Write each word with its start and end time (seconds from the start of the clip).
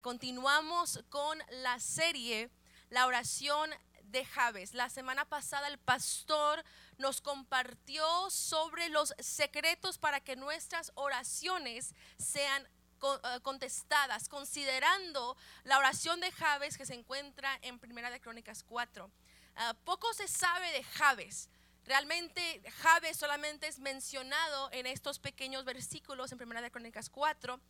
Continuamos 0.00 1.04
con 1.10 1.38
la 1.62 1.78
serie 1.78 2.48
La 2.88 3.06
oración 3.06 3.68
de 4.04 4.24
Javes. 4.24 4.72
La 4.72 4.88
semana 4.88 5.26
pasada 5.26 5.68
el 5.68 5.76
pastor 5.76 6.64
nos 6.96 7.20
compartió 7.20 8.30
sobre 8.30 8.88
los 8.88 9.12
secretos 9.18 9.98
para 9.98 10.20
que 10.20 10.36
nuestras 10.36 10.90
oraciones 10.94 11.94
sean 12.16 12.66
eh, 13.02 13.40
contestadas, 13.42 14.26
considerando 14.30 15.36
la 15.64 15.76
oración 15.76 16.18
de 16.20 16.32
Javes 16.32 16.78
que 16.78 16.86
se 16.86 16.94
encuentra 16.94 17.58
en 17.60 17.78
Primera 17.78 18.10
de 18.10 18.22
Crónicas 18.22 18.64
4. 18.64 19.10
Ah, 19.56 19.76
poco 19.84 20.14
se 20.14 20.28
sabe 20.28 20.72
de 20.72 20.82
Javes. 20.82 21.50
Realmente 21.84 22.62
Javes 22.78 23.18
solamente 23.18 23.66
es 23.66 23.78
mencionado 23.78 24.70
en 24.72 24.86
estos 24.86 25.18
pequeños 25.18 25.66
versículos 25.66 26.32
en 26.32 26.38
Primera 26.38 26.62
de 26.62 26.70
Crónicas 26.70 27.10
4 27.10 27.60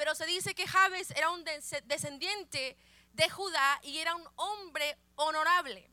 pero 0.00 0.14
se 0.14 0.24
dice 0.24 0.54
que 0.54 0.66
Jabes 0.66 1.10
era 1.10 1.28
un 1.28 1.44
descendiente 1.84 2.74
de 3.12 3.28
Judá 3.28 3.78
y 3.82 3.98
era 3.98 4.14
un 4.14 4.26
hombre 4.36 4.96
honorable, 5.16 5.90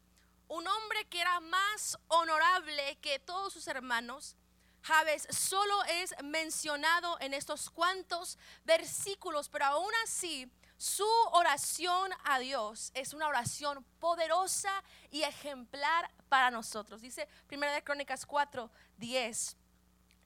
un 0.48 0.66
hombre 0.66 1.04
que 1.10 1.20
era 1.20 1.42
más 1.42 1.98
honorable 2.08 2.98
que 3.02 3.20
todos 3.20 3.52
sus 3.52 3.68
hermanos. 3.68 4.38
Jabes 4.82 5.28
solo 5.30 5.84
es 5.90 6.16
mencionado 6.24 7.18
en 7.20 7.34
estos 7.34 7.70
cuantos 7.70 8.38
versículos, 8.64 9.50
pero 9.50 9.66
aún 9.66 9.92
así 10.06 10.50
su 10.78 11.10
oración 11.34 12.10
a 12.24 12.40
Dios 12.40 12.92
es 12.94 13.14
una 13.14 13.28
oración 13.28 13.84
poderosa 14.00 14.72
y 15.12 15.24
ejemplar 15.24 16.10
para 16.30 16.50
nosotros. 16.50 17.02
Dice 17.02 17.28
1 17.52 17.74
de 17.74 17.84
Crónicas 17.84 18.26
4, 18.26 18.72
10 19.00 19.58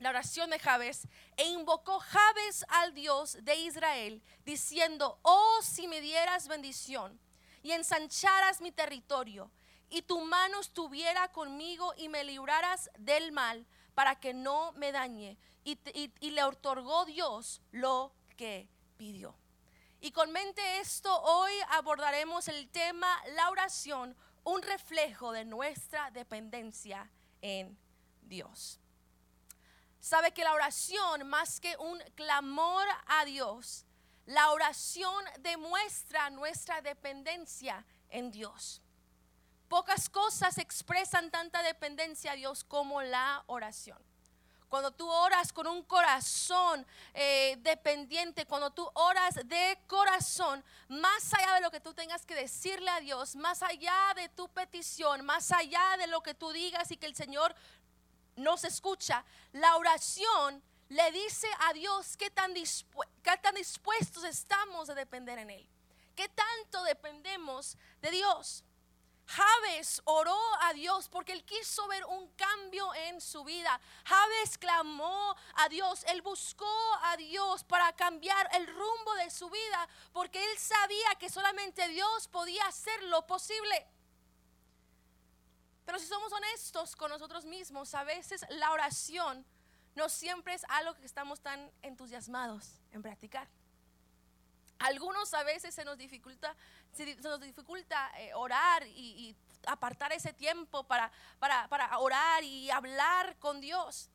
la 0.01 0.09
oración 0.09 0.49
de 0.49 0.57
Jabes, 0.57 1.07
e 1.37 1.47
invocó 1.47 1.99
Jabes 1.99 2.65
al 2.69 2.95
Dios 2.95 3.37
de 3.43 3.55
Israel, 3.55 4.23
diciendo, 4.43 5.19
oh 5.21 5.59
si 5.61 5.87
me 5.87 6.01
dieras 6.01 6.47
bendición 6.47 7.19
y 7.61 7.71
ensancharas 7.71 8.61
mi 8.61 8.71
territorio, 8.71 9.51
y 9.91 10.01
tu 10.01 10.19
mano 10.21 10.59
estuviera 10.59 11.31
conmigo 11.31 11.93
y 11.97 12.09
me 12.09 12.23
libraras 12.23 12.89
del 12.97 13.31
mal, 13.31 13.67
para 13.93 14.19
que 14.19 14.33
no 14.33 14.71
me 14.71 14.91
dañe. 14.91 15.37
Y, 15.63 15.77
y 15.93 16.31
le 16.31 16.43
otorgó 16.43 17.05
Dios 17.05 17.61
lo 17.71 18.11
que 18.37 18.67
pidió. 18.97 19.35
Y 19.99 20.11
con 20.11 20.31
mente 20.31 20.79
esto, 20.79 21.15
hoy 21.21 21.51
abordaremos 21.69 22.47
el 22.47 22.69
tema, 22.69 23.21
la 23.35 23.51
oración, 23.51 24.15
un 24.43 24.63
reflejo 24.63 25.31
de 25.31 25.45
nuestra 25.45 26.09
dependencia 26.09 27.11
en 27.41 27.77
Dios 28.23 28.80
sabe 30.01 30.33
que 30.33 30.43
la 30.43 30.53
oración, 30.53 31.27
más 31.29 31.61
que 31.61 31.77
un 31.77 31.99
clamor 32.15 32.85
a 33.07 33.23
Dios, 33.23 33.85
la 34.25 34.51
oración 34.51 35.23
demuestra 35.39 36.29
nuestra 36.29 36.81
dependencia 36.81 37.85
en 38.09 38.31
Dios. 38.31 38.81
Pocas 39.69 40.09
cosas 40.09 40.57
expresan 40.57 41.31
tanta 41.31 41.63
dependencia 41.63 42.33
a 42.33 42.35
Dios 42.35 42.63
como 42.63 43.01
la 43.01 43.43
oración. 43.47 43.97
Cuando 44.67 44.91
tú 44.91 45.09
oras 45.09 45.51
con 45.51 45.67
un 45.67 45.83
corazón 45.83 46.85
eh, 47.13 47.57
dependiente, 47.59 48.45
cuando 48.45 48.71
tú 48.71 48.89
oras 48.93 49.35
de 49.45 49.77
corazón, 49.87 50.63
más 50.87 51.33
allá 51.33 51.55
de 51.55 51.61
lo 51.61 51.71
que 51.71 51.81
tú 51.81 51.93
tengas 51.93 52.25
que 52.25 52.35
decirle 52.35 52.89
a 52.89 53.01
Dios, 53.01 53.35
más 53.35 53.63
allá 53.63 54.13
de 54.15 54.29
tu 54.29 54.47
petición, 54.49 55.25
más 55.25 55.51
allá 55.51 55.97
de 55.97 56.07
lo 56.07 56.23
que 56.23 56.33
tú 56.33 56.51
digas 56.53 56.89
y 56.89 56.97
que 56.97 57.05
el 57.05 57.15
Señor 57.15 57.53
nos 58.35 58.63
escucha, 58.63 59.23
la 59.53 59.77
oración 59.77 60.63
le 60.89 61.11
dice 61.11 61.47
a 61.59 61.73
Dios 61.73 62.17
qué 62.17 62.29
tan, 62.29 62.53
dispuestos 62.53 64.23
estamos 64.23 64.89
a 64.89 64.95
depender 64.95 65.39
en 65.39 65.49
Él. 65.49 65.69
¿Qué 66.15 66.27
tanto 66.29 66.83
dependemos 66.83 67.77
de 68.01 68.11
Dios? 68.11 68.63
Javes 69.25 70.01
oró 70.03 70.37
a 70.61 70.73
Dios 70.73 71.07
porque 71.07 71.31
él 71.31 71.45
quiso 71.45 71.87
ver 71.87 72.03
un 72.03 72.27
cambio 72.33 72.93
en 72.93 73.21
su 73.21 73.45
vida. 73.45 73.79
Javes 74.03 74.57
clamó 74.57 75.35
a 75.55 75.69
Dios, 75.69 76.03
él 76.09 76.21
buscó 76.21 76.67
a 77.03 77.15
Dios 77.15 77.63
para 77.63 77.93
cambiar 77.93 78.49
el 78.53 78.67
rumbo 78.67 79.13
de 79.15 79.29
su 79.29 79.49
vida 79.49 79.87
porque 80.11 80.43
él 80.43 80.57
sabía 80.59 81.15
que 81.17 81.29
solamente 81.29 81.87
Dios 81.87 82.27
podía 82.27 82.65
hacer 82.67 83.03
lo 83.03 83.25
posible. 83.25 83.87
Pero 85.91 85.99
si 85.99 86.07
somos 86.07 86.31
honestos 86.31 86.95
con 86.95 87.11
nosotros 87.11 87.43
mismos, 87.43 87.93
a 87.95 88.05
veces 88.05 88.45
la 88.47 88.71
oración 88.71 89.45
no 89.93 90.07
siempre 90.07 90.53
es 90.53 90.63
algo 90.69 90.95
que 90.95 91.05
estamos 91.05 91.41
tan 91.41 91.69
entusiasmados 91.81 92.79
en 92.93 93.01
practicar. 93.01 93.49
Algunos 94.79 95.33
a 95.33 95.43
veces 95.43 95.75
se 95.75 95.83
nos 95.83 95.97
dificulta, 95.97 96.55
se 96.93 97.13
nos 97.15 97.41
dificulta 97.41 98.09
eh, 98.17 98.33
orar 98.35 98.87
y, 98.87 99.35
apartar 99.67 100.13
ese 100.13 100.31
tiempo 100.31 100.85
para, 100.85 101.11
para, 101.39 101.99
orar 101.99 102.41
y 102.41 102.71
hablar 102.71 103.35
con 103.37 103.59
Dios. 103.59 104.09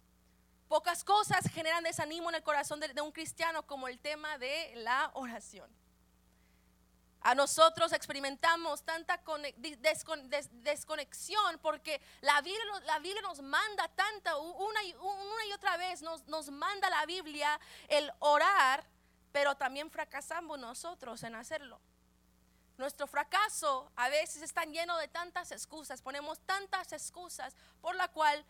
Pocas 0.68 1.04
cosas 1.04 1.44
generan 1.52 1.84
desánimo 1.84 2.30
en 2.30 2.36
el 2.36 2.42
corazón 2.42 2.80
de 2.80 3.02
un 3.02 3.12
cristiano 3.12 3.66
como 3.66 3.86
el 3.86 3.98
tema 3.98 4.38
de 4.38 4.72
la 4.76 5.10
oración. 5.12 5.70
A 7.26 7.34
nosotros 7.34 7.92
experimentamos 7.92 8.84
tanta 8.84 9.20
desconexión 10.62 11.58
porque 11.60 12.00
la 12.20 12.40
Biblia, 12.40 13.20
nos 13.20 13.42
manda 13.42 13.88
tanta, 13.88 14.36
una 14.36 14.84
y, 14.84 14.94
otra 15.52 15.76
vez 15.76 16.02
nos, 16.02 16.24
nos 16.28 16.50
manda 16.50 16.88
la 16.88 17.04
Biblia 17.04 17.58
el 17.88 18.12
orar, 18.20 18.86
pero 19.32 19.56
también 19.56 19.90
fracasamos 19.90 20.56
nosotros 20.60 21.20
en 21.24 21.34
hacerlo. 21.34 21.80
Nuestro 22.78 23.08
fracaso 23.08 23.90
a 23.96 24.08
veces 24.08 24.42
está 24.42 24.64
lleno 24.64 24.96
de 24.96 25.08
tantas 25.08 25.50
excusas, 25.50 26.00
ponemos 26.02 26.38
tantas 26.46 26.92
excusas 26.92 27.56
por 27.80 27.96
la 27.96 28.06
cual 28.06 28.44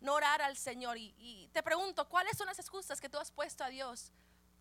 no 0.00 0.14
orar 0.14 0.40
al 0.40 0.56
Señor. 0.56 0.96
Y, 0.96 1.50
te 1.52 1.62
pregunto, 1.62 2.08
¿cuáles 2.08 2.38
son 2.38 2.46
las 2.46 2.58
excusas 2.58 3.02
que 3.02 3.10
tú 3.10 3.18
has 3.18 3.30
puesto 3.30 3.64
a 3.64 3.68
Dios 3.68 4.12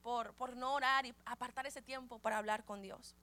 por, 0.04 0.34
por 0.34 0.58
no 0.58 0.74
orar 0.74 1.06
y 1.06 1.16
apartar 1.24 1.66
ese 1.66 1.82
tiempo 1.82 2.20
para 2.20 2.40
hablar 2.40 2.66
con 2.66 2.82
Dios? 2.82 3.16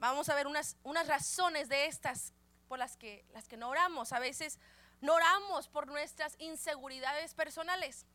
Vamos 0.00 0.30
a 0.30 0.34
ver 0.34 0.46
unas, 0.46 0.76
unas 0.82 1.06
razones 1.06 1.68
de 1.68 1.84
estas 1.84 2.32
por 2.68 2.78
las 2.78 2.96
que, 2.96 3.24
las 3.32 3.46
que 3.46 3.58
no 3.58 3.68
oramos. 3.68 4.12
A 4.12 4.18
veces 4.18 4.58
no 5.02 5.14
oramos 5.14 5.68
por 5.68 5.86
nuestras 5.86 6.36
inseguridades 6.38 7.34
personales. 7.34 8.06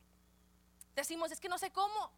Decimos, 0.96 1.30
es 1.30 1.38
que 1.38 1.48
no 1.48 1.58
sé 1.58 1.70
cómo. 1.70 2.12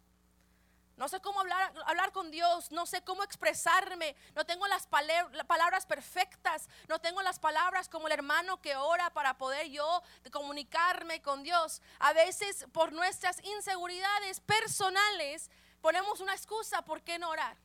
No 0.97 1.07
sé 1.07 1.21
cómo 1.21 1.39
hablar, 1.39 1.71
hablar 1.85 2.11
con 2.11 2.29
Dios, 2.29 2.71
no 2.71 2.85
sé 2.85 3.01
cómo 3.03 3.23
expresarme, 3.23 4.17
no 4.35 4.45
tengo 4.45 4.67
las 4.67 4.85
palabras 4.85 5.85
perfectas, 5.85 6.67
no 6.89 6.99
tengo 6.99 7.21
las 7.21 7.39
palabras 7.39 7.87
como 7.87 8.07
el 8.07 8.13
hermano 8.13 8.61
que 8.61 8.75
ora 8.75 9.09
para 9.11 9.37
poder 9.37 9.69
yo 9.69 10.03
comunicarme 10.29 11.21
con 11.21 11.41
Dios. 11.41 11.81
A 11.99 12.11
veces 12.11 12.65
por 12.73 12.91
nuestras 12.91 13.41
inseguridades 13.45 14.41
personales 14.41 15.49
ponemos 15.79 16.19
una 16.19 16.33
excusa 16.33 16.81
por 16.81 17.01
qué 17.01 17.17
no 17.17 17.29
orar. 17.29 17.55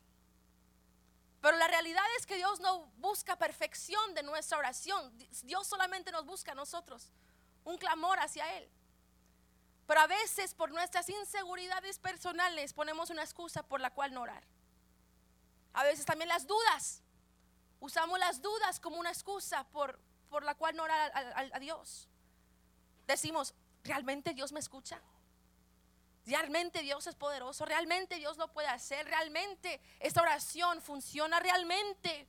Pero 1.45 1.57
la 1.57 1.67
realidad 1.67 2.03
es 2.17 2.25
que 2.25 2.37
Dios 2.37 2.59
no 2.59 2.87
busca 2.97 3.35
perfección 3.35 4.15
de 4.15 4.23
nuestra 4.23 4.57
oración. 4.57 5.15
Dios 5.43 5.67
solamente 5.67 6.11
nos 6.11 6.25
busca 6.25 6.53
a 6.53 6.55
nosotros. 6.55 7.13
Un 7.63 7.77
clamor 7.77 8.19
hacia 8.19 8.51
Él. 8.57 8.67
Pero 9.85 9.99
a 9.99 10.07
veces 10.07 10.55
por 10.55 10.71
nuestras 10.71 11.07
inseguridades 11.07 11.99
personales 11.99 12.73
ponemos 12.73 13.11
una 13.11 13.21
excusa 13.21 13.61
por 13.61 13.79
la 13.79 13.91
cual 13.91 14.11
no 14.11 14.23
orar. 14.23 14.43
A 15.73 15.83
veces 15.83 16.03
también 16.03 16.29
las 16.29 16.47
dudas. 16.47 17.03
Usamos 17.79 18.17
las 18.17 18.41
dudas 18.41 18.79
como 18.79 18.97
una 18.97 19.11
excusa 19.11 19.65
por, 19.65 19.99
por 20.31 20.43
la 20.43 20.55
cual 20.55 20.75
no 20.75 20.81
orar 20.81 21.11
a 21.13 21.59
Dios. 21.59 22.09
Decimos, 23.05 23.53
¿realmente 23.83 24.33
Dios 24.33 24.51
me 24.51 24.59
escucha? 24.59 24.99
Realmente 26.25 26.81
Dios 26.81 27.05
es 27.05 27.15
poderoso, 27.15 27.65
realmente 27.65 28.15
Dios 28.15 28.37
lo 28.37 28.51
puede 28.51 28.67
hacer, 28.67 29.05
realmente 29.05 29.79
esta 29.99 30.21
oración 30.21 30.81
funciona, 30.81 31.39
realmente 31.39 32.27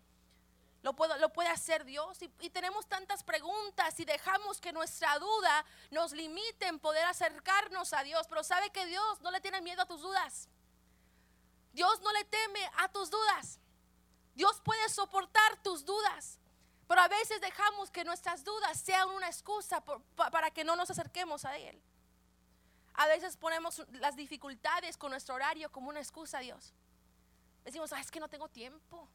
lo, 0.83 1.33
puede 1.33 1.49
hacer 1.49 1.85
Dios. 1.85 2.19
Y, 2.21 2.51
tenemos 2.51 2.87
tantas 2.87 3.25
preguntas 3.25 3.99
y 3.99 4.05
dejamos 4.05 4.61
que 4.61 4.73
nuestra 4.73 5.19
duda 5.19 5.65
nos 5.91 6.13
limite 6.13 6.67
en 6.67 6.79
poder 6.79 7.05
acercarnos 7.07 7.93
a 7.93 8.03
Dios. 8.03 8.27
Pero 8.29 8.45
sabe 8.45 8.71
que 8.71 8.87
Dios 8.87 9.21
no 9.21 9.31
le 9.31 9.41
tiene 9.41 9.61
miedo 9.61 9.83
a 9.83 9.87
tus 9.87 10.01
dudas. 10.01 10.49
Dios 11.73 12.01
no 12.03 12.13
le 12.13 12.25
teme 12.25 12.71
a 12.79 12.89
tus 12.89 13.11
dudas. 13.11 13.59
Dios 14.35 14.61
puede 14.63 14.89
soportar 14.89 15.63
tus 15.63 15.85
dudas. 15.85 16.39
Pero 16.87 17.01
a 17.01 17.09
veces 17.09 17.41
dejamos 17.41 17.91
que 17.91 18.05
nuestras 18.05 18.45
dudas 18.45 18.79
sean 18.79 19.09
una 19.11 19.27
excusa 19.27 19.83
para 20.15 20.51
que 20.53 20.65
no 20.65 20.77
nos 20.77 20.91
acerquemos 20.91 21.45
a 21.45 21.57
Él. 21.57 21.83
A 22.97 23.07
veces 23.07 23.37
ponemos 23.37 23.83
las 23.93 24.17
dificultades 24.17 24.97
con 24.97 25.11
nuestro 25.11 25.35
horario 25.35 25.71
como 25.71 25.91
una 25.91 26.01
excusa 26.01 26.39
a 26.39 26.41
Dios. 26.41 26.73
Decimos, 27.63 27.93
ah, 27.93 28.01
es 28.01 28.11
que 28.11 28.21
no 28.21 28.29
tengo 28.29 28.49
tiempo. 28.49 29.09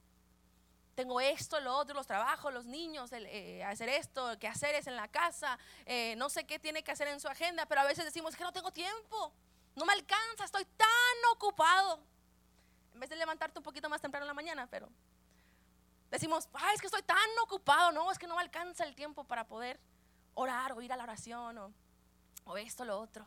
Tengo 0.94 1.20
esto, 1.20 1.60
lo 1.60 1.76
otro, 1.76 1.96
los 1.96 2.06
trabajos, 2.06 2.54
los 2.54 2.66
niños, 2.66 3.12
eh, 3.14 3.64
hacer 3.64 3.90
esto, 3.90 4.38
que 4.38 4.48
hacer 4.48 4.76
es 4.76 4.86
en 4.86 4.96
la 4.96 5.08
casa, 5.08 5.58
eh, 5.86 6.16
no 6.18 6.30
sé 6.30 6.44
qué 6.46 6.60
tiene 6.60 6.84
que 6.84 6.92
hacer 6.92 7.08
en 7.08 7.20
su 7.20 7.28
agenda, 7.28 7.66
pero 7.66 7.82
a 7.82 7.86
veces 7.86 8.04
decimos, 8.04 8.32
es 8.32 8.38
que 8.38 8.44
no 8.44 8.52
tengo 8.52 8.72
tiempo, 8.72 9.34
no 9.76 9.86
me 9.86 9.94
alcanza, 9.94 10.44
estoy 10.44 10.66
tan 10.66 10.88
ocupado. 11.34 12.04
En 12.94 13.00
vez 13.00 13.10
de 13.10 13.16
levantarte 13.16 13.58
un 13.58 13.64
poquito 13.64 13.90
más 13.90 14.02
mañana, 14.36 14.68
pero 14.68 14.90
decimos, 16.12 16.50
ay, 16.54 16.76
es 16.76 16.82
que 16.82 16.88
estoy 16.88 17.04
tan 17.04 17.18
ocupado, 17.42 17.94
no, 17.94 18.12
es 18.12 18.20
que 18.20 18.28
no 18.28 18.36
me 18.36 18.42
alcanza 18.42 18.84
el 18.84 18.94
tiempo 18.94 19.24
para 19.24 19.48
poder 19.48 19.80
orar 20.36 20.74
o 20.74 20.82
ir 20.82 20.92
a 20.92 20.98
la 20.98 21.04
oración 21.04 21.74
o 22.44 22.58
esto, 22.58 22.84
lo 22.84 23.00
otro. 23.00 23.26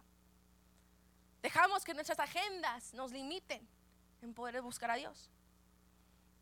Dejamos 1.45 1.85
que 1.85 1.93
nuestras 1.93 2.19
agendas 2.19 2.95
nos 2.95 3.13
limiten 3.13 3.69
en 4.23 4.33
poder 4.33 4.63
buscar 4.63 4.91
a 4.91 4.95
Dios. 4.95 5.29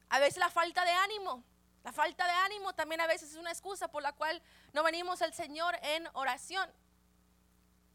A 0.08 0.20
veces 0.20 0.38
la 0.38 0.49
falta 0.49 0.84
de 0.84 0.93
ánimo, 0.93 1.43
la 1.82 1.90
falta 1.90 2.25
de 2.25 2.31
ánimo 2.31 2.72
también 2.72 3.00
a 3.00 3.08
veces 3.08 3.32
es 3.32 3.37
una 3.37 3.50
excusa 3.50 3.88
por 3.88 4.00
la 4.00 4.12
cual 4.12 4.40
no 4.72 4.84
venimos 4.84 5.20
al 5.20 5.34
Señor 5.34 5.76
en 5.82 6.06
oración. 6.12 6.70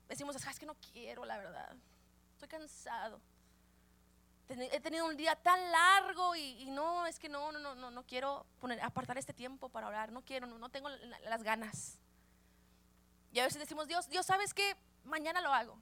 Decimos, 0.09 0.35
es 0.35 0.59
que 0.59 0.65
no 0.65 0.75
quiero, 0.91 1.23
la 1.23 1.37
verdad. 1.37 1.77
Estoy 2.33 2.49
cansado. 2.49 3.21
He 4.49 4.81
tenido 4.81 5.05
un 5.05 5.15
día 5.15 5.37
tan 5.37 5.71
largo 5.71 6.35
y, 6.35 6.65
no, 6.65 7.05
es 7.05 7.19
que 7.19 7.29
no, 7.29 7.53
no, 7.53 7.73
no, 7.73 7.89
no 7.89 8.03
quiero 8.05 8.45
poner, 8.59 8.81
apartar 8.81 9.17
este 9.17 9.31
tiempo 9.31 9.69
para 9.69 9.87
orar. 9.87 10.11
No 10.11 10.25
quiero, 10.25 10.45
no, 10.45 10.57
no 10.57 10.67
tengo 10.67 10.89
las 10.89 11.41
ganas. 11.41 11.99
Y 13.31 13.39
a 13.39 13.45
veces 13.45 13.59
decimos, 13.59 13.87
Dios, 13.87 14.09
Dios, 14.09 14.25
¿sabes 14.25 14.53
qué? 14.53 14.75
Mañana 15.05 15.39
lo 15.39 15.53
hago. 15.53 15.79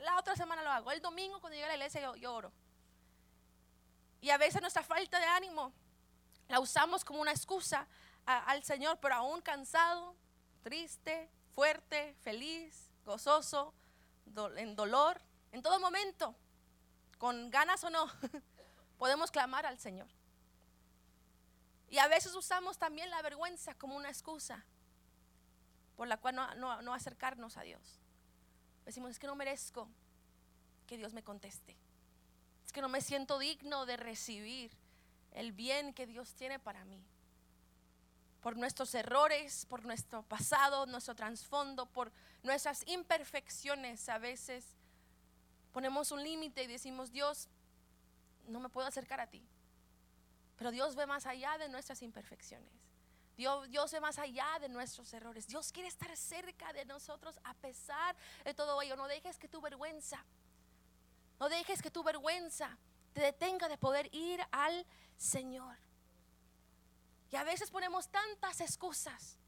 La 0.00 0.18
otra 0.18 0.36
semana 0.36 0.62
lo 0.62 0.70
hago. 0.70 0.90
El 0.90 1.00
domingo 1.00 1.40
cuando 1.40 1.54
llegue 1.54 1.64
a 1.64 1.68
la 1.68 1.74
iglesia 1.74 2.12
yo, 2.16 2.34
oro. 2.34 2.52
Y 4.20 4.30
a 4.30 4.38
veces 4.38 4.60
nuestra 4.60 4.82
falta 4.82 5.18
de 5.18 5.26
ánimo 5.26 5.72
la 6.48 6.60
usamos 6.60 7.04
como 7.04 7.20
una 7.20 7.30
excusa 7.30 7.86
al 8.26 8.64
Señor, 8.64 8.98
pero 9.00 9.16
aún 9.16 9.40
cansado, 9.42 10.16
triste, 10.62 11.30
fuerte, 11.54 12.14
feliz, 12.22 12.90
gozoso, 13.04 13.74
en 14.56 14.74
dolor, 14.74 15.20
en 15.52 15.62
todo 15.62 15.78
momento, 15.78 16.34
con 17.18 17.50
ganas 17.50 17.84
o 17.84 17.90
no, 17.90 18.10
podemos 18.98 19.30
clamar 19.30 19.66
al 19.66 19.78
Señor. 19.78 20.08
Y 21.88 21.98
a 21.98 22.08
veces 22.08 22.34
usamos 22.34 22.78
también 22.78 23.10
la 23.10 23.22
vergüenza 23.22 23.74
como 23.74 23.94
una 23.94 24.08
excusa 24.08 24.64
por 25.96 26.08
la 26.08 26.16
cual 26.16 26.34
no, 26.34 26.82
no 26.82 26.94
acercarnos 26.94 27.56
a 27.56 27.62
Dios. 27.62 28.03
Decimos, 28.84 29.10
es 29.10 29.18
que 29.18 29.26
no 29.26 29.36
merezco 29.36 29.88
que 30.86 30.96
Dios 30.96 31.12
me 31.12 31.22
conteste. 31.22 31.76
Es 32.64 32.72
que 32.72 32.80
no 32.80 32.88
me 32.88 33.00
siento 33.00 33.38
digno 33.38 33.86
de 33.86 33.96
recibir 33.96 34.70
el 35.32 35.52
bien 35.52 35.94
que 35.94 36.06
Dios 36.06 36.34
tiene 36.34 36.58
para 36.58 36.84
mí. 36.84 37.02
Por 38.40 38.56
nuestros 38.56 38.94
errores, 38.94 39.66
por 39.66 39.84
nuestro 39.84 40.22
pasado, 40.22 40.86
nuestro 40.86 41.14
trasfondo, 41.14 41.86
por 41.86 42.12
nuestras 42.42 42.86
imperfecciones, 42.86 44.08
a 44.08 44.18
veces 44.18 44.66
ponemos 45.72 46.12
un 46.12 46.22
límite 46.22 46.62
y 46.62 46.66
decimos, 46.66 47.10
Dios, 47.10 47.48
no 48.46 48.60
me 48.60 48.68
puedo 48.68 48.86
acercar 48.86 49.20
a 49.20 49.26
ti. 49.26 49.42
Pero 50.56 50.70
Dios 50.70 50.94
ve 50.94 51.06
más 51.06 51.26
allá 51.26 51.56
de 51.58 51.68
nuestras 51.68 52.02
imperfecciones. 52.02 52.83
Dios, 53.36 53.68
Dios 53.68 53.90
ve 53.90 54.00
más 54.00 54.18
allá 54.18 54.46
de 54.60 54.68
nuestros 54.68 55.12
errores. 55.12 55.46
Dios 55.46 55.72
quiere 55.72 55.88
estar 55.88 56.16
cerca 56.16 56.72
de 56.72 56.84
nosotros 56.84 57.38
a 57.44 57.54
pesar 57.54 58.16
de 58.44 58.54
todo 58.54 58.80
ello. 58.80 58.96
No 58.96 59.08
dejes 59.08 59.38
que 59.38 59.48
tu 59.48 59.60
vergüenza, 59.60 60.24
no 61.40 61.48
dejes 61.48 61.82
que 61.82 61.90
tu 61.90 62.02
vergüenza 62.02 62.78
te 63.12 63.20
detenga 63.20 63.68
de 63.68 63.78
poder 63.78 64.12
ir 64.14 64.40
al 64.50 64.86
Señor. 65.16 65.76
Y 67.30 67.36
a 67.36 67.44
veces 67.44 67.70
ponemos 67.70 68.08
tantas 68.08 68.60
excusas. 68.60 69.38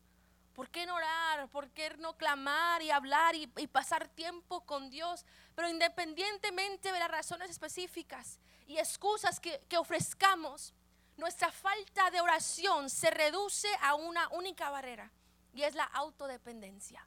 ¿Por 0.55 0.71
qué 0.71 0.87
no 0.87 0.95
orar? 0.95 1.49
¿Por 1.51 1.69
qué 1.71 1.91
no 1.99 2.17
clamar 2.17 2.81
y 2.81 2.91
hablar 2.91 3.35
y, 3.35 3.47
pasar 3.67 4.09
tiempo 4.09 4.63
con 4.63 4.89
Dios? 4.89 5.27
Pero 5.55 5.69
independientemente 5.69 6.91
de 6.91 6.99
las 6.99 7.11
razones 7.11 7.51
específicas 7.51 8.41
y 8.67 8.79
excusas 8.79 9.39
que, 9.39 9.61
que 9.69 9.77
ofrezcamos, 9.77 10.73
nuestra 11.17 11.51
falta 11.51 12.11
de 12.11 12.21
oración 12.21 12.91
se 12.91 13.11
reduce 13.11 13.69
a 13.81 13.95
una 13.95 14.29
única 14.29 14.71
barrera 14.71 15.11
y 15.55 15.63
es 15.63 15.75
la 15.75 15.85
autodependencia. 15.85 17.07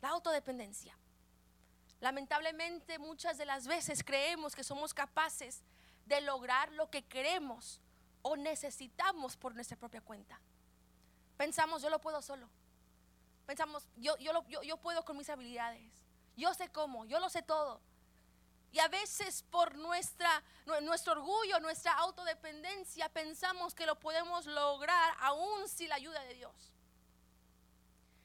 La 0.00 0.10
autodependencia. 0.10 0.96
Lamentablemente 2.00 2.98
muchas 2.98 3.38
de 3.38 3.46
las 3.46 3.66
veces 3.66 4.02
creemos 4.04 4.54
que 4.54 4.64
somos 4.64 4.94
capaces 4.94 5.62
de 6.06 6.20
lograr 6.20 6.72
lo 6.72 6.90
que 6.90 7.04
queremos 7.04 7.80
o 8.22 8.36
necesitamos 8.36 9.36
por 9.36 9.54
nuestra 9.54 9.76
propia 9.76 10.00
cuenta. 10.00 10.40
Pensamos, 11.36 11.82
yo 11.82 11.90
lo 11.90 12.00
puedo 12.00 12.22
solo. 12.22 12.48
Pensamos, 13.46 13.86
yo, 13.96 14.16
yo, 14.18 14.32
yo, 14.48 14.62
yo 14.62 14.76
puedo 14.78 15.04
con 15.04 15.16
mis 15.16 15.28
habilidades. 15.28 15.92
Yo 16.36 16.52
sé 16.54 16.70
cómo, 16.70 17.04
yo 17.04 17.20
lo 17.20 17.28
sé 17.28 17.42
todo. 17.42 17.80
Y 18.72 18.78
a 18.78 18.88
veces 18.88 19.42
por 19.50 19.74
nuestra, 19.76 20.42
nuestro 20.82 21.12
orgullo, 21.12 21.60
nuestra 21.60 21.92
autodependencia, 21.94 23.08
pensamos 23.08 23.74
que 23.74 23.86
lo 23.86 23.98
podemos 23.98 24.46
lograr 24.46 25.16
aún 25.20 25.68
sin 25.68 25.88
la 25.88 25.94
ayuda 25.94 26.20
de 26.24 26.34
Dios. 26.34 26.72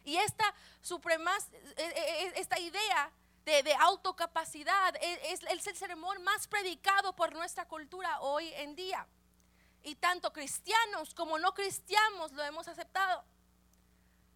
Y 0.03 0.17
esta 0.17 0.53
e, 1.77 1.83
e, 1.83 2.23
e, 2.25 2.39
esta 2.39 2.59
idea 2.59 3.11
de, 3.45 3.73
autocapacidad 3.75 4.95
es, 5.01 5.41
es 5.43 5.67
el 5.67 5.75
sermón 5.75 6.23
más 6.23 6.47
predicado 6.47 7.15
por 7.15 7.33
nuestra 7.33 7.67
cultura 7.67 8.19
hoy 8.21 8.51
en 8.55 8.75
día. 8.75 9.07
Y 9.83 9.95
tanto 9.95 10.31
cristianos 10.31 11.13
como 11.13 11.39
no 11.39 11.53
cristianos 11.53 12.31
lo 12.33 12.44
hemos 12.44 12.67
aceptado. 12.67 13.23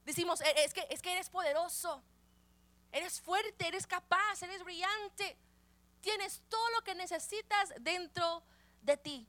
Decimos, 0.05 0.39
es 0.41 0.73
que, 0.73 0.87
es 0.89 1.01
que 1.01 1.11
eres 1.11 1.29
poderoso, 1.29 2.01
eres 2.91 3.19
fuerte, 3.21 3.67
eres 3.67 3.87
capaz, 3.87 4.41
eres 4.43 4.63
brillante 4.63 5.37
tienes 6.05 6.39
todo 6.49 6.69
lo 6.75 6.83
que 6.83 6.93
necesitas 6.93 7.73
dentro 7.79 8.43
de 8.83 8.95
ti. 8.95 9.27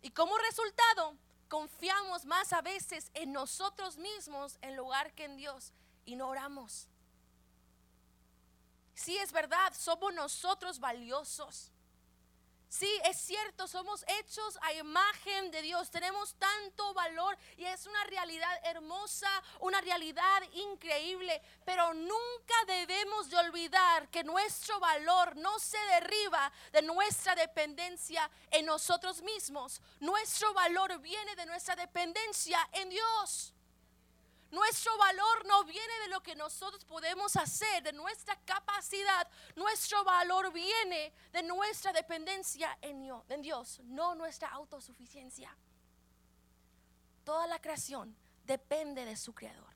Y 0.00 0.10
como 0.10 0.38
resultado, 0.38 1.16
confiamos 1.48 2.24
más 2.24 2.52
a 2.52 2.62
veces 2.62 3.10
en 3.14 3.32
nosotros 3.32 3.96
mismos 3.96 4.56
en 4.62 4.76
lugar 4.76 5.12
que 5.14 5.24
en 5.24 5.36
Dios 5.36 5.72
y 6.04 6.14
no 6.14 6.28
oramos. 6.28 6.86
Sí, 8.94 9.16
es 9.18 9.32
verdad, 9.32 9.74
somos 9.76 10.14
nosotros 10.14 10.78
valiosos. 10.78 11.72
Sí, 12.76 12.90
es 13.04 13.18
cierto, 13.18 13.68
somos 13.68 14.04
hechos 14.18 14.58
a 14.60 14.72
imagen 14.72 15.52
de 15.52 15.62
Dios, 15.62 15.92
tenemos 15.92 16.34
tanto 16.34 16.92
valor 16.92 17.38
y 17.56 17.64
es 17.66 17.86
una 17.86 18.02
realidad 18.02 18.50
hermosa, 18.64 19.28
una 19.60 19.80
realidad 19.80 20.42
increíble, 20.52 21.40
pero 21.64 21.94
nunca 21.94 22.54
debemos 22.66 23.30
de 23.30 23.36
olvidar 23.36 24.08
que 24.08 24.24
nuestro 24.24 24.80
valor 24.80 25.36
no 25.36 25.56
se 25.60 25.78
derriba 25.92 26.52
de 26.72 26.82
nuestra 26.82 27.36
dependencia 27.36 28.28
en 28.50 28.66
nosotros 28.66 29.22
mismos. 29.22 29.80
Nuestro 30.00 30.52
valor 30.52 30.98
viene 30.98 31.36
de 31.36 31.46
nuestra 31.46 31.76
dependencia 31.76 32.58
en 32.72 32.90
Dios. 32.90 33.53
Nuestro 34.54 34.96
valor 34.96 35.46
no 35.46 35.64
viene 35.64 35.92
de 36.04 36.08
lo 36.08 36.22
que 36.22 36.36
nosotros 36.36 36.84
podemos 36.84 37.34
hacer, 37.34 37.82
de 37.82 37.92
nuestra 37.92 38.36
capacidad. 38.44 39.28
Nuestro 39.56 40.04
valor 40.04 40.52
viene 40.52 41.12
de 41.32 41.42
nuestra 41.42 41.92
dependencia 41.92 42.78
en 42.80 43.42
Dios, 43.42 43.80
no 43.80 44.14
nuestra 44.14 44.50
autosuficiencia. 44.50 45.56
Toda 47.24 47.48
la 47.48 47.60
creación 47.60 48.16
depende 48.44 49.04
de 49.04 49.16
su 49.16 49.34
creador. 49.34 49.74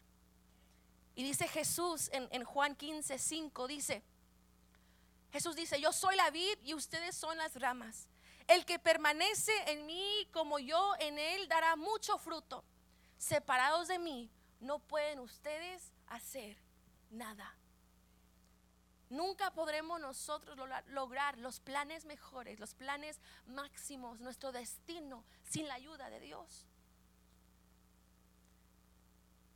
Y 1.16 1.25
dice 1.25 1.49
Jesús 1.49 2.08
en, 2.12 2.28
en 2.30 2.44
Juan 2.44 2.76
15, 2.76 3.18
5, 3.18 3.66
dice, 3.66 4.04
Jesús 5.32 5.56
dice, 5.56 5.80
yo 5.80 5.92
soy 5.92 6.14
la 6.14 6.30
vid 6.30 6.56
y 6.62 6.75
ustedes 6.75 7.16
son 7.16 7.37
las 7.37 7.56
ramas. 7.56 8.06
El 8.47 8.64
que 8.64 8.78
permanece 8.78 9.52
en 9.73 9.87
mí 9.87 10.28
como 10.32 10.61
yo 10.61 10.92
en 11.00 11.18
él 11.18 11.49
dará 11.49 11.75
mucho 11.75 12.16
fruto. 12.16 12.64
Separados 13.18 13.88
de 13.88 13.99
mí, 13.99 14.30
no 14.60 14.78
pueden 14.80 15.20
ustedes 15.20 15.92
hacer 16.06 16.56
nada. 17.10 17.54
Nunca 19.10 19.50
podremos 19.52 20.00
nosotros 20.00 20.58
lograr 20.88 21.38
los 21.38 21.60
planes 21.60 22.04
mejores, 22.04 22.60
los 22.60 22.74
planes 22.74 23.20
máximos, 23.46 24.20
nuestro 24.20 24.52
destino 24.52 25.24
sin 25.44 25.66
la 25.66 25.74
ayuda 25.74 26.10
de 26.10 26.20
Dios. 26.20 26.66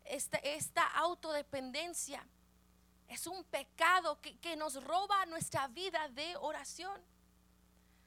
Esta, 0.05 0.39
esta 0.39 0.87
autodependencia 0.87 2.27
es 3.09 3.27
un 3.27 3.45
pecado 3.45 4.21
que, 4.23 4.39
que 4.39 4.57
nos 4.57 4.83
roba 4.83 5.27
nuestra 5.27 5.69
vida 5.69 6.09
de 6.09 6.35
oración. 6.37 6.99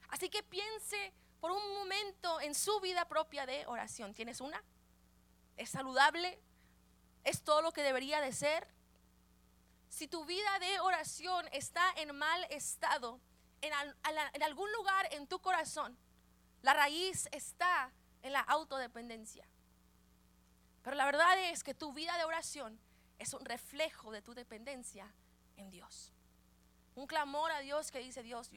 Así 0.10 0.30
que 0.30 0.42
piense 0.42 1.14
por 1.40 1.52
un 1.52 1.76
momento 1.76 2.42
en 2.42 2.56
su 2.56 2.80
vida 2.80 3.08
propia 3.08 3.46
de 3.46 3.68
oración. 3.68 4.16
¿Tienes 4.16 4.42
una? 4.42 4.64
¿Es 5.58 5.70
saludable? 5.70 6.40
Es 7.26 7.42
todo 7.42 7.62
lo 7.62 7.74
que 7.74 7.84
debería 7.84 8.22
de 8.22 8.32
ser. 8.32 8.68
Si 9.90 10.08
tu 10.08 10.24
vida 10.26 10.60
de 10.60 10.80
oración 10.80 11.48
está 11.52 11.92
en 11.98 12.16
mal 12.16 12.44
estado, 12.46 13.20
en, 13.62 13.74
algún 14.44 14.72
lugar 14.74 15.08
en 15.12 15.28
tu 15.28 15.40
corazón, 15.40 15.98
la 16.62 16.74
raíz 16.74 17.28
está 17.32 17.92
en 18.22 18.32
la 18.34 18.42
autodependencia. 18.42 19.46
Pero 20.84 20.96
la 20.96 21.06
verdad 21.06 21.38
es 21.50 21.64
que 21.64 21.74
tu 21.74 21.94
vida 21.94 22.18
de 22.18 22.26
oración 22.26 22.80
es 23.18 23.34
un 23.34 23.44
reflejo 23.44 24.12
de 24.12 24.22
tu 24.22 24.34
dependencia 24.34 25.12
en 25.58 25.72
Dios. 25.72 26.14
Un 26.94 27.08
clamor 27.08 27.52
a 27.52 27.60
Dios 27.60 27.92
que 27.92 28.00
dice, 28.00 28.22
Dios, 28.22 28.52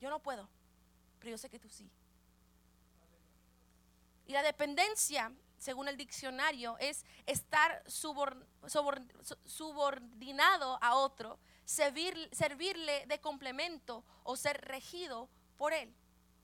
yo 0.00 0.10
no 0.10 0.18
puedo, 0.20 0.48
pero 1.20 1.30
yo 1.30 1.38
sé 1.38 1.48
que 1.48 1.60
tú 1.60 1.68
sí. 1.68 1.90
Y 4.26 4.32
la 4.32 4.42
dependencia, 4.42 5.32
según 5.64 5.88
el 5.88 5.96
diccionario, 5.96 6.76
es 6.78 7.06
estar 7.24 7.82
subordinado 9.46 10.78
a 10.82 10.94
otro, 10.94 11.40
servirle 11.64 13.06
de 13.06 13.20
complemento 13.22 14.04
o 14.24 14.36
ser 14.36 14.60
regido 14.60 15.30
por 15.56 15.72
él. 15.72 15.96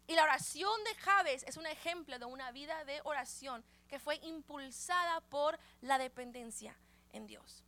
Y 0.07 0.15
la 0.15 0.25
oración 0.25 0.73
de 0.85 0.95
Javes 0.95 1.43
es 1.43 1.59
un 1.59 1.67
ejemplo 1.67 2.19
de 2.19 2.25
una 2.25 2.51
vida 2.51 2.83
de 2.87 3.03
oración 3.05 3.63
que 3.89 3.99
fue 3.99 4.17
impulsada 4.23 5.21
por 5.21 5.59
la 5.83 5.99
dependencia 5.99 6.75
en 7.13 7.27
Dios. 7.27 7.63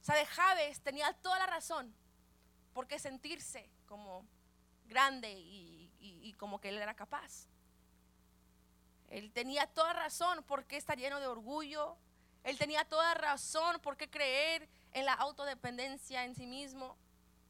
O 0.00 0.04
sea, 0.04 0.16
de 0.16 0.24
tenía 0.82 1.12
toda 1.12 1.38
la 1.40 1.46
razón 1.46 1.94
por 2.72 2.86
qué 2.86 2.98
sentirse 2.98 3.68
como 3.84 4.26
grande 4.86 5.30
y 5.30 6.34
como 6.38 6.58
que 6.58 6.70
él 6.70 6.78
era 6.78 6.94
capaz. 6.94 7.52
Él 9.12 9.30
tenía 9.30 9.66
toda 9.66 9.92
razón 9.92 10.42
por 10.44 10.64
qué 10.64 10.78
estar 10.78 10.96
lleno 10.96 11.20
de 11.20 11.26
orgullo. 11.26 11.98
Él 12.44 12.56
tenía 12.56 12.82
toda 12.86 13.12
razón 13.12 13.78
por 13.80 13.98
qué 13.98 14.08
creer 14.08 14.66
en 14.92 15.04
la 15.04 15.12
autodependencia 15.12 16.24
en 16.24 16.34
sí 16.34 16.46
mismo. 16.46 16.96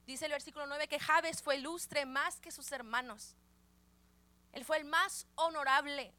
Dice 0.04 0.24
el 0.24 0.32
versículo 0.32 0.66
9 0.66 0.88
que 0.88 0.98
Javes 0.98 1.40
fue 1.40 1.58
ilustre 1.58 2.04
más 2.04 2.40
que 2.40 2.50
sus 2.50 2.72
hermanos. 2.72 3.36
Él 4.50 4.64
fue 4.64 4.78
el 4.78 4.84
más 4.84 5.28
honorable. 5.36 6.12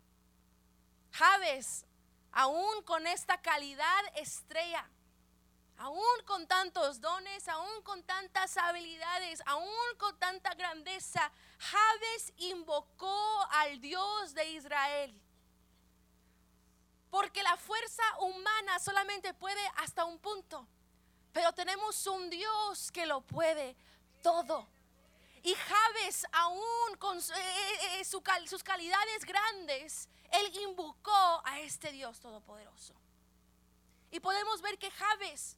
Javes, 1.11 1.85
aún 2.31 2.81
con 2.83 3.05
esta 3.05 3.41
calidad 3.41 4.01
estrella, 4.15 4.89
aún 5.75 6.23
con 6.25 6.47
tantos 6.47 7.01
dones, 7.01 7.49
aún 7.49 7.81
con 7.83 8.01
tantas 8.03 8.55
habilidades, 8.55 9.43
aún 9.45 9.97
con 9.97 10.17
tanta 10.19 10.53
grandeza, 10.55 11.33
Javes 11.59 12.31
invocó 12.37 13.45
al 13.51 13.81
Dios 13.81 14.33
de 14.33 14.49
Israel. 14.51 15.22
Porque 17.13 17.43
la 17.43 17.55
fuerza 17.57 18.01
humana 18.21 18.79
solamente 18.79 19.35
puede 19.35 19.61
hasta 19.75 20.03
un 20.03 20.17
punto. 20.17 20.67
Pero 21.31 21.53
tenemos 21.53 22.07
un 22.07 22.27
Dios 22.27 22.91
que 22.91 23.05
lo 23.05 23.21
puede 23.21 23.75
todo. 24.23 24.67
Y 25.43 25.53
Javes, 25.53 26.25
aún 26.31 26.97
con 26.97 27.19
eh, 27.19 27.21
eh, 27.37 27.99
eh, 27.99 28.03
sus 28.03 28.63
calidades 28.63 29.25
grandes, 29.25 30.09
él 30.31 30.57
invocó 30.61 31.43
a 31.45 31.59
este 31.59 31.91
Dios 31.91 32.19
todopoderoso. 32.19 32.95
Y 34.09 34.19
podemos 34.19 34.63
ver 34.63 34.79
que 34.79 34.89
Javes, 34.89 35.55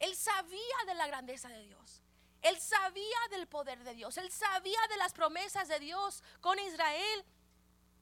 él 0.00 0.16
sabía 0.16 0.78
de 0.88 0.94
la 0.94 1.06
grandeza 1.06 1.48
de 1.48 1.62
Dios. 1.62 2.02
Él 2.42 2.60
sabía 2.60 3.18
del 3.30 3.46
poder 3.46 3.84
de 3.84 3.94
Dios. 3.94 4.16
Él 4.16 4.32
sabía 4.32 4.80
de 4.90 4.96
las 4.96 5.12
promesas 5.12 5.68
de 5.68 5.78
Dios 5.78 6.24
con 6.40 6.58
Israel 6.58 7.24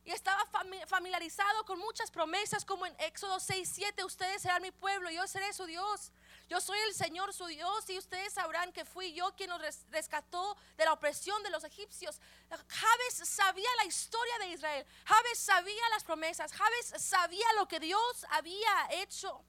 y 0.05 0.11
estaba 0.11 0.45
familiarizado 0.87 1.65
con 1.65 1.79
muchas 1.79 2.11
promesas 2.11 2.65
como 2.65 2.85
en 2.85 2.95
Éxodo 3.01 3.41
6, 3.41 3.71
7, 3.73 4.05
ustedes 4.05 4.43
serán 4.43 4.61
mi 4.61 4.71
pueblo, 4.71 5.11
yo 5.11 5.27
seré 5.27 5.53
su 5.53 5.65
Dios. 5.65 6.13
Yo 6.47 6.61
soy 6.61 6.79
el 6.81 6.95
Señor 6.95 7.33
su 7.33 7.47
Dios 7.47 7.89
y 7.89 7.97
ustedes 7.97 8.35
sabrán 8.35 8.71
que 8.73 8.85
fui 8.85 9.15
yo 9.15 9.35
quien 9.35 9.49
los 9.49 9.63
rescató 9.91 10.59
de 10.77 10.85
la 10.85 10.93
opresión 10.93 11.43
de 11.43 11.49
los 11.49 11.65
egipcios. 11.65 12.21
Javes 12.51 13.29
sabía 13.29 13.69
la 13.79 13.87
historia 13.87 14.39
de 14.41 14.49
Israel. 14.49 14.87
Javes 15.07 15.39
sabía 15.39 15.89
las 15.91 16.05
promesas. 16.05 16.53
Javes 16.53 17.03
sabía 17.03 17.47
lo 17.57 17.67
que 17.67 17.81
Dios 17.81 18.27
había 18.29 18.89
hecho. 18.91 19.43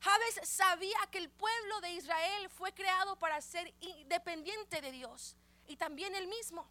Javes 0.00 0.40
sabía 0.42 0.98
que 1.12 1.18
el 1.18 1.30
pueblo 1.30 1.80
de 1.82 1.92
Israel 1.92 2.50
fue 2.50 2.72
creado 2.72 3.16
para 3.16 3.40
ser 3.40 3.72
independiente 3.80 4.80
de 4.80 4.90
Dios 4.90 5.36
y 5.68 5.76
también 5.76 6.14
él 6.16 6.26
mismo 6.26 6.68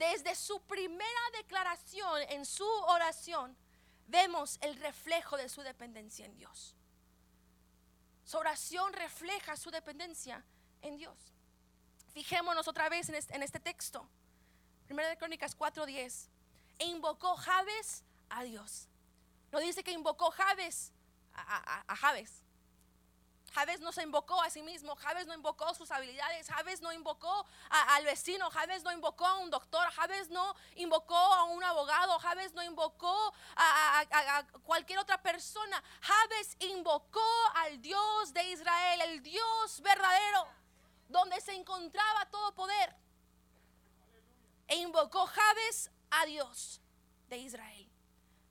desde 0.00 0.34
su 0.34 0.62
primera 0.62 1.20
declaración 1.36 2.22
en 2.30 2.46
su 2.46 2.66
oración, 2.88 3.54
vemos 4.06 4.56
el 4.62 4.74
reflejo 4.76 5.36
de 5.36 5.50
su 5.50 5.60
dependencia 5.60 6.24
en 6.24 6.34
Dios. 6.38 6.74
Su 8.24 8.38
oración 8.38 8.94
refleja 8.94 9.58
su 9.58 9.70
dependencia 9.70 10.42
en 10.80 10.96
Dios. 10.96 11.34
Fijémonos 12.14 12.66
otra 12.66 12.88
vez 12.88 13.10
en 13.10 13.42
este, 13.42 13.60
texto. 13.60 14.08
Primera 14.86 15.10
de 15.10 15.18
Crónicas 15.18 15.54
4:10. 15.54 16.28
E 16.78 16.86
invocó 16.86 17.36
Javes 17.36 18.02
a 18.30 18.42
Dios. 18.42 18.88
No 19.52 19.60
dice 19.60 19.84
que 19.84 19.92
invocó 19.92 20.30
Javes 20.30 20.92
a, 21.34 21.84
a, 21.86 21.94
a. 21.94 22.39
Javes 23.52 23.80
no 23.80 23.90
se 23.90 24.02
invocó 24.02 24.40
a 24.40 24.48
sí 24.48 24.62
mismo, 24.62 24.94
Javes 24.94 25.26
no 25.26 25.34
invocó 25.34 25.74
sus 25.74 25.90
habilidades, 25.90 26.48
Javes 26.48 26.80
no 26.80 26.92
invocó 26.92 27.46
al 27.68 28.04
vecino, 28.04 28.48
Javes 28.50 28.84
no 28.84 28.92
invocó 28.92 29.26
a 29.26 29.38
un 29.38 29.50
doctor, 29.50 29.90
Javes 29.90 30.30
no 30.30 30.54
invocó 30.76 31.16
a 31.16 31.44
un 31.44 31.62
abogado, 31.64 32.18
Javes 32.20 32.54
no 32.54 32.62
invocó 32.62 33.34
a, 33.56 34.00
a 34.00 34.46
cualquier 34.62 35.00
otra 35.00 35.20
persona, 35.20 35.82
Javes 36.00 36.56
invocó 36.60 37.26
al 37.56 37.82
Dios 37.82 38.32
de 38.32 38.44
Israel, 38.52 39.00
el 39.02 39.22
Dios 39.22 39.80
verdadero, 39.80 40.46
donde 41.08 41.40
se 41.40 41.52
encontraba 41.54 42.26
todo 42.30 42.54
poder. 42.54 42.94
E 44.68 44.76
invocó 44.76 45.26
Javes 45.26 45.90
a 46.10 46.24
Dios 46.26 46.80
de 47.28 47.38
Israel, 47.38 47.90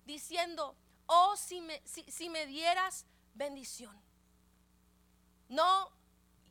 diciendo, 0.03 0.75
oh 1.05 1.37
si 1.37 1.61
me, 1.61 1.81
si 1.85 2.29
me 2.29 2.45
dieras 2.45 3.05
bendición 3.33 4.08
no, 5.49 5.91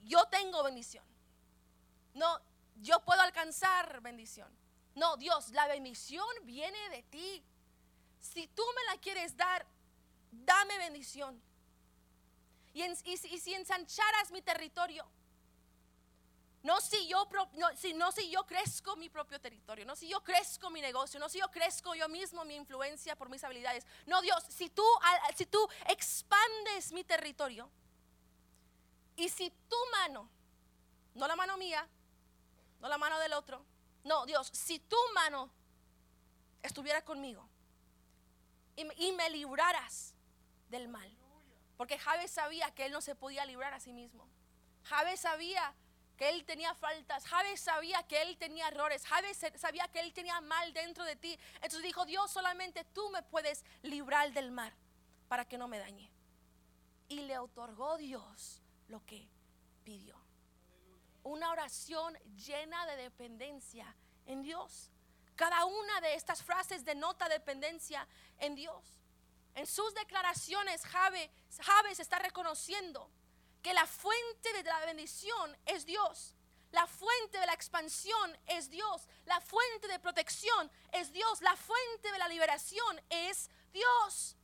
yo 0.04 0.24
tengo 0.26 0.62
bendición. 0.62 1.04
No, 2.14 2.40
yo 2.76 3.00
puedo 3.04 3.20
alcanzar 3.20 4.00
bendición. 4.00 4.48
No, 4.94 5.16
Dios, 5.16 5.50
la 5.50 5.68
bendición 5.68 6.26
viene 6.42 6.78
de 6.90 7.02
ti. 7.04 7.44
Si 8.20 8.48
tú 8.48 8.62
me 8.74 8.92
la 8.92 9.00
quieres 9.00 9.36
dar, 9.36 9.64
dame 10.30 10.76
bendición. 10.78 11.40
Y, 12.74 13.16
si 13.16 13.54
ensancharas 13.54 14.30
mi 14.30 14.42
territorio, 14.42 15.06
no 16.62 16.80
si, 16.80 17.06
yo, 17.06 17.28
no, 17.54 17.76
si, 17.76 17.94
no 17.94 18.10
si 18.12 18.30
yo 18.30 18.44
crezco 18.46 18.96
mi 18.96 19.08
propio 19.08 19.40
territorio, 19.40 19.84
no 19.84 19.96
si 19.96 20.08
yo 20.08 20.22
crezco 20.22 20.70
mi 20.70 20.80
negocio, 20.80 21.18
no 21.18 21.28
si 21.28 21.38
yo 21.38 21.48
crezco 21.50 21.94
yo 21.94 22.08
mismo 22.08 22.44
mi 22.44 22.56
influencia 22.56 23.16
por 23.16 23.28
mis 23.28 23.42
habilidades. 23.44 23.86
No, 24.06 24.20
Dios, 24.20 24.44
si 24.48 24.68
tú, 24.68 24.84
si 25.36 25.46
tú 25.46 25.68
expandes 25.86 26.92
mi 26.92 27.04
territorio, 27.04 27.70
y 29.18 29.28
si 29.28 29.50
tu 29.50 29.76
mano, 29.92 30.30
no 31.14 31.26
la 31.26 31.34
mano 31.34 31.56
mía, 31.56 31.86
no 32.80 32.88
la 32.88 32.98
mano 32.98 33.18
del 33.18 33.32
otro, 33.32 33.64
no, 34.04 34.24
Dios, 34.26 34.48
si 34.52 34.78
tu 34.78 34.96
mano 35.12 35.50
estuviera 36.62 37.04
conmigo 37.04 37.48
y, 38.76 39.12
me 39.12 39.28
libraras 39.30 40.14
del 40.68 40.86
mal, 40.86 41.10
porque 41.76 41.98
Javes 41.98 42.30
sabía 42.30 42.72
que 42.74 42.86
él 42.86 42.92
no 42.92 43.00
se 43.00 43.16
podía 43.16 43.44
librar 43.44 43.74
a 43.74 43.80
sí 43.80 43.92
mismo. 43.92 44.28
Javes 44.84 45.20
sabía 45.20 45.74
que 46.16 46.28
él 46.28 46.44
tenía 46.44 46.72
faltas, 46.74 47.26
Javes 47.26 47.60
sabía 47.60 48.04
que 48.04 48.22
él 48.22 48.38
tenía 48.38 48.68
errores, 48.68 49.04
Javes 49.04 49.44
sabía 49.56 49.88
que 49.88 49.98
él 49.98 50.12
tenía 50.12 50.40
mal 50.40 50.72
dentro 50.72 51.02
de 51.02 51.16
ti. 51.16 51.36
Entonces 51.56 51.82
dijo, 51.82 52.06
Dios, 52.06 52.30
solamente 52.30 52.84
tú 52.84 53.10
me 53.10 53.24
puedes 53.24 53.64
librar 53.82 54.32
del 54.32 54.52
mal 54.52 54.72
para 55.26 55.44
que 55.44 55.58
no 55.58 55.66
me 55.66 55.80
dañe. 55.80 56.08
Y 57.08 57.20
le 57.20 57.38
otorgó 57.38 57.96
Dios 57.96 58.62
lo 58.88 59.04
que 59.04 59.28
pidió. 59.84 60.16
Una 61.22 61.50
oración 61.50 62.14
llena 62.36 62.86
de 62.86 62.96
dependencia 62.96 63.94
en 64.26 64.42
Dios. 64.42 64.90
Cada 65.36 65.64
una 65.64 66.00
de 66.00 66.14
estas 66.14 66.42
frases 66.42 66.84
denota 66.84 67.28
dependencia 67.28 68.06
en 68.38 68.54
Dios. 68.54 68.84
En 69.54 69.66
sus 69.66 69.94
declaraciones, 69.94 70.82
Javes 70.84 72.00
está 72.00 72.18
reconociendo 72.18 73.10
que 73.62 73.74
la 73.74 73.86
fuente 73.86 74.52
de 74.52 74.62
la 74.62 74.80
bendición 74.86 75.56
es 75.66 75.84
Dios. 75.84 76.34
La 76.70 76.86
fuente 76.86 77.38
de 77.38 77.46
la 77.46 77.54
expansión 77.54 78.38
es 78.46 78.68
Dios. 78.70 79.08
La 79.24 79.40
fuente 79.40 79.88
de 79.88 79.98
protección 79.98 80.70
es 80.92 81.12
Dios. 81.12 81.40
La 81.40 81.56
fuente 81.56 82.12
de 82.12 82.18
la 82.18 82.28
liberación 82.28 83.00
es 83.08 83.50
Dios. 83.72 84.36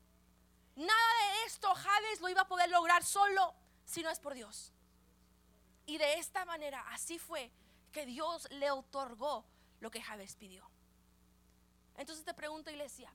Nada 0.74 1.14
de 1.20 1.44
esto 1.46 1.72
Javes 1.74 2.20
lo 2.20 2.28
iba 2.28 2.42
a 2.42 2.48
poder 2.48 2.70
lograr 2.70 3.04
solo 3.04 3.54
si 3.84 4.02
no 4.02 4.10
es 4.10 4.20
por 4.20 4.34
Dios. 4.34 4.72
Y 5.86 5.98
de 5.98 6.18
esta 6.18 6.44
manera, 6.44 6.84
así 6.88 7.18
fue 7.18 7.50
que 7.92 8.06
Dios 8.06 8.48
le 8.50 8.70
otorgó 8.70 9.44
lo 9.80 9.90
que 9.90 10.00
Javes 10.00 10.36
pidió. 10.36 10.68
Entonces 11.96 12.24
te 12.24 12.34
pregunto, 12.34 12.70
iglesia, 12.70 13.12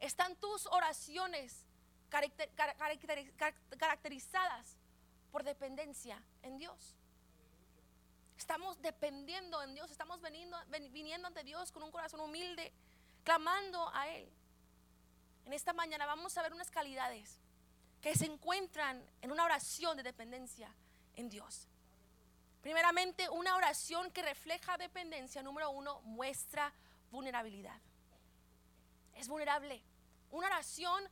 ¿están 0.00 0.36
tus 0.36 0.66
oraciones 0.66 1.66
caracterizadas 3.78 4.76
por 5.32 5.42
dependencia 5.42 6.22
en 6.42 6.58
Dios? 6.58 6.94
Estamos 8.36 8.80
dependiendo 8.82 9.62
en 9.62 9.74
Dios, 9.74 9.90
estamos 9.90 10.20
viniendo 10.20 11.26
ante 11.26 11.42
Dios 11.42 11.72
con 11.72 11.82
un 11.82 11.90
corazón 11.90 12.20
humilde, 12.20 12.72
clamando 13.24 13.88
a 13.94 14.08
Él. 14.08 14.30
En 15.46 15.52
esta 15.52 15.72
mañana 15.72 16.04
vamos 16.06 16.36
a 16.36 16.42
ver 16.42 16.52
unas 16.52 16.70
calidades 16.70 17.40
que 18.04 18.14
se 18.14 18.26
encuentran 18.26 19.02
en 19.22 19.32
una 19.32 19.46
oración 19.46 19.96
de 19.96 20.02
dependencia 20.02 20.70
en 21.16 21.30
Dios. 21.30 21.66
Primeramente, 22.60 23.30
una 23.30 23.56
oración 23.56 24.10
que 24.10 24.20
refleja 24.20 24.76
dependencia, 24.76 25.42
número 25.42 25.70
uno, 25.70 26.02
muestra 26.02 26.70
vulnerabilidad. 27.10 27.80
es 29.14 29.26
vulnerable. 29.26 29.82
Una 30.30 30.48
oración 30.48 31.02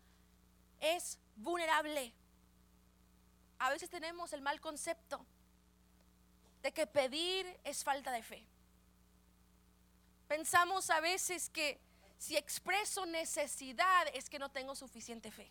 es 0.81 1.19
vulnerable. 1.35 2.13
A 3.59 3.71
veces 3.71 3.89
tenemos 3.89 4.35
el 4.35 4.43
mal 4.43 4.61
concepto 4.61 5.25
de 6.61 6.73
que 6.73 6.87
pedir 6.87 7.59
es 7.65 7.83
falta 7.83 8.13
de 8.13 8.23
fe. 8.23 8.45
Pensamos 10.29 10.91
a 10.91 11.01
veces 11.01 11.49
que 11.49 11.81
si 12.19 12.37
expreso 12.37 13.07
necesidad 13.07 14.09
es 14.13 14.29
que 14.29 14.39
no 14.39 14.51
tengo 14.51 14.75
suficiente 14.75 15.31
fe. 15.31 15.51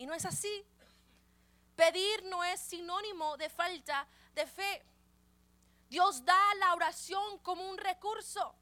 Y 0.00 0.06
no 0.06 0.14
es 0.14 0.24
así. 0.24 0.64
Pedir 1.76 2.24
no 2.24 2.42
es 2.42 2.58
sinónimo 2.58 3.36
de 3.36 3.50
falta 3.50 4.08
de 4.34 4.46
fe. 4.46 4.82
Dios 5.90 6.24
da 6.24 6.54
la 6.54 6.74
oración 6.74 7.38
como 7.40 7.68
un 7.68 7.76
recurso. 7.76 8.54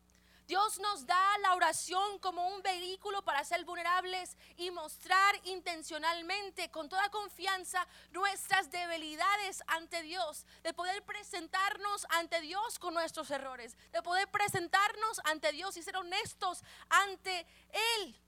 Dios 0.49 0.81
nos 0.81 1.07
da 1.07 1.39
la 1.39 1.55
oración 1.55 2.19
como 2.19 2.49
un 2.49 2.61
vehículo 2.63 3.23
para 3.23 3.45
ser 3.45 3.65
vulnerables 3.65 4.37
y 4.57 4.73
mostrar 4.73 5.41
intencionalmente, 5.45 6.73
con 6.73 6.89
toda 6.89 7.09
confianza, 7.11 7.87
nuestras 8.11 8.69
debilidades 8.73 9.63
ante 9.69 10.03
Dios, 10.03 10.45
de 10.65 10.75
poder 10.75 11.05
presentarnos 11.05 12.05
ante 12.09 12.41
Dios 12.41 12.81
con 12.81 12.95
nuestros 12.95 13.31
errores, 13.31 13.77
de 13.93 14.03
poder 14.03 14.29
presentarnos 14.29 15.21
ante 15.23 15.53
Dios 15.53 15.77
y 15.77 15.85
ser 15.85 15.99
honestos 15.99 16.65
ante 16.89 17.47
Él. 17.95 18.21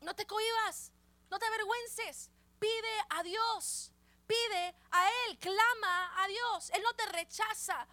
No 0.00 0.14
te 0.14 0.26
cohibas, 0.26 0.92
no 1.32 1.38
te 1.38 1.46
avergüences, 1.46 2.28
pide 2.58 2.94
a 3.08 3.22
Dios, 3.22 3.90
pide 4.26 4.74
a 4.90 5.08
Él, 5.08 5.38
clama 5.38 6.22
a 6.22 6.28
Dios, 6.28 6.68
Él 6.74 6.82
no 6.82 6.92
te 6.92 7.06
rechaza 7.06 7.88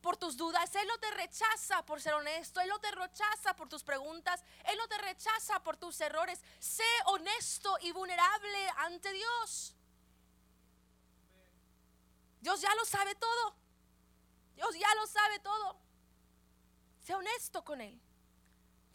por 0.00 0.16
tus 0.16 0.36
dudas, 0.36 0.72
Él 0.76 0.86
no 0.86 0.96
te 0.98 1.10
rechaza 1.10 1.84
por 1.84 2.00
ser 2.00 2.14
honesto, 2.14 2.60
Él 2.60 2.68
no 2.68 2.78
te 2.78 2.92
rechaza 2.92 3.56
por 3.56 3.68
tus 3.68 3.82
preguntas, 3.82 4.40
Él 4.66 4.78
no 4.78 4.86
te 4.86 4.98
rechaza 4.98 5.58
por 5.64 5.76
tus 5.76 6.00
errores. 6.00 6.40
Sé 6.60 6.84
honesto 7.06 7.76
y 7.80 7.90
vulnerable 7.90 8.68
ante 8.76 9.12
Dios. 9.12 9.74
Dios 12.40 12.60
ya 12.60 12.72
lo 12.76 12.84
sabe 12.84 13.16
todo. 13.16 13.56
Dios 14.54 14.78
ya 14.78 14.94
lo 14.94 15.08
sabe 15.08 15.40
todo. 15.40 15.76
Sé 17.04 17.16
honesto 17.16 17.64
con 17.64 17.80
Él. 17.80 18.00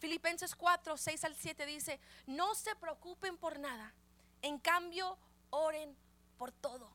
Filipenses 0.02 0.56
4, 0.56 0.96
6 0.96 1.24
al 1.26 1.36
7 1.36 1.64
dice, 1.64 2.00
no 2.26 2.56
se 2.56 2.74
preocupen 2.74 3.38
por 3.38 3.60
nada. 3.60 3.94
En 4.42 4.58
cambio, 4.58 5.16
oren 5.50 5.96
por 6.36 6.50
todo. 6.50 6.90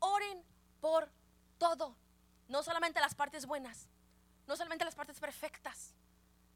Oren 0.00 0.42
por 0.80 1.08
todo. 1.56 1.94
No 2.48 2.64
solamente 2.64 2.98
las 2.98 3.14
partes 3.14 3.46
buenas, 3.46 3.86
no 4.48 4.56
solamente 4.56 4.84
las 4.84 4.96
partes 4.96 5.20
perfectas, 5.20 5.94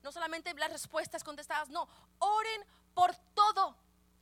no 0.03 0.11
solamente 0.11 0.53
las 0.55 0.73
respuestas 0.73 1.23
contestadas, 1.23 1.69
no, 1.69 1.89
oren 2.19 2.65
por 2.93 3.15
todo. 3.33 3.77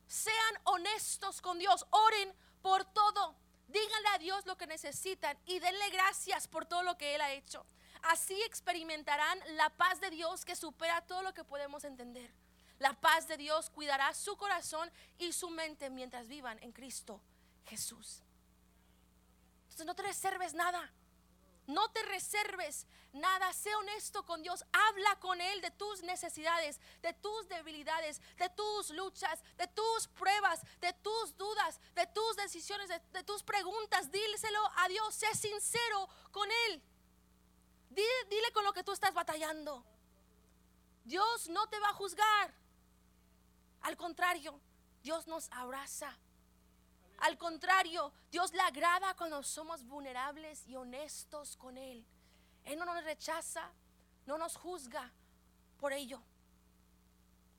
Sean 0.05 0.55
honestos 0.65 1.41
con 1.41 1.57
Dios, 1.57 1.83
oren 1.89 2.31
por 2.61 2.85
todo. 2.85 3.35
Díganle 3.69 4.09
a 4.09 4.19
Dios 4.19 4.45
lo 4.45 4.55
que 4.55 4.67
necesitan 4.67 5.35
y 5.47 5.57
denle 5.57 5.89
gracias 5.89 6.47
por 6.47 6.67
todo 6.67 6.83
lo 6.83 6.95
que 6.95 7.15
Él 7.15 7.21
ha 7.21 7.31
hecho. 7.31 7.65
Así 8.03 8.41
experimentarán 8.43 9.39
la 9.55 9.69
paz 9.69 9.99
de 9.99 10.09
Dios 10.09 10.45
que 10.45 10.55
supera 10.55 11.01
todo 11.01 11.21
lo 11.21 11.33
que 11.33 11.43
podemos 11.43 11.83
entender. 11.83 12.31
La 12.79 12.93
paz 12.93 13.27
de 13.27 13.37
Dios 13.37 13.69
cuidará 13.69 14.13
su 14.13 14.37
corazón 14.37 14.91
y 15.17 15.33
su 15.33 15.49
mente 15.49 15.89
mientras 15.89 16.27
vivan 16.27 16.61
en 16.61 16.71
Cristo 16.71 17.21
Jesús. 17.65 18.21
Entonces 19.63 19.85
no 19.85 19.95
te 19.95 20.03
reserves 20.03 20.53
nada. 20.53 20.91
No 21.67 21.89
te 21.91 22.01
reserves 22.03 22.87
nada, 23.11 23.51
sé 23.51 23.75
honesto 23.75 24.25
con 24.25 24.41
Dios, 24.41 24.63
habla 24.71 25.19
con 25.19 25.41
Él 25.41 25.59
de 25.59 25.71
tus 25.71 26.01
necesidades, 26.01 26.79
de 27.01 27.11
tus 27.13 27.49
debilidades, 27.49 28.21
de 28.37 28.49
tus 28.49 28.89
luchas, 28.91 29.43
de 29.57 29.67
tus 29.67 30.07
pruebas, 30.07 30.61
de 30.79 30.93
tus 30.93 31.35
dudas, 31.35 31.81
de 31.93 32.07
tus 32.07 32.37
decisiones, 32.37 32.87
de, 32.87 33.23
tus 33.23 33.43
preguntas. 33.43 34.09
Díselo 34.09 34.61
a 34.77 34.87
Dios, 34.87 35.13
sé 35.13 35.35
sincero 35.35 36.07
con 36.31 36.49
Él. 36.67 36.81
Dile, 37.97 38.51
con 38.53 38.63
lo 38.63 38.73
que 38.73 38.83
tú 38.83 38.91
estás 38.91 39.13
batallando. 39.13 39.83
Dios 41.03 41.49
no 41.49 41.67
te 41.67 41.79
va 41.79 41.89
a 41.89 41.93
juzgar. 41.93 42.53
Al 43.81 43.97
contrario, 43.97 44.59
Dios 45.01 45.25
nos 45.25 45.49
abraza. 45.51 46.15
Al 47.19 47.37
contrario, 47.37 48.13
Dios 48.29 48.53
le 48.53 48.61
agrada 48.61 49.15
cuando 49.15 49.41
somos 49.41 49.83
vulnerables 49.83 50.67
y 50.67 50.75
honestos 50.75 51.57
con 51.57 51.77
Él. 51.77 52.05
Él 52.65 52.77
no 52.77 52.85
nos 52.85 53.03
rechaza, 53.03 53.71
no 54.27 54.37
nos 54.37 54.57
juzga 54.57 55.11
por 55.79 55.93
ello. 55.93 56.21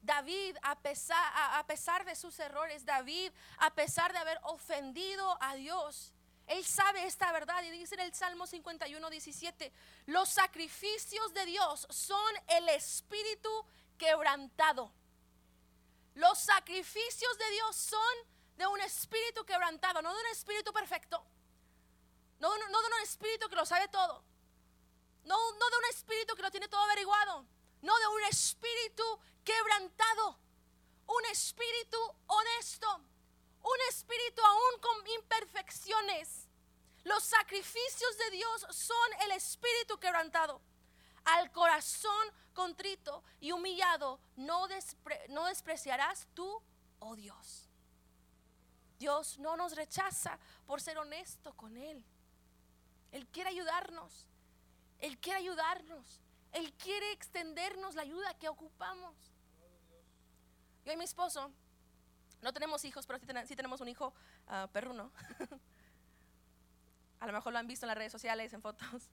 David, 0.02 0.56
a, 0.62 0.76
pesar 1.66 2.04
de 2.04 2.14
sus 2.14 2.38
errores, 2.38 2.84
David, 2.84 3.32
a 3.58 3.74
pesar 3.74 4.12
de 4.12 4.18
haber 4.18 4.38
ofendido 4.44 5.36
a 5.40 5.54
Dios, 5.56 6.12
él 6.48 6.64
sabe 6.64 7.04
esta 7.06 7.30
verdad 7.32 7.62
y 7.62 7.70
dice 7.70 7.94
en 7.94 8.00
el 8.00 8.14
Salmo 8.14 8.46
51, 8.46 9.10
17, 9.10 9.72
los 10.06 10.28
sacrificios 10.28 11.32
de 11.34 11.44
Dios 11.46 11.86
son 11.90 12.34
el 12.48 12.68
espíritu 12.70 13.50
quebrantado. 13.98 14.92
Los 16.14 16.38
sacrificios 16.38 17.38
de 17.38 17.50
Dios 17.50 17.76
son 17.76 18.16
de 18.56 18.66
un 18.66 18.80
espíritu 18.80 19.44
quebrantado, 19.44 20.02
no 20.02 20.12
de 20.12 20.20
un 20.20 20.26
espíritu 20.26 20.72
perfecto, 20.72 21.24
no, 22.40 22.50
de 22.50 22.64
un 22.64 23.02
espíritu 23.02 23.48
que 23.48 23.56
lo 23.56 23.66
sabe 23.66 23.88
todo, 23.88 24.24
no, 25.24 25.52
no 25.52 25.70
de 25.70 25.76
un 25.76 25.84
espíritu 25.90 26.34
que 26.34 26.42
lo 26.42 26.50
tiene 26.50 26.68
todo 26.68 26.80
averiguado, 26.82 27.44
no 27.82 27.98
de 27.98 28.06
un 28.08 28.24
espíritu 28.24 29.04
quebrantado, 29.44 30.38
un 31.06 31.24
espíritu 31.26 31.98
honesto, 32.26 33.00
un 33.62 33.76
espíritu 33.88 34.42
aún 34.42 34.80
con 34.80 35.06
imperfecciones. 35.06 36.48
Los 37.04 37.22
sacrificios 37.24 38.18
de 38.18 38.30
Dios 38.36 38.66
son 38.70 39.12
el 39.24 39.32
espíritu 39.32 39.98
quebrantado. 39.98 40.60
Al 41.24 41.50
corazón 41.52 42.32
contrito 42.54 43.22
y 43.40 43.52
humillado 43.52 44.20
no, 44.36 44.66
despreciarás 45.46 46.26
tú, 46.34 46.62
oh 47.00 47.16
Dios. 47.16 47.68
Dios 48.98 49.38
no 49.38 49.56
nos 49.56 49.76
rechaza 49.76 50.38
por 50.66 50.80
ser 50.80 50.98
honesto 50.98 51.54
con 51.54 51.76
Él. 51.76 52.04
Él 53.12 53.26
quiere 53.28 53.50
ayudarnos. 53.50 54.26
Él 54.98 55.18
quiere 55.18 55.38
ayudarnos. 55.38 56.20
Él 56.52 56.72
quiere 56.74 57.12
extendernos 57.12 57.94
la 57.94 58.02
ayuda 58.02 58.34
que 58.38 58.48
ocupamos. 58.48 59.14
Yo 60.84 60.92
y 60.92 60.96
mi 60.96 61.04
esposo 61.04 61.52
no 62.42 62.52
tenemos 62.52 62.84
hijos, 62.84 63.06
pero 63.06 63.18
sí, 63.46 63.56
tenemos 63.56 63.80
un 63.80 63.88
hijo 63.88 64.14
uh, 64.48 64.68
perruno. 64.68 65.10
a 67.20 67.26
lo 67.26 67.32
mejor 67.32 67.52
lo 67.52 67.58
han 67.58 67.66
visto 67.66 67.86
en 67.86 67.88
las 67.88 67.98
redes 67.98 68.12
sociales, 68.12 68.52
en 68.52 68.62
fotos. 68.62 69.10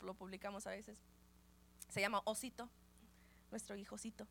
Lo 0.00 0.14
publicamos 0.14 0.66
a 0.66 0.70
veces. 0.70 0.98
Se 1.88 2.00
llama 2.00 2.22
Osito, 2.24 2.70
nuestro 3.50 3.76
hijocito. 3.76 4.26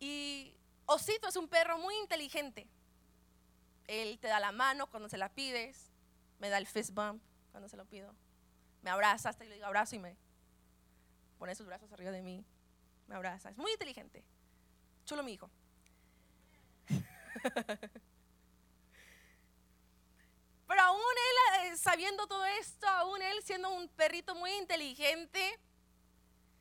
Y 0.00 0.56
Osito 0.86 1.28
es 1.28 1.36
un 1.36 1.48
perro 1.48 1.78
muy 1.78 1.94
inteligente. 1.96 2.66
Él 3.86 4.18
te 4.18 4.28
da 4.28 4.40
la 4.40 4.52
mano 4.52 4.88
cuando 4.88 5.08
se 5.08 5.16
la 5.16 5.28
pides, 5.28 5.92
me 6.38 6.48
da 6.48 6.58
el 6.58 6.66
fist 6.66 6.92
bump 6.92 7.22
cuando 7.52 7.68
se 7.68 7.76
lo 7.76 7.84
pido, 7.86 8.14
me 8.82 8.90
abraza 8.90 9.30
hasta 9.30 9.44
y 9.44 9.48
le 9.48 9.54
digo 9.54 9.66
abrazo 9.66 9.96
y 9.96 9.98
me 9.98 10.16
pone 11.38 11.54
sus 11.54 11.66
brazos 11.66 11.90
arriba 11.92 12.10
de 12.10 12.22
mí, 12.22 12.44
me 13.06 13.14
abraza. 13.14 13.50
Es 13.50 13.56
muy 13.56 13.72
inteligente. 13.72 14.24
Chulo 15.04 15.22
mi 15.22 15.32
hijo. 15.32 15.50
Pero 20.66 20.82
aún 20.82 21.00
él, 21.00 21.72
eh, 21.72 21.76
sabiendo 21.76 22.26
todo 22.26 22.44
esto, 22.44 22.86
aún 22.88 23.22
él 23.22 23.42
siendo 23.42 23.70
un 23.70 23.88
perrito 23.88 24.34
muy 24.34 24.52
inteligente, 24.52 25.58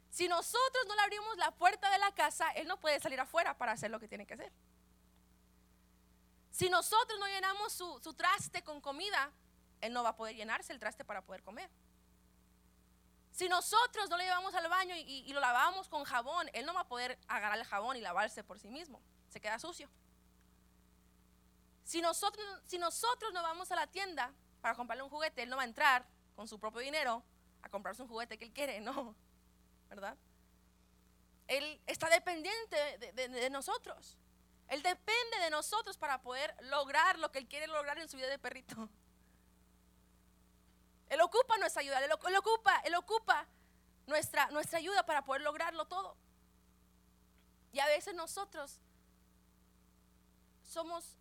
si 0.09 0.27
nosotros 0.27 0.85
no 0.87 0.95
le 0.95 1.01
abrimos 1.01 1.37
la 1.37 1.51
puerta 1.51 1.91
de 1.91 1.99
la 1.99 2.11
casa, 2.11 2.49
Él 2.51 2.67
no 2.67 2.79
puede 2.79 2.99
salir 2.99 3.19
afuera 3.19 3.55
para 3.55 3.73
hacer 3.73 3.91
lo 3.91 3.99
que 3.99 4.07
tiene 4.07 4.25
que 4.25 4.33
hacer. 4.33 4.51
Si 6.49 6.69
nosotros 6.69 7.19
no 7.19 7.27
llenamos 7.27 7.71
su, 7.71 8.13
traste 8.15 8.63
con 8.63 8.81
comida, 8.81 9.31
Él 9.79 9.93
no 9.93 10.01
va 10.01 10.09
a 10.09 10.15
poder 10.15 10.35
llenarse 10.35 10.73
el 10.73 10.79
traste 10.79 11.05
para 11.05 11.21
poder 11.21 11.43
comer. 11.43 11.69
Si 13.29 13.47
nosotros 13.47 14.09
no 14.09 14.17
le 14.17 14.23
llevamos 14.23 14.55
al 14.55 14.67
baño 14.67 14.95
y, 14.95 15.31
lo 15.33 15.39
lavamos 15.39 15.87
con 15.87 16.03
jabón, 16.03 16.49
Él 16.53 16.65
no 16.65 16.73
va 16.73 16.81
a 16.81 16.87
poder 16.87 17.19
agarrar 17.27 17.59
el 17.59 17.65
jabón 17.65 17.95
y 17.95 18.01
lavarse 18.01 18.43
por 18.43 18.59
sí 18.59 18.69
mismo. 18.69 18.99
Se 19.29 19.39
queda 19.39 19.59
sucio. 19.59 19.87
Si 21.87 22.01
nosotros, 22.01 22.45
si 22.65 22.77
nosotros 22.77 23.31
no 23.31 23.41
vamos 23.41 23.71
a 23.71 23.75
la 23.77 23.87
tienda 23.87 24.33
para 24.59 24.75
comprarle 24.75 25.03
un 25.03 25.09
juguete, 25.09 25.43
Él 25.43 25.49
no 25.49 25.55
va 25.55 25.61
a 25.61 25.65
entrar 25.65 26.05
con 26.35 26.45
su 26.45 26.59
propio 26.59 26.81
dinero 26.81 27.23
a 27.61 27.69
comprarse 27.69 28.01
un 28.01 28.09
juguete 28.09 28.37
que 28.37 28.43
Él 28.43 28.51
quiere, 28.51 28.81
no. 28.81 29.15
¿verdad? 29.87 30.17
Él 31.47 31.81
está 31.87 32.09
dependiente 32.09 32.75
de, 33.13 33.49
nosotros. 33.49 34.17
Él 34.67 34.83
depende 34.83 35.37
de 35.39 35.49
nosotros 35.49 35.97
para 35.97 36.21
poder 36.21 36.53
lograr 36.63 37.17
lo 37.19 37.31
que 37.31 37.39
Él 37.39 37.47
quiere 37.47 37.67
lograr 37.67 37.97
en 37.99 38.09
su 38.09 38.17
vida 38.17 38.27
de 38.27 38.37
perrito. 38.37 38.89
Él 41.07 41.21
ocupa 41.21 41.57
nuestra 41.57 41.83
ayuda, 41.83 42.03
Él, 42.03 42.11
ocupa, 42.11 42.81
Él 42.83 42.95
ocupa 42.95 43.47
nuestra, 44.07 44.51
nuestra 44.51 44.79
ayuda 44.79 45.05
para 45.05 45.23
poder 45.23 45.41
lograrlo 45.41 45.85
todo. 45.85 46.17
Y 47.71 47.79
a 47.79 47.85
veces 47.85 48.13
nosotros 48.13 48.81
somos, 50.65 51.15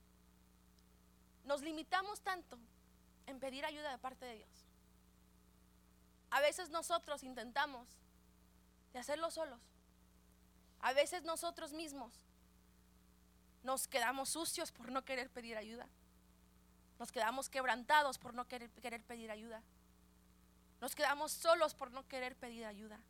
nos 1.46 1.62
limitamos 1.62 2.20
tanto 2.20 2.58
en 3.26 3.40
pedir 3.40 3.64
ayuda 3.64 3.90
de 3.90 3.98
parte 3.98 4.26
de 4.26 4.36
Dios. 4.36 4.66
A 6.30 6.40
veces 6.40 6.70
nosotros 6.70 7.22
intentamos 7.22 7.88
de 8.92 8.98
hacerlo 8.98 9.30
solos. 9.30 9.60
A 10.80 10.92
veces 10.92 11.22
nosotros 11.22 11.72
mismos 11.72 12.12
nos 13.62 13.88
quedamos 13.88 14.28
sucios 14.28 14.70
por 14.72 14.90
no 14.90 15.04
querer 15.04 15.30
pedir 15.30 15.56
ayuda. 15.56 15.88
Nos 16.98 17.12
quedamos 17.12 17.48
quebrantados 17.48 18.18
por 18.18 18.34
no 18.34 18.46
querer, 18.46 18.70
querer 18.70 19.02
pedir 19.02 19.30
ayuda. 19.30 19.62
Nos 20.80 20.94
quedamos 20.94 21.32
solos 21.32 21.74
por 21.74 21.90
no 21.90 22.06
querer 22.06 22.36
pedir 22.36 22.64
ayuda. 22.64 23.00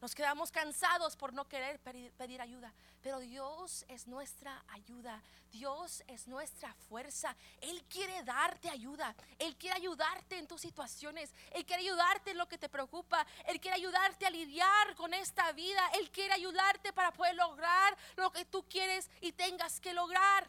Nos 0.00 0.14
quedamos 0.14 0.52
cansados 0.52 1.16
por 1.16 1.32
no 1.32 1.48
querer 1.48 1.80
pedir, 1.80 2.40
ayuda. 2.40 2.72
Pero 3.02 3.18
Dios 3.18 3.84
es 3.88 4.06
nuestra 4.06 4.62
ayuda. 4.68 5.20
Dios 5.50 6.04
es 6.06 6.28
nuestra 6.28 6.72
fuerza. 6.88 7.34
Él 7.60 7.82
quiere 7.88 8.22
darte 8.22 8.70
ayuda. 8.70 9.16
Él 9.40 9.56
quiere 9.56 9.76
ayudarte 9.76 10.38
en 10.38 10.46
tus 10.46 10.60
situaciones. 10.60 11.34
Él 11.50 11.66
quiere 11.66 11.82
ayudarte 11.82 12.30
en 12.30 12.38
lo 12.38 12.46
que 12.46 12.58
te 12.58 12.68
preocupa. 12.68 13.26
Él 13.46 13.60
quiere 13.60 13.76
ayudarte 13.76 14.24
a 14.24 14.30
lidiar 14.30 14.94
con 14.94 15.12
esta 15.14 15.50
vida. 15.50 15.84
Él 15.94 16.10
quiere 16.10 16.32
ayudarte 16.32 16.92
para 16.92 17.10
poder 17.12 17.34
lograr 17.34 17.96
lo 18.16 18.30
que 18.30 18.44
tú 18.44 18.64
quieres 18.68 19.10
y 19.20 19.32
tengas 19.32 19.80
que 19.80 19.94
lograr. 19.94 20.48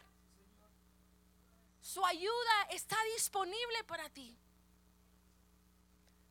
Su 1.80 2.06
ayuda 2.06 2.62
está 2.70 2.96
disponible 3.16 3.82
para 3.84 4.08
ti. 4.10 4.36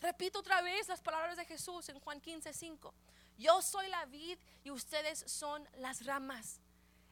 Repito 0.01 0.39
otra 0.39 0.61
vez 0.61 0.87
las 0.87 1.01
palabras 1.01 1.35
de 1.35 1.45
Jesús 1.45 1.89
en 1.89 1.99
Juan 1.99 2.21
15, 2.21 2.53
5. 2.53 2.93
Yo 3.37 3.61
soy 3.61 3.87
la 3.89 4.05
vid 4.05 4.37
y 4.63 4.71
ustedes 4.71 5.19
son 5.27 5.67
las 5.77 6.05
ramas. 6.05 6.61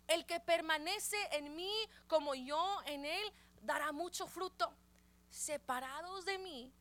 El 0.08 0.26
que 0.26 0.40
permanece 0.40 1.18
en 1.32 1.56
mí 1.56 1.74
como 2.08 2.34
yo 2.34 2.82
en 2.86 3.06
él 3.06 3.34
dará 3.62 3.92
mucho 3.92 4.26
fruto. 4.26 4.74
Separados 5.30 6.24
de 6.24 6.38
mí 6.38 6.72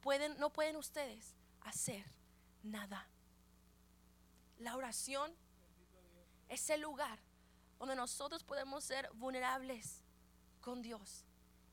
pueden, 0.00 0.36
no 0.40 0.50
pueden 0.50 0.74
ustedes 0.76 1.34
hacer 1.60 2.04
nada. 2.64 3.06
La 4.58 4.76
oración 4.76 5.32
es 6.48 6.68
el 6.70 6.80
lugar 6.80 7.20
donde 7.78 7.94
nosotros 7.94 8.42
podemos 8.42 8.82
ser 8.82 9.08
vulnerables 9.14 10.02
con 10.60 10.82
Dios 10.82 11.24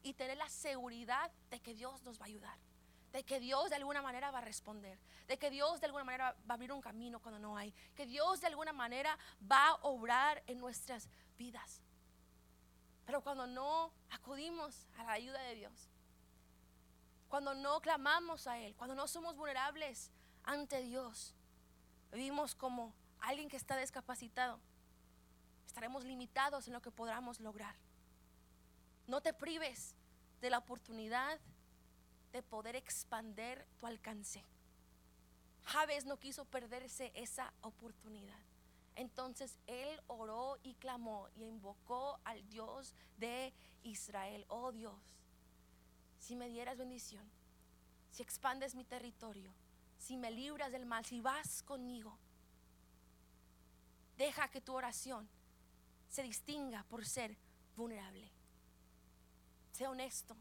y 0.04 0.13
tener 0.13 0.38
la 0.38 0.49
seguridad 0.49 1.32
de 1.49 1.60
que 1.60 1.73
Dios 1.73 2.04
nos 2.04 2.19
va 2.19 2.25
a 2.25 2.28
ayudar 2.28 2.68
de 3.12 3.24
que 3.24 3.39
Dios 3.39 3.69
de 3.69 3.76
alguna 3.76 4.02
manera 4.02 4.32
va 4.32 4.39
a 4.39 4.41
responder, 4.41 5.00
de 5.28 5.38
que 5.38 5.50
Dios 5.50 5.80
de 5.80 5.88
alguna 5.88 6.04
manera 6.04 6.36
va 6.48 6.54
a 6.54 6.56
abrir 6.56 6.72
un 6.72 6.82
camino 6.82 7.19
cuando 7.19 7.39
no 7.39 7.58
hay, 7.58 7.72
que 7.95 8.06
Dios 8.06 8.41
de 8.41 8.48
alguna 8.48 8.74
manera 8.74 9.17
va 9.50 9.69
a 9.69 9.76
obrar 9.84 10.43
en 10.48 10.60
nuestras 10.60 11.10
vidas. 11.38 11.82
Pero 13.06 13.22
cuando 13.22 13.48
no 13.48 13.91
acudimos 14.12 14.86
a 14.98 15.04
la 15.04 15.13
ayuda 15.13 15.41
de 15.41 15.56
Dios, 15.56 15.89
cuando 17.28 17.54
no 17.54 17.80
clamamos 17.82 18.45
a 18.48 18.60
Él, 18.60 18.76
cuando 18.76 18.95
no 18.95 19.08
somos 19.08 19.36
vulnerables 19.36 20.12
ante 20.43 20.82
Dios, 20.82 21.34
vivimos 22.12 22.54
como 22.54 22.93
alguien 23.19 23.50
que 23.50 23.58
está 23.58 23.78
discapacitado, 23.78 24.60
estaremos 25.65 26.04
limitados 26.04 26.67
en 26.67 26.74
lo 26.74 26.82
que 26.82 26.91
podamos 26.91 27.39
lograr. 27.39 27.76
No 29.08 29.22
te 29.22 29.34
prives 29.34 29.95
de 30.41 30.50
la 30.50 30.60
oportunidad 30.60 31.39
de 32.32 32.44
poder 32.44 32.76
expander 32.76 33.65
tu 33.80 33.88
alcance. 33.88 34.44
Javes 35.63 36.06
no 36.06 36.18
quiso 36.18 36.46
perderse 36.46 37.12
esa 37.15 37.54
oportunidad. 37.62 38.39
Entonces 38.96 39.58
él 39.68 40.02
oró 40.08 40.58
y 40.63 40.74
clamó 40.76 41.30
y 41.36 41.44
invocó 41.44 42.20
al 42.26 42.48
Dios 42.50 42.94
de 43.18 43.54
Israel. 43.84 44.46
Oh 44.50 44.72
Dios, 44.72 45.00
si 46.20 46.36
me 46.36 46.50
dieras 46.50 46.78
bendición, 46.78 47.26
si 48.12 48.24
expandes 48.24 48.76
mi 48.76 48.84
territorio, 48.84 49.54
si 49.98 50.18
me 50.18 50.32
libras 50.32 50.72
del 50.72 50.86
mal, 50.86 51.06
si 51.06 51.22
vas 51.22 51.63
conmigo, 51.63 52.18
deja 54.18 54.50
que 54.50 54.62
tu 54.62 54.74
oración 54.74 55.30
se 56.10 56.24
distinga 56.24 56.84
por 56.89 57.06
ser 57.06 57.38
vulnerable. 57.76 58.30
Sea 59.72 59.92
honesto, 59.92 60.36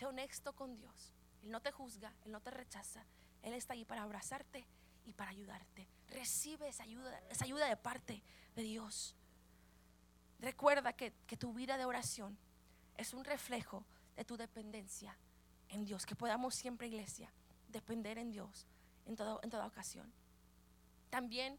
Sé 0.00 0.06
honesto 0.06 0.54
con 0.54 0.74
Dios. 0.76 1.12
Él 1.42 1.50
no 1.50 1.60
te 1.60 1.72
juzga, 1.72 2.14
Él 2.24 2.32
no 2.32 2.40
te 2.40 2.50
rechaza. 2.50 3.04
Él 3.42 3.52
está 3.52 3.74
ahí 3.74 3.84
para 3.84 4.02
abrazarte 4.02 4.66
y 5.04 5.12
para 5.12 5.30
ayudarte. 5.30 5.86
Recibe 6.08 6.68
esa 6.68 6.84
ayuda, 6.84 7.18
esa 7.28 7.44
ayuda 7.44 7.66
de 7.66 7.76
parte 7.76 8.22
de 8.56 8.62
Dios. 8.62 9.14
Recuerda 10.38 10.94
que, 10.94 11.10
tu 11.38 11.52
vida 11.52 11.76
de 11.76 11.84
oración 11.84 12.38
es 12.96 13.12
un 13.12 13.26
reflejo 13.26 13.84
de 14.16 14.24
tu 14.24 14.38
dependencia 14.38 15.14
en 15.68 15.84
Dios. 15.84 16.06
Que 16.06 16.16
podamos 16.16 16.54
siempre, 16.54 16.86
iglesia, 16.86 17.30
depender 17.68 18.16
en 18.16 18.30
Dios 18.30 18.66
en, 19.04 19.16
todo, 19.16 19.38
en 19.42 19.50
toda 19.50 19.66
ocasión. 19.66 20.10
También 21.10 21.58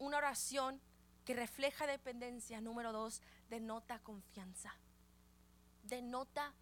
una 0.00 0.16
oración 0.16 0.80
que 1.24 1.34
refleja 1.34 1.86
dependencia, 1.86 2.60
número 2.60 2.90
dos, 2.90 3.22
denota 3.48 4.00
confianza. 4.00 4.74
Denota 5.84 6.52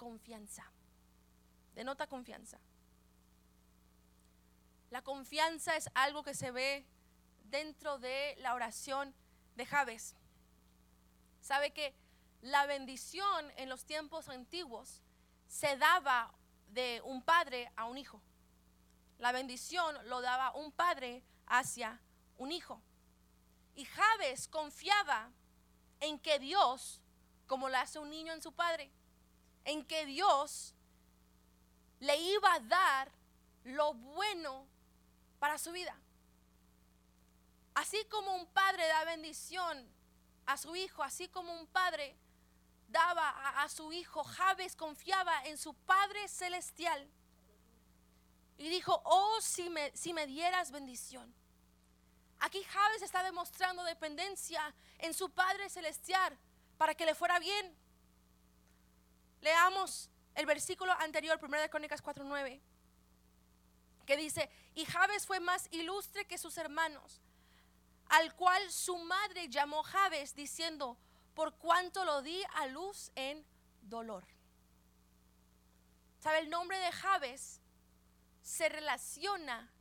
confianza. 0.00 0.64
Denota 1.74 2.06
confianza. 2.06 2.58
La 4.88 5.02
confianza 5.02 5.76
es 5.76 5.90
algo 5.94 6.22
que 6.22 6.34
se 6.34 6.50
ve 6.52 6.86
dentro 7.50 7.98
de 7.98 8.34
la 8.38 8.54
oración 8.54 9.14
de 9.56 9.66
Javes. 9.66 10.16
Sabe 11.42 11.72
que 11.74 11.94
la 12.40 12.64
bendición 12.64 13.52
en 13.58 13.68
los 13.68 13.84
tiempos 13.84 14.30
antiguos 14.30 15.02
se 15.46 15.76
daba 15.76 16.32
de 16.68 17.02
un 17.04 17.22
padre 17.22 17.70
a 17.76 17.84
un 17.84 17.98
hijo. 17.98 18.22
La 19.18 19.32
bendición 19.32 19.94
lo 20.08 20.22
daba 20.22 20.54
un 20.54 20.72
padre 20.72 21.22
hacia 21.46 22.00
un 22.38 22.52
hijo. 22.52 22.80
Y 23.74 23.84
Javes 23.84 24.48
confiaba 24.48 25.30
en 26.00 26.18
que 26.18 26.38
Dios, 26.38 27.02
como 27.46 27.68
lo 27.68 27.76
hace 27.76 27.98
un 27.98 28.08
niño 28.08 28.32
en 28.32 28.40
su 28.40 28.52
padre, 28.54 28.90
en 29.70 29.84
que 29.84 30.04
Dios 30.04 30.74
le 32.00 32.16
iba 32.16 32.52
a 32.52 32.60
dar 32.60 33.12
lo 33.64 33.94
bueno 33.94 34.66
para 35.38 35.58
su 35.58 35.70
vida. 35.70 35.96
Así 37.74 38.04
como 38.06 38.34
un 38.34 38.46
padre 38.46 38.86
da 38.88 39.04
bendición 39.04 39.88
a 40.46 40.56
su 40.56 40.74
hijo, 40.74 41.02
así 41.02 41.28
como 41.28 41.52
un 41.54 41.66
padre 41.68 42.16
daba 42.88 43.28
a, 43.62 43.68
su 43.68 43.92
hijo, 43.92 44.24
Javes 44.24 44.74
confiaba 44.74 45.44
en 45.44 45.56
su 45.56 45.72
Padre 45.74 46.26
Celestial. 46.26 47.08
Y 48.58 48.68
dijo, 48.68 49.00
oh, 49.04 49.40
si 49.40 49.70
me, 49.70 49.96
si 49.96 50.12
me 50.12 50.26
dieras 50.26 50.72
bendición. 50.72 51.32
Aquí 52.40 52.62
Javes 52.64 53.02
está 53.02 53.22
demostrando 53.22 53.84
dependencia 53.84 54.74
en 54.98 55.14
su 55.14 55.30
Padre 55.30 55.70
Celestial 55.70 56.36
para 56.76 56.94
que 56.94 57.06
le 57.06 57.14
fuera 57.14 57.38
bien. 57.38 57.76
Leamos 59.40 60.10
el 60.34 60.46
versículo 60.46 60.92
anterior, 60.92 61.38
1 61.42 61.60
de 61.60 61.70
Crónicas 61.70 62.02
4:9, 62.02 62.60
que 64.06 64.16
dice, 64.16 64.50
y 64.74 64.84
Jabes 64.84 65.26
fue 65.26 65.40
más 65.40 65.68
ilustre 65.72 66.26
que 66.26 66.38
sus 66.38 66.58
hermanos, 66.58 67.20
al 68.08 68.34
cual 68.34 68.70
su 68.70 68.96
madre 68.96 69.48
llamó 69.48 69.82
Jabes, 69.82 70.34
diciendo, 70.34 70.98
por 71.34 71.54
cuanto 71.56 72.04
lo 72.04 72.22
di 72.22 72.42
a 72.54 72.66
luz 72.66 73.12
en 73.14 73.44
dolor. 73.82 74.26
¿Sabe? 76.18 76.40
El 76.40 76.50
nombre 76.50 76.78
de 76.78 76.92
Jabes 76.92 77.60
se 78.42 78.68
relaciona 78.68 79.72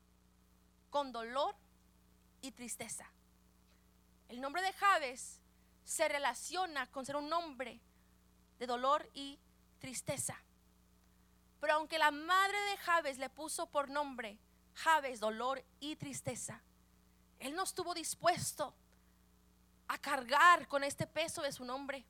con 0.89 1.12
dolor 1.12 1.56
y 2.41 2.52
tristeza. 2.52 3.12
El 4.30 4.39
nombre 4.39 4.62
de 4.62 4.74
Jabes 4.74 5.41
se 5.84 6.08
relaciona 6.08 6.89
con 6.91 7.06
ser 7.06 7.15
un 7.15 7.30
nombre 7.30 7.82
de 8.60 8.67
dolor 8.67 9.10
y 9.13 9.39
tristeza. 9.79 10.37
Pero 11.59 11.73
aunque 11.73 11.97
la 11.97 12.11
madre 12.11 12.57
de 12.71 12.77
Javes 12.77 13.17
le 13.17 13.29
puso 13.29 13.67
por 13.67 13.89
nombre 13.89 14.37
Javes, 14.75 15.19
dolor 15.19 15.63
y 15.79 15.95
tristeza, 15.95 16.61
él 17.39 17.55
no 17.55 17.63
estuvo 17.63 17.93
dispuesto 17.93 18.73
a 19.87 19.97
cargar 19.97 20.67
con 20.67 20.83
este 20.83 21.07
peso 21.07 21.41
de 21.41 21.51
su 21.51 21.65
nombre. 21.65 22.05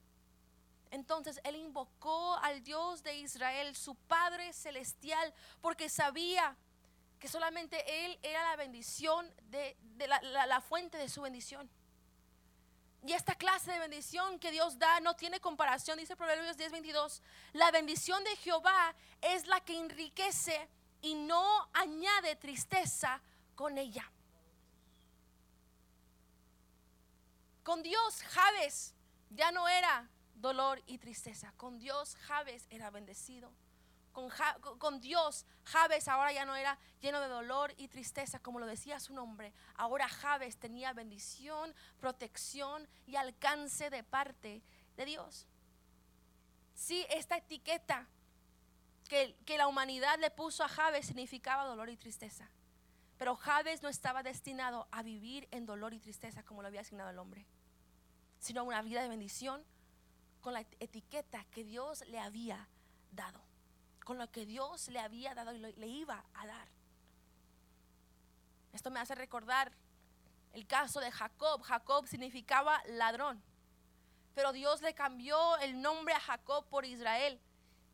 Entonces 0.91 1.39
él 1.43 1.55
invocó 1.55 2.35
al 2.37 2.63
Dios 2.63 3.03
de 3.03 3.15
Israel, 3.19 3.75
su 3.75 3.95
Padre 3.95 4.53
Celestial, 4.53 5.33
porque 5.61 5.89
sabía 5.89 6.57
que 7.19 7.27
solamente 7.27 8.05
él 8.05 8.19
era 8.21 8.43
la 8.49 8.55
bendición 8.55 9.31
de, 9.49 9.77
la 9.97 10.61
fuente 10.61 10.97
de 10.97 11.09
su 11.09 11.21
bendición. 11.21 11.69
Y 13.05 13.13
esta 13.13 13.35
clase 13.35 13.71
de 13.71 13.79
bendición 13.79 14.39
que 14.39 14.51
Dios 14.51 14.77
da 14.77 14.99
no 14.99 15.15
tiene 15.15 15.39
comparación, 15.39 15.97
dice 15.97 16.15
Proverbios 16.15 16.57
10:22. 16.57 17.21
La 17.53 17.71
bendición 17.71 18.23
de 18.23 18.35
Jehová 18.37 18.93
es 19.21 19.47
la 19.47 19.61
que 19.61 19.77
enriquece 19.77 20.69
y 21.01 21.15
no 21.15 21.69
añade 21.73 22.35
tristeza 22.35 23.21
con 23.55 23.77
ella. 23.77 24.11
Con 27.63 27.83
Dios, 27.83 28.21
Javes 28.23 28.95
ya 29.29 29.51
no 29.51 29.67
era 29.67 30.09
dolor 30.35 30.81
y 30.87 30.97
tristeza. 30.97 31.53
Con 31.55 31.79
Dios, 31.79 32.15
Javes 32.15 32.65
era 32.69 32.89
bendecido. 32.89 33.51
Con, 34.11 34.99
Dios, 34.99 35.45
Javes 35.65 36.07
ahora 36.07 36.31
ya 36.31 36.45
no 36.45 36.55
era 36.55 36.77
lleno 36.99 37.21
de 37.21 37.27
dolor 37.27 37.73
y 37.77 37.87
tristeza, 37.87 38.39
como 38.39 38.59
lo 38.59 38.65
decía 38.65 38.99
su 38.99 39.13
nombre. 39.13 39.53
Ahora 39.75 40.09
Javes 40.09 40.57
tenía 40.57 40.93
bendición, 40.93 41.73
protección 41.99 42.87
y 43.05 43.15
alcance 43.15 43.89
de 43.89 44.03
parte 44.03 44.61
de 44.97 45.05
Dios. 45.05 45.47
Sí, 46.73 47.05
esta 47.09 47.37
etiqueta 47.37 48.07
que, 49.07 49.35
que 49.45 49.57
la 49.57 49.67
humanidad 49.67 50.19
le 50.19 50.31
puso 50.31 50.63
a 50.63 50.69
Javes 50.69 51.05
significaba 51.05 51.65
dolor 51.65 51.89
y 51.89 51.97
tristeza. 51.97 52.49
Pero 53.17 53.35
Javes 53.35 53.83
no 53.83 53.89
estaba 53.89 54.23
destinado 54.23 54.87
a 54.91 55.03
vivir 55.03 55.47
en 55.51 55.65
dolor 55.65 55.93
y 55.93 55.99
tristeza 55.99 56.43
como 56.43 56.61
lo 56.61 56.67
había 56.67 56.81
asignado 56.81 57.09
el 57.09 57.19
hombre, 57.19 57.45
sino 58.39 58.63
una 58.63 58.81
vida 58.81 59.01
de 59.01 59.09
bendición 59.09 59.63
con 60.41 60.53
la 60.53 60.61
etiqueta 60.79 61.45
que 61.51 61.63
Dios 61.63 62.05
le 62.07 62.19
había 62.19 62.69
dado 63.11 63.48
con 64.09 64.17
lo 64.17 64.31
que 64.31 64.47
Dios 64.47 64.87
le 64.87 64.99
había 64.99 65.35
dado 65.35 65.53
y 65.53 65.59
le 65.59 65.85
iba 65.85 66.25
a 66.33 66.47
dar. 66.47 66.67
Esto 68.73 68.89
me 68.89 68.99
hace 68.99 69.13
recordar 69.13 69.71
el 70.51 70.65
caso 70.65 70.99
de 70.99 71.11
Jacob. 71.11 71.61
Jacob 71.61 72.07
significaba 72.07 72.81
ladrón, 72.87 73.39
pero 74.33 74.51
Dios 74.51 74.81
le 74.81 74.95
cambió 74.95 75.59
el 75.59 75.79
nombre 75.79 76.15
a 76.15 76.19
Jacob 76.19 76.65
por 76.69 76.85
Israel, 76.85 77.39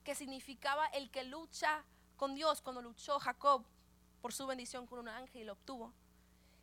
que 0.06 0.15
significaba 0.15 0.86
el 0.88 1.12
que 1.12 1.25
lucha 1.25 1.84
con 2.15 2.34
Dios. 2.34 2.62
Cuando 2.62 2.82
luchó 2.82 3.19
Jacob 3.19 3.65
por 4.21 4.32
su 4.32 4.47
bendición 4.47 4.88
con 4.88 4.99
un 4.99 5.10
ángel 5.10 5.41
y 5.41 5.43
lo 5.43 5.51
obtuvo. 5.51 5.91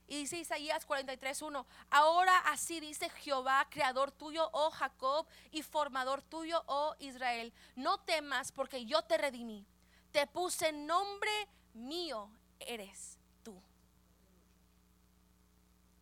Y 0.09 0.17
dice 0.17 0.39
Isaías 0.39 0.87
43:1, 0.87 1.65
ahora 1.91 2.37
así 2.39 2.81
dice 2.81 3.09
Jehová, 3.09 3.67
creador 3.71 4.11
tuyo, 4.11 4.49
oh 4.53 4.71
Jacob, 4.71 5.27
y 5.51 5.63
formador 5.63 6.23
tuyo, 6.23 6.63
oh 6.67 6.95
Israel. 6.99 7.53
No 7.77 7.99
temas 8.01 8.53
porque 8.53 8.85
yo 8.85 9.03
te 9.03 9.17
redimí. 9.17 9.67
Te 10.11 10.27
puse 10.27 10.73
nombre 10.73 11.31
mío 11.73 12.31
eres 12.59 13.19
tú. 13.43 13.61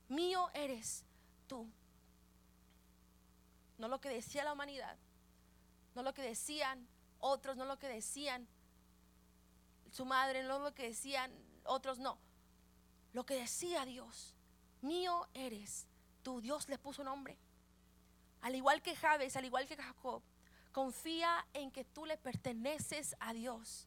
Mío 0.08 0.50
eres 0.54 1.04
tú. 1.46 1.70
No 3.78 3.88
lo 3.88 4.00
que 4.00 4.08
decía 4.08 4.44
la 4.44 4.52
humanidad, 4.52 4.96
no 5.94 6.02
lo 6.02 6.12
que 6.12 6.22
decían 6.22 6.86
otros, 7.18 7.56
no 7.56 7.64
lo 7.64 7.78
que 7.78 7.88
decían 7.88 8.46
su 9.90 10.04
madre, 10.04 10.42
no 10.42 10.58
lo 10.58 10.74
que 10.74 10.88
decían 10.88 11.32
otros, 11.64 11.98
no 11.98 12.18
lo 13.12 13.24
que 13.24 13.34
decía 13.34 13.84
Dios, 13.84 14.34
mío 14.82 15.28
eres 15.34 15.86
tú. 16.22 16.40
Dios 16.40 16.68
le 16.68 16.78
puso 16.78 17.04
nombre. 17.04 17.36
Al 18.42 18.54
igual 18.54 18.82
que 18.82 18.96
Javes, 18.96 19.36
al 19.36 19.44
igual 19.44 19.66
que 19.66 19.76
Jacob, 19.76 20.22
confía 20.72 21.46
en 21.52 21.70
que 21.70 21.84
tú 21.84 22.06
le 22.06 22.16
perteneces 22.16 23.16
a 23.20 23.32
Dios. 23.32 23.86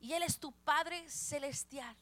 Y 0.00 0.12
Él 0.12 0.22
es 0.22 0.38
tu 0.38 0.52
Padre 0.52 1.08
celestial. 1.08 1.96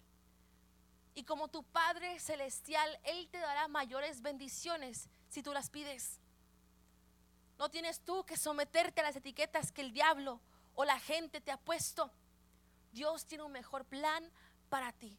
Y 1.14 1.24
como 1.24 1.48
tu 1.48 1.62
Padre 1.62 2.18
celestial, 2.18 2.98
Él 3.04 3.28
te 3.28 3.38
dará 3.38 3.68
mayores 3.68 4.22
bendiciones 4.22 5.08
si 5.28 5.42
tú 5.42 5.52
las 5.52 5.70
pides. 5.70 6.18
No 7.58 7.70
tienes 7.70 8.00
tú 8.00 8.24
que 8.24 8.36
someterte 8.36 9.02
a 9.02 9.04
las 9.04 9.16
etiquetas 9.16 9.70
que 9.70 9.82
el 9.82 9.92
diablo 9.92 10.40
o 10.74 10.84
la 10.84 10.98
gente 10.98 11.40
te 11.40 11.52
ha 11.52 11.58
puesto. 11.58 12.10
Dios 12.92 13.26
tiene 13.26 13.44
un 13.44 13.52
mejor 13.52 13.84
plan 13.84 14.28
para 14.68 14.92
ti. 14.92 15.16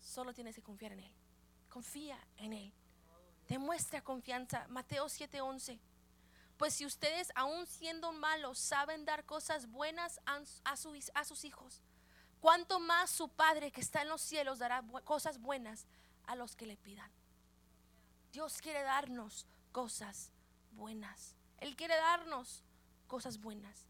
Solo 0.00 0.32
tienes 0.32 0.54
que 0.54 0.62
confiar 0.62 0.92
en 0.92 1.00
Él. 1.00 1.12
Confía 1.68 2.18
en 2.36 2.52
Él. 2.52 2.72
Demuestra 3.48 4.02
confianza. 4.02 4.66
Mateo 4.68 5.06
7:11. 5.08 5.78
Pues 6.56 6.74
si 6.74 6.84
ustedes, 6.84 7.32
aun 7.34 7.66
siendo 7.66 8.12
malos, 8.12 8.58
saben 8.58 9.06
dar 9.06 9.24
cosas 9.24 9.66
buenas 9.66 10.20
a, 10.26 10.42
a 10.64 11.24
sus 11.24 11.44
hijos, 11.46 11.80
¿cuánto 12.38 12.78
más 12.78 13.10
su 13.10 13.30
Padre 13.30 13.72
que 13.72 13.80
está 13.80 14.02
en 14.02 14.10
los 14.10 14.20
cielos 14.20 14.58
dará 14.58 14.84
cosas 15.04 15.38
buenas 15.38 15.86
a 16.26 16.36
los 16.36 16.56
que 16.56 16.66
le 16.66 16.76
pidan? 16.76 17.10
Dios 18.30 18.60
quiere 18.60 18.82
darnos 18.82 19.46
cosas 19.72 20.32
buenas. 20.72 21.34
Él 21.60 21.76
quiere 21.76 21.96
darnos 21.96 22.62
cosas 23.06 23.38
buenas. 23.38 23.86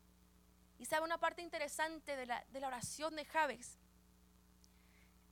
Y 0.79 0.85
sabe 0.85 1.05
una 1.05 1.19
parte 1.19 1.43
interesante 1.43 2.15
de 2.15 2.27
la, 2.27 2.45
de 2.53 2.61
la 2.61 2.69
oración 2.69 3.17
de 3.17 3.25
Javes 3.25 3.80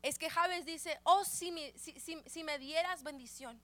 es 0.03 0.19
que 0.19 0.31
Javes 0.31 0.65
dice, 0.65 0.99
oh, 1.05 1.25
si 1.25 1.51
me, 1.51 1.73
si, 1.79 2.45
me 2.45 2.59
dieras 2.59 3.03
bendición. 3.03 3.61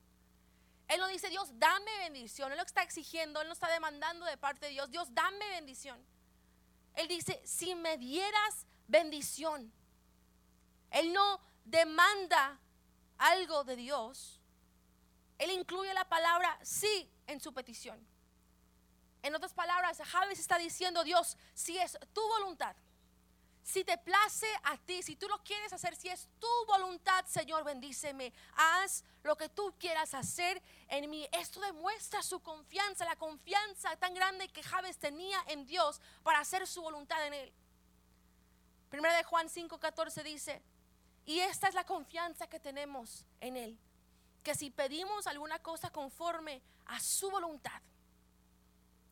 Él 0.87 0.99
no 0.99 1.07
dice, 1.07 1.29
Dios, 1.29 1.49
dame 1.57 1.97
bendición. 1.99 2.51
Él 2.51 2.57
lo 2.57 2.63
está 2.63 2.83
exigiendo, 2.83 3.41
él 3.41 3.47
no 3.47 3.53
está 3.53 3.69
demandando 3.71 4.25
de 4.25 4.37
parte 4.37 4.67
de 4.67 4.73
Dios, 4.73 4.89
Dios, 4.91 5.13
dame 5.13 5.49
bendición. 5.51 6.03
Él 6.93 7.07
dice, 7.07 7.41
si 7.45 7.73
me 7.75 7.97
dieras 7.97 8.65
bendición. 8.87 9.71
Él 10.91 11.11
no 11.11 11.41
demanda 11.63 12.59
algo 13.17 13.63
de 13.63 13.75
Dios. 13.75 14.39
Él 15.37 15.51
incluye 15.51 15.93
la 15.93 16.07
palabra 16.07 16.57
sí 16.61 17.09
en 17.27 17.41
su 17.41 17.53
petición. 17.53 18.05
En 19.23 19.35
otras 19.35 19.53
palabras, 19.53 19.97
Javes 19.97 20.39
está 20.39 20.57
diciendo, 20.57 21.03
Dios, 21.03 21.35
si 21.55 21.77
es 21.77 21.97
tu 22.13 22.21
voluntad, 22.21 22.75
si 23.65 23.83
te 23.83 23.97
place 23.97 24.47
a 24.63 24.77
ti, 24.77 25.01
si 25.01 25.15
tú 25.15 25.27
lo 25.27 25.39
quieres 25.39 25.73
hacer, 25.73 25.95
si 25.95 26.07
es 26.07 26.29
tu 26.39 26.47
voluntad, 26.67 27.25
Señor, 27.25 27.63
bendíceme. 27.63 28.31
Haz 28.55 29.03
lo 29.23 29.35
que 29.35 29.49
tú 29.49 29.73
quieras 29.79 30.13
hacer 30.13 30.61
en 30.87 31.09
mí. 31.09 31.27
Esto 31.31 31.59
demuestra 31.59 32.21
su 32.21 32.41
confianza, 32.41 33.05
la 33.05 33.15
confianza 33.15 33.95
tan 33.97 34.13
grande 34.13 34.49
que 34.49 34.61
Javes 34.61 34.99
tenía 34.99 35.43
en 35.47 35.65
Dios 35.65 35.99
para 36.21 36.41
hacer 36.41 36.67
su 36.67 36.83
voluntad 36.83 37.25
en 37.25 37.33
él. 37.33 37.53
Primera 38.91 39.17
de 39.17 39.23
Juan 39.23 39.49
5:14 39.49 40.21
dice, 40.21 40.61
y 41.25 41.39
esta 41.39 41.67
es 41.67 41.73
la 41.73 41.85
confianza 41.85 42.45
que 42.45 42.59
tenemos 42.59 43.25
en 43.41 43.57
él, 43.57 43.79
que 44.43 44.53
si 44.53 44.69
pedimos 44.69 45.25
alguna 45.25 45.57
cosa 45.57 45.89
conforme 45.89 46.61
a 46.85 46.99
su 46.99 47.31
voluntad, 47.31 47.81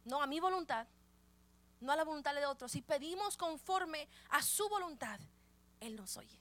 no 0.05 0.21
a 0.21 0.27
mi 0.27 0.39
voluntad, 0.39 0.85
no 1.83 1.91
a 1.91 1.95
la 1.95 2.03
voluntad 2.03 2.33
de 2.33 2.45
otros. 2.45 2.71
Si 2.71 2.81
pedimos 2.81 3.37
conforme 3.37 4.07
a 4.29 4.41
su 4.41 4.67
voluntad, 4.69 5.19
Él 5.79 5.95
nos 5.95 6.17
oye. 6.17 6.39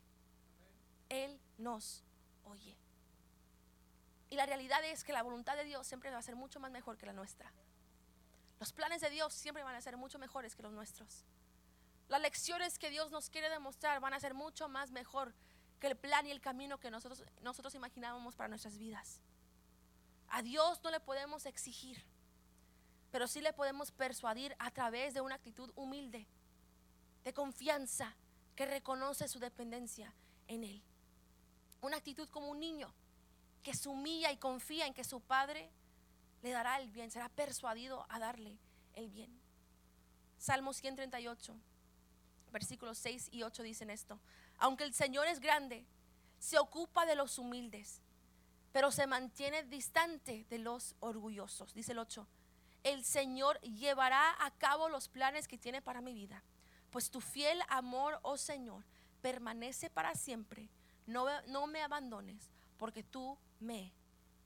Él 1.09 1.39
nos 1.59 2.03
oye. 2.45 2.77
Y 4.31 4.37
la 4.37 4.47
realidad 4.47 4.83
es 4.85 5.05
que 5.05 5.13
la 5.13 5.23
voluntad 5.23 5.57
de 5.57 5.65
Dios 5.65 5.87
siempre 5.87 6.11
va 6.11 6.19
a 6.19 6.23
ser 6.23 6.37
mucho 6.37 6.59
más 6.59 6.71
mejor 6.71 6.97
que 6.97 7.07
la 7.07 7.13
nuestra. 7.13 7.53
Los 8.61 8.73
planes 8.73 9.01
de 9.01 9.11
Dios 9.11 9.35
siempre 9.35 9.63
van 9.63 9.75
a 9.75 9.81
ser 9.81 9.97
mucho 9.97 10.19
mejores 10.19 10.55
que 10.55 10.63
los 10.63 10.73
nuestros. 10.73 11.25
Las 12.09 12.21
lecciones 12.21 12.79
que 12.79 12.91
Dios 12.91 13.11
nos 13.11 13.29
quiere 13.29 13.51
demostrar 13.51 14.01
van 14.01 14.15
a 14.15 14.21
ser 14.21 14.35
mucho 14.35 14.69
más 14.69 14.91
mejor 14.91 15.35
que 15.81 15.89
el 15.89 15.97
plan 15.97 16.27
y 16.27 16.31
el 16.31 16.41
camino 16.41 16.79
que 16.79 16.91
nosotros, 16.91 17.25
nosotros 17.43 17.75
imaginábamos 17.75 18.37
para 18.37 18.49
nuestras 18.49 18.79
vidas. 18.79 19.21
A 20.29 20.41
Dios 20.43 20.81
no 20.83 20.91
le 20.91 21.01
podemos 21.01 21.45
exigir 21.45 22.03
pero 23.13 23.29
sí 23.29 23.43
le 23.43 23.53
podemos 23.53 23.93
persuadir 23.93 24.57
a 24.59 24.71
través 24.71 25.13
de 25.13 25.21
una 25.21 25.35
actitud 25.35 25.71
humilde, 25.77 26.27
de 27.25 27.33
confianza, 27.35 28.17
que 28.57 28.67
reconoce 28.67 29.29
su 29.29 29.39
dependencia 29.39 30.13
en 30.49 30.65
Él. 30.65 30.83
Una 31.83 31.99
actitud 31.99 32.29
como 32.31 32.51
un 32.51 32.59
niño 32.59 32.93
que 33.63 33.75
se 33.75 33.89
humilla 33.89 34.33
y 34.33 34.39
confía 34.39 34.87
en 34.87 34.95
que 34.95 35.05
su 35.05 35.21
padre 35.21 35.71
le 36.43 36.51
dará 36.51 36.81
el 36.81 36.91
bien, 36.91 37.11
será 37.11 37.29
persuadido 37.29 38.07
a 38.09 38.19
darle 38.19 38.59
el 38.95 39.11
bien. 39.11 39.31
Salmo 40.39 40.73
138, 40.73 41.55
versículos 42.51 42.99
6 42.99 43.29
y 43.31 43.43
8 43.43 43.63
dicen 43.63 43.91
esto. 43.91 44.21
Aunque 44.59 44.85
el 44.85 44.95
Señor 44.95 45.27
es 45.29 45.39
grande, 45.39 45.87
se 46.39 46.59
ocupa 46.59 47.05
de 47.05 47.15
los 47.15 47.39
humildes, 47.39 48.01
pero 48.73 48.91
se 48.91 49.07
mantiene 49.07 49.65
distante 49.65 50.47
de 50.49 50.59
los 50.59 50.97
orgullosos. 51.01 51.75
Dice 51.75 51.93
el 51.93 51.99
8 51.99 52.27
el 52.85 53.05
Señor 53.05 53.61
llevará 53.61 54.35
a 54.45 54.51
cabo 54.53 54.89
los 54.89 55.09
planes 55.09 55.49
que 55.49 55.59
tiene 55.59 55.83
para 55.83 56.01
mi 56.01 56.15
vida. 56.15 56.43
Pues 56.91 57.11
tu 57.11 57.21
fiel 57.21 57.61
amor, 57.69 58.19
oh 58.23 58.37
Señor, 58.37 58.85
permanece 59.21 59.89
para 59.89 60.15
siempre. 60.15 60.69
No, 61.07 61.27
no 61.49 61.67
me 61.67 61.83
abandones, 61.83 62.51
porque 62.77 63.03
tú 63.03 63.39
me 63.61 63.93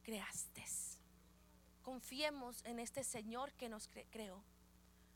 creaste. 0.03 0.65
Confiemos 1.83 2.65
en 2.65 2.79
este 2.79 3.05
Señor 3.05 3.53
que 3.53 3.69
nos 3.69 3.89
creó. 4.11 4.43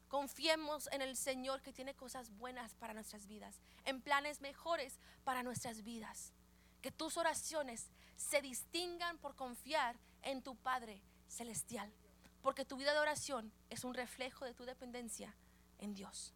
Confiemos 0.09 0.89
en 0.93 1.03
el 1.03 1.17
Señor 1.17 1.63
que 1.63 1.73
tiene 1.73 1.95
cosas 1.95 2.31
buenas 2.31 2.75
para 2.75 2.95
nuestras 2.95 3.27
vidas, 3.27 3.61
en 3.85 4.01
planes 4.01 4.41
mejores 4.41 4.99
para 5.25 5.43
nuestras 5.43 5.83
vidas. 5.83 6.33
Que 6.81 6.91
tus 6.91 7.17
oraciones 7.17 7.87
se 8.17 8.43
distingan 8.43 9.19
por 9.19 9.37
confiar 9.37 9.97
en 10.23 10.43
tu 10.43 10.57
Padre 10.57 11.03
celestial 11.29 11.93
porque 12.43 12.65
tu 12.65 12.77
vida 12.77 12.93
de 12.93 12.99
oración 12.99 13.53
es 13.69 13.85
un 13.85 13.95
reflejo 13.95 14.45
de 14.45 14.55
tu 14.55 14.65
dependencia 14.65 15.35
en 15.79 15.95
Dios. 15.95 16.35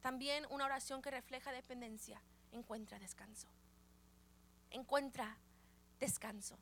También 0.00 0.46
una 0.50 0.64
oración 0.64 1.02
que 1.02 1.10
refleja 1.10 1.52
dependencia 1.52 2.22
encuentra 2.52 2.98
descanso. 2.98 3.48
Encuentra 4.70 5.36
descanso. 5.98 6.58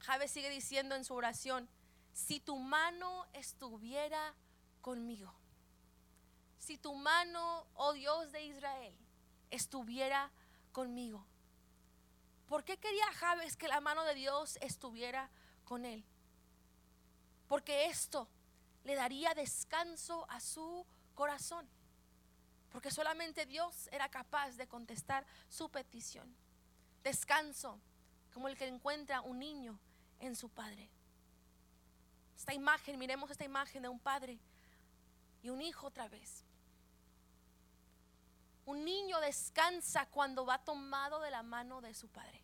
Javes 0.00 0.30
sigue 0.30 0.50
diciendo 0.50 0.94
en 0.94 1.04
su 1.04 1.14
oración, 1.14 1.68
si 2.12 2.40
tu 2.40 2.58
mano 2.58 3.26
estuviera 3.32 4.34
conmigo, 4.80 5.32
si 6.58 6.78
tu 6.78 6.94
mano, 6.94 7.66
oh 7.74 7.92
Dios 7.92 8.32
de 8.32 8.44
Israel, 8.44 8.94
estuviera 9.50 10.30
conmigo. 10.72 11.26
¿Por 12.46 12.64
qué 12.64 12.78
quería 12.78 13.12
Javes 13.14 13.56
que 13.56 13.68
la 13.68 13.80
mano 13.80 14.04
de 14.04 14.14
Dios 14.14 14.58
estuviera 14.60 15.30
con 15.64 15.84
él? 15.84 16.04
Porque 17.52 17.84
esto 17.84 18.26
le 18.82 18.94
daría 18.94 19.34
descanso 19.34 20.24
a 20.30 20.40
su 20.40 20.86
corazón. 21.14 21.68
Porque 22.70 22.90
solamente 22.90 23.44
Dios 23.44 23.90
era 23.92 24.08
capaz 24.08 24.52
de 24.52 24.66
contestar 24.66 25.26
su 25.50 25.68
petición. 25.68 26.34
Descanso, 27.04 27.78
como 28.32 28.48
el 28.48 28.56
que 28.56 28.66
encuentra 28.66 29.20
un 29.20 29.38
niño 29.38 29.78
en 30.18 30.34
su 30.34 30.48
padre. 30.48 30.88
Esta 32.34 32.54
imagen, 32.54 32.98
miremos 32.98 33.30
esta 33.30 33.44
imagen 33.44 33.82
de 33.82 33.90
un 33.90 34.00
padre 34.00 34.38
y 35.42 35.50
un 35.50 35.60
hijo 35.60 35.88
otra 35.88 36.08
vez. 36.08 36.46
Un 38.64 38.82
niño 38.82 39.20
descansa 39.20 40.06
cuando 40.06 40.46
va 40.46 40.64
tomado 40.64 41.20
de 41.20 41.30
la 41.30 41.42
mano 41.42 41.82
de 41.82 41.92
su 41.92 42.08
padre. 42.08 42.42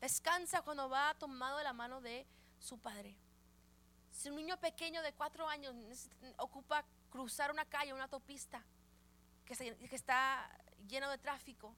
Descansa 0.00 0.62
cuando 0.62 0.88
va 0.88 1.12
tomado 1.18 1.58
de 1.58 1.64
la 1.64 1.74
mano 1.74 2.00
de 2.00 2.26
su 2.58 2.78
padre. 2.78 3.14
Si 4.16 4.30
un 4.30 4.36
niño 4.36 4.56
pequeño 4.56 5.02
de 5.02 5.12
cuatro 5.12 5.46
años 5.46 5.74
ocupa 6.38 6.86
cruzar 7.10 7.50
una 7.50 7.66
calle, 7.66 7.92
una 7.92 8.04
autopista, 8.04 8.64
que, 9.44 9.52
está 9.92 10.50
lleno 10.88 11.10
de 11.10 11.18
tráfico, 11.18 11.76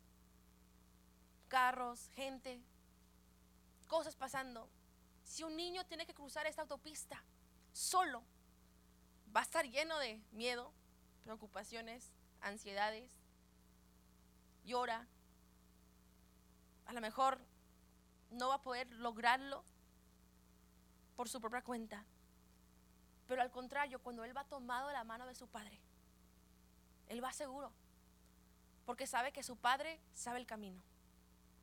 carros, 1.49 2.09
gente, 2.15 2.63
cosas 3.89 4.15
pasando. 4.15 4.71
Si 5.25 5.43
un 5.43 5.57
niño 5.57 5.85
tiene 5.87 6.07
que 6.07 6.15
cruzar 6.15 6.47
esta 6.47 6.63
autopista 6.63 7.25
solo, 7.73 8.23
va 9.35 9.41
a 9.41 9.43
estar 9.43 9.67
lleno 9.69 9.99
de 9.99 10.23
miedo, 10.31 10.73
preocupaciones, 11.25 12.13
ansiedades, 12.41 13.11
llora. 14.65 15.09
A 16.87 16.93
lo 16.93 17.01
mejor 17.01 17.41
no 18.31 18.49
va 18.49 18.55
a 18.55 18.63
poder 18.63 18.89
lograrlo 18.93 19.65
por 21.17 21.29
su 21.29 21.41
propia 21.41 21.63
cuenta. 21.63 22.07
Pero 23.29 23.43
al 23.43 23.51
contrario, 23.51 24.01
cuando 24.01 24.25
él 24.25 24.35
va 24.37 24.45
tomado 24.45 24.89
de 24.89 24.95
la 24.95 25.05
mano 25.05 25.27
de 25.27 25.35
su 25.35 25.47
padre, 25.47 25.79
él 27.09 27.23
va 27.23 27.33
seguro. 27.33 27.71
Porque 28.87 29.07
sabe 29.07 29.33
que 29.33 29.43
su 29.43 29.57
padre 29.57 30.01
sabe 30.15 30.41
el 30.41 30.47
camino. 30.47 30.83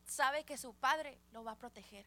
Sabe 0.05 0.45
que 0.45 0.57
su 0.57 0.75
padre 0.75 1.19
lo 1.31 1.43
va 1.43 1.53
a 1.53 1.57
proteger. 1.57 2.05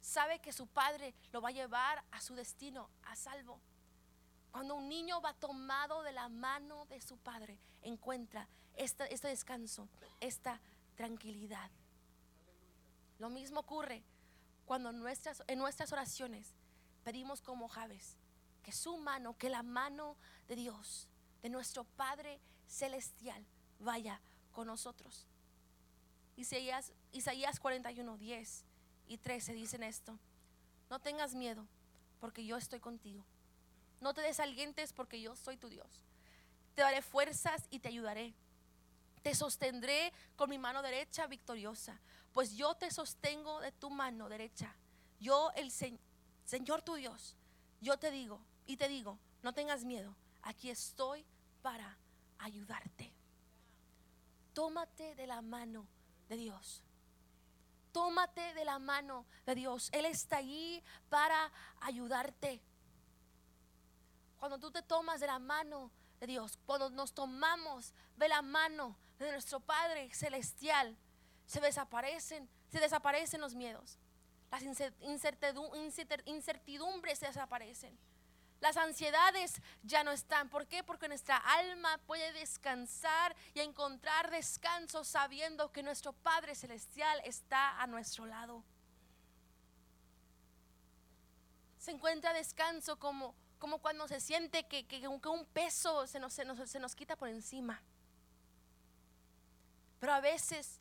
Sabe 0.00 0.40
que 0.40 0.52
su 0.52 0.66
padre 0.66 1.14
lo 1.32 1.40
va 1.40 1.50
a 1.50 1.52
llevar 1.52 2.04
a 2.10 2.20
su 2.20 2.34
destino, 2.34 2.90
a 3.04 3.14
salvo. 3.14 3.60
Cuando 4.50 4.74
un 4.74 4.88
niño 4.88 5.20
va 5.20 5.32
tomado 5.32 6.02
de 6.02 6.10
la 6.10 6.28
mano 6.28 6.84
de 6.86 7.00
su 7.00 7.18
padre, 7.18 7.60
encuentra 7.82 8.48
este, 8.74 9.12
este 9.14 9.28
descanso, 9.28 9.88
esta 10.18 10.60
tranquilidad. 10.96 11.70
Lo 13.20 13.30
mismo 13.30 13.60
ocurre 13.60 14.02
cuando 14.66 14.90
nuestras, 14.90 15.44
en 15.46 15.60
nuestras 15.60 15.92
oraciones 15.92 16.52
pedimos 17.04 17.40
como 17.40 17.68
Javes 17.68 18.16
que 18.62 18.72
su 18.72 18.96
mano, 18.98 19.36
que 19.36 19.50
la 19.50 19.62
mano 19.62 20.16
de 20.46 20.56
Dios, 20.56 21.08
de 21.42 21.48
nuestro 21.48 21.84
Padre 21.84 22.40
celestial, 22.66 23.44
vaya 23.78 24.20
con 24.52 24.66
nosotros. 24.66 25.26
Isaías, 26.36 26.92
Isaías 27.12 27.58
41, 27.60 28.16
10 28.16 28.64
y 29.08 29.18
13 29.18 29.54
dicen 29.54 29.82
esto. 29.82 30.18
No 30.90 31.00
tengas 31.00 31.34
miedo, 31.34 31.66
porque 32.20 32.44
yo 32.44 32.56
estoy 32.56 32.80
contigo. 32.80 33.24
No 34.00 34.14
te 34.14 34.20
desalientes, 34.20 34.92
porque 34.92 35.20
yo 35.20 35.34
soy 35.34 35.56
tu 35.56 35.68
Dios. 35.68 36.04
Te 36.74 36.82
daré 36.82 37.02
fuerzas 37.02 37.66
y 37.70 37.80
te 37.80 37.88
ayudaré. 37.88 38.34
Te 39.22 39.34
sostendré 39.34 40.12
con 40.36 40.48
mi 40.48 40.58
mano 40.58 40.80
derecha 40.80 41.26
victoriosa, 41.26 42.00
pues 42.32 42.54
yo 42.54 42.74
te 42.76 42.90
sostengo 42.90 43.60
de 43.60 43.72
tu 43.72 43.90
mano 43.90 44.28
derecha. 44.28 44.74
Yo, 45.18 45.50
el 45.56 45.72
Señor 45.72 46.82
tu 46.82 46.94
Dios, 46.94 47.36
yo 47.80 47.98
te 47.98 48.10
digo 48.10 48.40
y 48.66 48.76
te 48.76 48.88
digo, 48.88 49.18
no 49.42 49.52
tengas 49.52 49.84
miedo, 49.84 50.14
aquí 50.42 50.70
estoy 50.70 51.24
para 51.62 51.96
ayudarte. 52.38 53.12
Tómate 54.52 55.14
de 55.14 55.26
la 55.26 55.40
mano 55.40 55.86
de 56.28 56.36
Dios. 56.36 56.82
Tómate 57.92 58.54
de 58.54 58.64
la 58.64 58.78
mano 58.78 59.24
de 59.46 59.54
Dios. 59.54 59.88
Él 59.92 60.04
está 60.04 60.38
allí 60.38 60.82
para 61.08 61.52
ayudarte. 61.80 62.60
Cuando 64.38 64.58
tú 64.58 64.70
te 64.70 64.82
tomas 64.82 65.20
de 65.20 65.26
la 65.26 65.38
mano 65.38 65.90
de 66.20 66.26
Dios, 66.26 66.58
cuando 66.66 66.90
nos 66.90 67.12
tomamos 67.12 67.92
de 68.16 68.28
la 68.28 68.42
mano 68.42 68.96
de 69.18 69.30
nuestro 69.32 69.60
Padre 69.60 70.12
Celestial, 70.12 70.96
se 71.46 71.60
desaparecen, 71.60 72.48
se 72.70 72.78
desaparecen 72.78 73.40
los 73.40 73.54
miedos. 73.54 73.98
Las 74.50 74.62
incertidumbres 76.26 77.20
desaparecen. 77.20 77.98
Las 78.60 78.76
ansiedades 78.76 79.60
ya 79.82 80.02
no 80.02 80.10
están. 80.10 80.48
¿Por 80.48 80.66
qué? 80.66 80.82
Porque 80.82 81.06
nuestra 81.06 81.36
alma 81.36 81.98
puede 82.06 82.32
descansar 82.32 83.36
y 83.54 83.60
encontrar 83.60 84.30
descanso 84.30 85.04
sabiendo 85.04 85.70
que 85.70 85.82
nuestro 85.82 86.12
Padre 86.12 86.54
Celestial 86.54 87.20
está 87.24 87.80
a 87.80 87.86
nuestro 87.86 88.26
lado. 88.26 88.64
Se 91.78 91.92
encuentra 91.92 92.32
descanso 92.32 92.98
como, 92.98 93.34
como 93.60 93.78
cuando 93.78 94.08
se 94.08 94.20
siente 94.20 94.66
que, 94.66 94.86
que, 94.86 95.06
un 95.06 95.46
peso 95.52 96.06
se 96.08 96.18
nos, 96.18 96.32
se, 96.32 96.44
nos, 96.44 96.68
se 96.68 96.80
nos 96.80 96.96
quita 96.96 97.14
por 97.14 97.28
encima. 97.28 97.80
Pero 100.00 100.12
a 100.12 100.20
veces, 100.20 100.77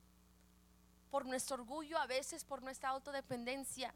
por 1.18 1.26
nuestro 1.26 1.56
orgullo, 1.56 1.98
a 1.98 2.06
veces 2.06 2.46
por 2.46 2.62
nuestra 2.62 2.90
autodependencia, 2.90 3.92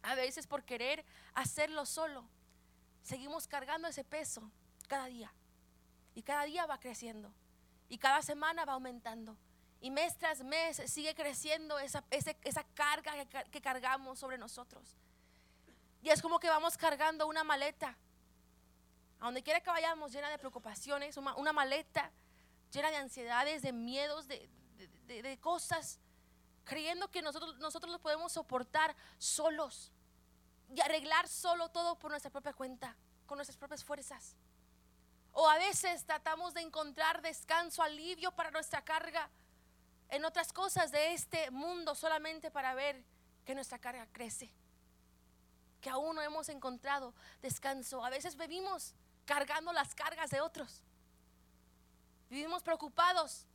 a 0.00 0.14
veces 0.14 0.46
por 0.46 0.64
querer 0.64 1.04
hacerlo 1.34 1.84
solo, 1.84 2.24
seguimos 3.02 3.46
cargando 3.46 3.88
ese 3.88 4.04
peso 4.04 4.50
cada 4.88 5.04
día. 5.04 5.30
Y 6.14 6.22
cada 6.22 6.44
día 6.44 6.64
va 6.64 6.80
creciendo. 6.80 7.30
Y 7.90 7.98
cada 7.98 8.22
semana 8.22 8.64
va 8.64 8.72
aumentando. 8.72 9.36
Y 9.82 9.90
mes 9.90 10.16
tras 10.16 10.42
mes 10.42 10.80
sigue 10.86 11.14
creciendo 11.14 11.78
esa, 11.78 12.02
esa 12.10 12.64
carga 12.72 13.26
que, 13.50 13.60
cargamos 13.60 14.18
sobre 14.18 14.38
nosotros. 14.38 14.96
Y 16.00 16.08
es 16.08 16.22
como 16.22 16.40
que 16.40 16.48
vamos 16.48 16.78
cargando 16.78 17.26
una 17.26 17.44
maleta. 17.44 17.98
A 19.20 19.26
donde 19.26 19.42
quiera 19.42 19.60
que 19.60 19.68
vayamos, 19.68 20.10
llena 20.10 20.30
de 20.30 20.38
preocupaciones, 20.38 21.18
una, 21.18 21.52
maleta 21.52 22.10
llena 22.72 22.90
de 22.90 22.96
ansiedades, 22.96 23.60
de 23.60 23.74
miedos, 23.74 24.26
de, 24.26 24.48
de, 25.06 25.38
cosas, 25.40 25.98
creyendo 26.64 27.10
que 27.10 27.22
nosotros, 27.22 27.58
nosotros 27.58 27.92
lo 27.92 27.98
podemos 27.98 28.32
soportar 28.32 28.94
solos 29.18 29.92
y 30.74 30.80
arreglar 30.80 31.28
solo 31.28 31.68
todo 31.70 31.98
por 31.98 32.10
nuestra 32.10 32.30
propia 32.30 32.52
cuenta, 32.52 32.96
con 33.26 33.36
nuestras 33.36 33.56
propias 33.56 33.84
fuerzas. 33.84 34.36
O 35.32 35.48
a 35.48 35.58
veces 35.58 36.04
tratamos 36.04 36.54
de 36.54 36.62
encontrar 36.62 37.22
descanso, 37.22 37.82
alivio 37.82 38.32
para 38.32 38.50
nuestra 38.50 38.82
carga 38.82 39.30
en 40.08 40.24
otras 40.24 40.52
cosas 40.52 40.90
de 40.90 41.12
este 41.12 41.50
mundo 41.50 41.94
solamente 41.94 42.50
para 42.50 42.74
ver 42.74 43.04
que 43.44 43.54
nuestra 43.54 43.78
carga 43.78 44.06
crece. 44.12 44.50
Que 45.80 45.90
aún 45.90 46.16
no 46.16 46.22
hemos 46.22 46.48
encontrado 46.48 47.14
descanso. 47.40 48.04
A 48.04 48.10
veces 48.10 48.36
vivimos 48.36 48.94
cargando 49.24 49.72
las 49.72 49.94
cargas 49.94 50.30
de 50.30 50.40
otros. 50.40 50.82
Vivimos 52.30 52.62
preocupados 52.62 53.46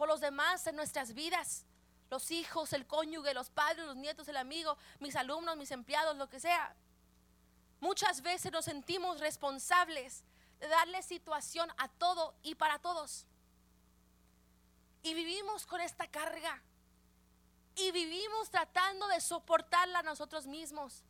por 0.00 0.08
los 0.08 0.22
demás 0.22 0.66
en 0.66 0.76
nuestras 0.76 1.12
vidas 1.12 1.66
los 2.08 2.30
hijos, 2.30 2.72
el 2.72 2.86
cónyuge, 2.86 3.34
los 3.34 3.50
padres, 3.50 3.84
los 3.84 3.96
nietos, 3.96 4.26
el 4.28 4.38
amigo, 4.38 4.78
mis 4.98 5.14
alumnos, 5.14 5.58
mis 5.58 5.70
empleados, 5.72 6.16
lo 6.16 6.26
que 6.26 6.40
sea. 6.40 6.74
Muchas 7.80 8.22
veces 8.22 8.50
nos 8.50 8.64
sentimos 8.64 9.20
responsables 9.20 10.24
de 10.58 10.68
darle 10.68 11.02
situación 11.02 11.70
a 11.76 11.88
todo 11.88 12.34
y 12.42 12.54
para 12.54 12.78
todos. 12.78 13.26
Y 15.02 15.12
vivimos 15.12 15.66
con 15.66 15.82
esta 15.82 16.06
carga. 16.06 16.62
Y 17.76 17.92
vivimos 17.92 18.48
tratando 18.48 19.06
de 19.08 19.20
soportarla 19.20 20.02
nosotros 20.02 20.46
mismos. 20.46 21.04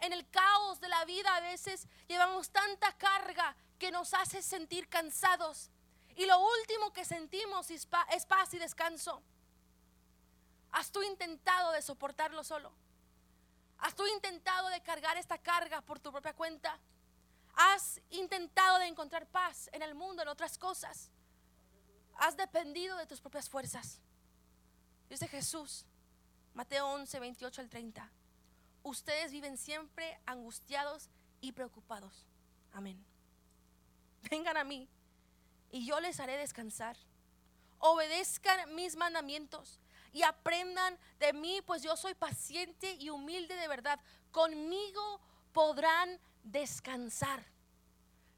En 0.00 0.14
el 0.14 0.26
caos 0.30 0.80
de 0.80 0.88
la 0.88 1.04
vida 1.04 1.36
a 1.36 1.40
veces 1.40 1.86
llevamos 2.08 2.48
tanta 2.48 2.90
carga 2.96 3.54
que 3.78 3.90
nos 3.90 4.14
hace 4.14 4.40
sentir 4.40 4.88
cansados. 4.88 5.68
Y 6.16 6.26
lo 6.26 6.38
último 6.38 6.92
que 6.92 7.04
sentimos 7.04 7.70
es 7.70 7.86
paz 7.86 8.54
y 8.54 8.58
descanso. 8.58 9.22
¿Has 10.70 10.90
tú 10.90 11.02
intentado 11.02 11.72
de 11.72 11.82
soportarlo 11.82 12.42
solo? 12.44 12.72
¿Has 13.78 13.94
tú 13.94 14.06
intentado 14.06 14.68
de 14.68 14.82
cargar 14.82 15.16
esta 15.16 15.38
carga 15.38 15.80
por 15.82 16.00
tu 16.00 16.10
propia 16.10 16.34
cuenta? 16.34 16.78
¿Has 17.54 18.00
intentado 18.10 18.78
de 18.78 18.86
encontrar 18.86 19.26
paz 19.26 19.68
en 19.72 19.82
el 19.82 19.94
mundo, 19.94 20.22
en 20.22 20.28
otras 20.28 20.58
cosas? 20.58 21.10
¿Has 22.16 22.36
dependido 22.36 22.96
de 22.96 23.06
tus 23.06 23.20
propias 23.20 23.48
fuerzas? 23.48 24.00
Dice 25.08 25.28
Jesús, 25.28 25.84
Mateo 26.54 26.86
11, 26.88 27.20
28 27.20 27.60
al 27.60 27.68
30. 27.68 28.10
ustedes 28.82 29.32
viven 29.32 29.56
siempre 29.56 30.20
angustiados 30.26 31.08
y 31.40 31.52
preocupados. 31.52 32.26
Amén. 32.72 33.04
Vengan 34.30 34.56
a 34.56 34.64
mí 34.64 34.88
y 35.74 35.84
yo 35.84 35.98
les 35.98 36.20
haré 36.20 36.36
descansar. 36.36 36.96
Obedezcan 37.80 38.76
mis 38.76 38.94
mandamientos 38.94 39.80
y 40.12 40.22
aprendan 40.22 40.96
de 41.18 41.32
mí, 41.32 41.62
pues 41.62 41.82
yo 41.82 41.96
soy 41.96 42.14
paciente 42.14 42.92
y 43.00 43.10
humilde 43.10 43.56
de 43.56 43.66
verdad. 43.66 43.98
Conmigo 44.30 45.20
podrán 45.52 46.20
descansar. 46.44 47.44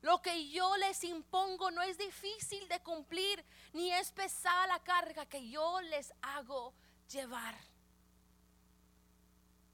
Lo 0.01 0.22
que 0.22 0.49
yo 0.49 0.78
les 0.78 1.05
impongo 1.05 1.70
no 1.70 1.82
es 1.82 1.99
difícil 1.99 2.66
de 2.68 2.80
cumplir, 2.80 3.45
ni 3.74 3.93
es 3.93 4.12
pesada 4.12 4.66
la 4.68 4.82
carga 4.82 5.26
que 5.26 5.47
yo 5.47 5.82
les 5.82 6.14
hago 6.22 6.72
llevar. 7.11 7.55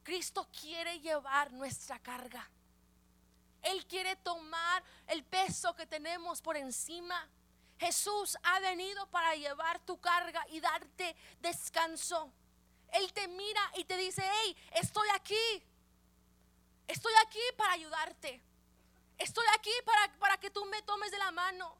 Cristo 0.02 0.48
quiere 0.60 0.98
llevar 0.98 1.52
nuestra 1.52 2.00
carga. 2.00 2.50
Él 3.62 3.86
quiere 3.86 4.16
tomar 4.16 4.82
el 5.06 5.22
peso 5.22 5.76
que 5.76 5.86
tenemos 5.86 6.42
por 6.42 6.56
encima. 6.56 7.30
Jesús 7.82 8.38
ha 8.44 8.60
venido 8.60 9.10
para 9.10 9.34
llevar 9.34 9.80
tu 9.80 10.00
carga 10.00 10.46
y 10.50 10.60
darte 10.60 11.16
descanso. 11.40 12.32
Él 12.92 13.12
te 13.12 13.26
mira 13.26 13.60
y 13.74 13.84
te 13.84 13.96
dice, 13.96 14.22
hey, 14.24 14.56
estoy 14.74 15.08
aquí. 15.14 15.64
Estoy 16.86 17.12
aquí 17.26 17.40
para 17.56 17.72
ayudarte. 17.72 18.40
Estoy 19.18 19.44
aquí 19.58 19.72
para, 19.84 20.12
para 20.20 20.36
que 20.38 20.50
tú 20.50 20.64
me 20.66 20.80
tomes 20.82 21.10
de 21.10 21.18
la 21.18 21.32
mano. 21.32 21.76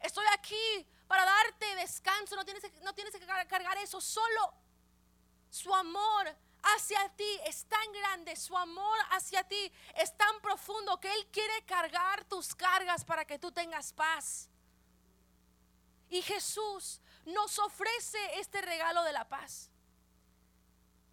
Estoy 0.00 0.24
aquí 0.32 0.86
para 1.08 1.24
darte 1.24 1.74
descanso. 1.74 2.36
No 2.36 2.44
tienes, 2.44 2.62
no 2.82 2.94
tienes 2.94 3.12
que 3.12 3.26
cargar 3.26 3.76
eso 3.78 4.00
solo. 4.00 4.54
Su 5.50 5.74
amor 5.74 6.32
hacia 6.62 7.08
ti 7.16 7.40
es 7.44 7.64
tan 7.64 7.92
grande, 7.92 8.36
su 8.36 8.56
amor 8.56 8.98
hacia 9.10 9.42
ti 9.48 9.72
es 9.96 10.16
tan 10.16 10.40
profundo 10.42 11.00
que 11.00 11.12
Él 11.12 11.26
quiere 11.32 11.64
cargar 11.64 12.24
tus 12.26 12.54
cargas 12.54 13.04
para 13.04 13.24
que 13.24 13.40
tú 13.40 13.50
tengas 13.50 13.92
paz. 13.92 14.48
Y 16.10 16.22
Jesús 16.22 17.00
nos 17.24 17.58
ofrece 17.58 18.18
este 18.38 18.60
regalo 18.60 19.02
de 19.04 19.12
la 19.12 19.28
paz. 19.28 19.70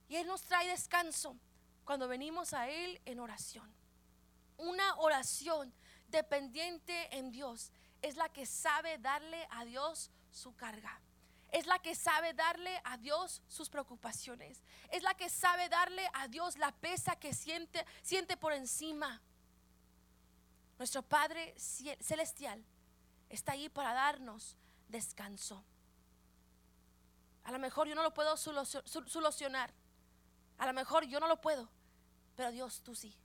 Y 0.09 0.15
Él 0.17 0.27
nos 0.27 0.41
trae 0.41 0.67
descanso 0.67 1.37
cuando 1.85 2.07
venimos 2.07 2.53
a 2.53 2.67
Él 2.67 2.99
en 3.05 3.19
oración. 3.19 3.73
Una 4.57 4.95
oración 4.95 5.73
dependiente 6.07 7.15
en 7.15 7.31
Dios 7.31 7.71
es 8.01 8.15
la 8.15 8.29
que 8.29 8.45
sabe 8.45 8.97
darle 8.97 9.47
a 9.51 9.63
Dios 9.65 10.11
su 10.31 10.55
carga 10.55 11.01
es 11.51 11.65
la 11.65 11.79
que 11.79 11.95
sabe 11.95 12.33
darle 12.33 12.81
a 12.83 12.97
Dios 12.97 13.41
sus 13.47 13.69
preocupaciones. 13.69 14.61
Es 14.91 15.03
la 15.03 15.13
que 15.15 15.29
sabe 15.29 15.69
darle 15.69 16.07
a 16.13 16.27
Dios 16.27 16.57
la 16.57 16.71
pesa 16.71 17.15
que 17.17 17.33
siente, 17.33 17.85
siente 18.01 18.37
por 18.37 18.53
encima. 18.53 19.21
Nuestro 20.77 21.01
Padre 21.01 21.55
Celestial 21.57 22.63
está 23.29 23.53
ahí 23.53 23.69
para 23.69 23.93
darnos 23.93 24.57
descanso. 24.87 25.63
A 27.43 27.51
lo 27.51 27.59
mejor 27.59 27.87
yo 27.87 27.95
no 27.95 28.03
lo 28.03 28.13
puedo 28.13 28.35
solucionar. 28.35 29.73
A 30.57 30.65
lo 30.65 30.73
mejor 30.73 31.05
yo 31.05 31.19
no 31.19 31.27
lo 31.27 31.39
puedo. 31.39 31.69
Pero 32.35 32.51
Dios, 32.51 32.81
tú 32.83 32.93
sí. 32.93 33.15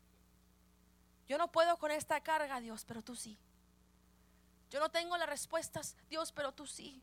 Yo 1.26 1.38
no 1.38 1.50
puedo 1.50 1.76
con 1.78 1.90
esta 1.90 2.20
carga, 2.20 2.60
Dios, 2.60 2.84
pero 2.84 3.02
tú 3.02 3.16
sí. 3.16 3.38
Yo 4.70 4.80
no 4.80 4.90
tengo 4.90 5.16
las 5.16 5.28
respuestas, 5.28 5.96
Dios, 6.08 6.32
pero 6.32 6.52
tú 6.52 6.66
sí. 6.66 7.02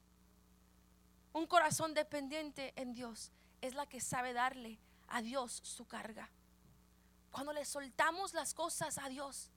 Un 1.34 1.46
corazón 1.46 1.94
dependiente 1.94 2.74
en 2.76 2.94
Dios 2.94 3.32
es 3.62 3.76
la 3.76 3.86
que 3.86 4.02
sabe 4.02 4.34
darle 4.34 4.80
a 5.08 5.22
Dios 5.22 5.62
su 5.64 5.86
carga. 5.86 6.30
Cuando 7.32 7.54
le 7.54 7.66
soltamos 7.66 8.34
las 8.34 8.54
cosas 8.54 8.98
a 8.98 9.10
Dios, 9.10 9.52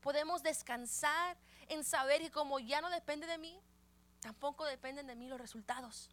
podemos 0.00 0.42
descansar 0.42 1.36
en 1.68 1.82
saber 1.82 2.20
que 2.20 2.30
como 2.30 2.60
ya 2.60 2.80
no 2.80 2.90
depende 2.90 3.26
de 3.26 3.38
mí, 3.38 3.60
tampoco 4.20 4.64
dependen 4.64 5.06
de 5.06 5.16
mí 5.16 5.28
los 5.28 5.40
resultados. 5.40 6.10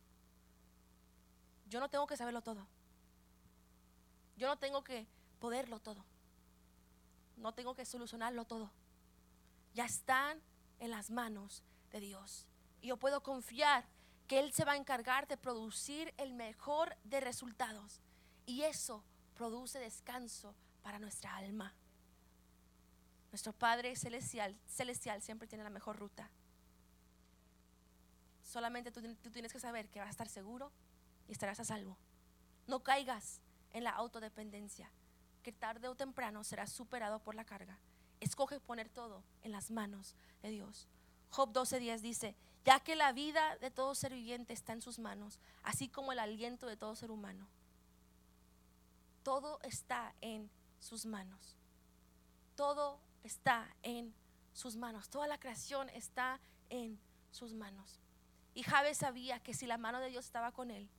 Yo 1.67 1.79
no 1.79 1.89
tengo 1.89 2.07
que 2.07 2.17
saberlo 2.17 2.41
todo. 2.41 2.67
Yo 4.35 4.47
no 4.47 4.57
tengo 4.57 4.83
que 4.83 5.07
poderlo 5.39 5.79
todo. 5.79 6.05
No 7.37 7.53
tengo 7.53 7.75
que 7.75 7.85
solucionarlo 7.85 8.45
todo. 8.45 8.71
Ya 9.73 9.85
están 9.85 10.41
en 10.79 10.91
las 10.91 11.09
manos 11.09 11.63
de 11.91 11.99
Dios. 11.99 12.47
Y 12.81 12.87
yo 12.87 12.97
puedo 12.97 13.23
confiar 13.23 13.85
que 14.27 14.39
Él 14.39 14.53
se 14.53 14.65
va 14.65 14.73
a 14.73 14.77
encargar 14.77 15.27
de 15.27 15.37
producir 15.37 16.13
el 16.17 16.33
mejor 16.33 16.95
de 17.03 17.21
resultados. 17.21 18.01
Y 18.45 18.63
eso 18.63 19.03
produce 19.33 19.79
descanso 19.79 20.55
para 20.81 20.99
nuestra 20.99 21.35
alma. 21.35 21.73
Nuestro 23.31 23.53
Padre 23.53 23.95
celestial, 23.95 24.55
celestial 24.67 25.21
siempre 25.21 25.47
tiene 25.47 25.63
la 25.63 25.69
mejor 25.69 25.97
ruta. 25.97 26.29
Solamente 28.53 28.91
tú, 28.91 29.01
tienes 29.31 29.51
que 29.51 29.59
saber 29.59 29.89
que 29.89 29.97
vas 29.97 30.09
a 30.09 30.11
estar 30.11 30.29
seguro 30.29 30.71
y 31.27 31.31
estarás 31.31 31.59
a 31.59 31.65
salvo. 31.65 31.97
No 32.67 32.83
caigas 32.83 33.41
en 33.71 33.83
la 33.83 33.89
autodependencia, 33.89 34.91
que 35.41 35.51
tarde 35.51 35.87
o 35.87 35.95
temprano 35.95 36.43
serás 36.43 36.71
superado 36.71 37.17
por 37.17 37.33
la 37.33 37.45
carga. 37.45 37.79
Escoge 38.19 38.59
poner 38.59 38.89
todo 38.89 39.23
en 39.41 39.51
las 39.51 39.71
manos 39.71 40.15
de 40.43 40.51
Dios. 40.51 40.87
Job 41.31 41.51
12:10 41.51 42.01
dice, 42.01 42.35
ya 42.63 42.79
que 42.79 42.95
la 42.95 43.11
vida 43.11 43.57
de 43.57 43.71
todo 43.71 43.95
ser 43.95 44.13
viviente 44.13 44.53
está 44.53 44.73
en 44.73 44.83
sus 44.83 44.99
manos, 44.99 45.39
así 45.63 45.89
como 45.89 46.11
el 46.11 46.19
aliento 46.19 46.67
de 46.67 46.77
todo 46.77 46.95
ser 46.95 47.09
humano. 47.09 47.47
Todo 49.23 49.59
está 49.63 50.13
en 50.21 50.51
sus 50.77 51.07
manos. 51.07 51.57
Todo 52.53 52.99
está 53.23 53.75
en 53.81 54.13
sus 54.53 54.75
manos. 54.75 55.09
Toda 55.09 55.25
la 55.25 55.39
creación 55.39 55.89
está 55.89 56.39
en 56.69 56.99
sus 57.31 57.55
manos. 57.55 58.02
Y 58.53 58.63
Javes 58.63 58.97
sabía 58.97 59.39
que 59.39 59.53
si 59.53 59.65
la 59.65 59.77
mano 59.77 59.99
de 59.99 60.09
Dios 60.09 60.25
estaba 60.25 60.51
con 60.51 60.69
él, 60.69 60.89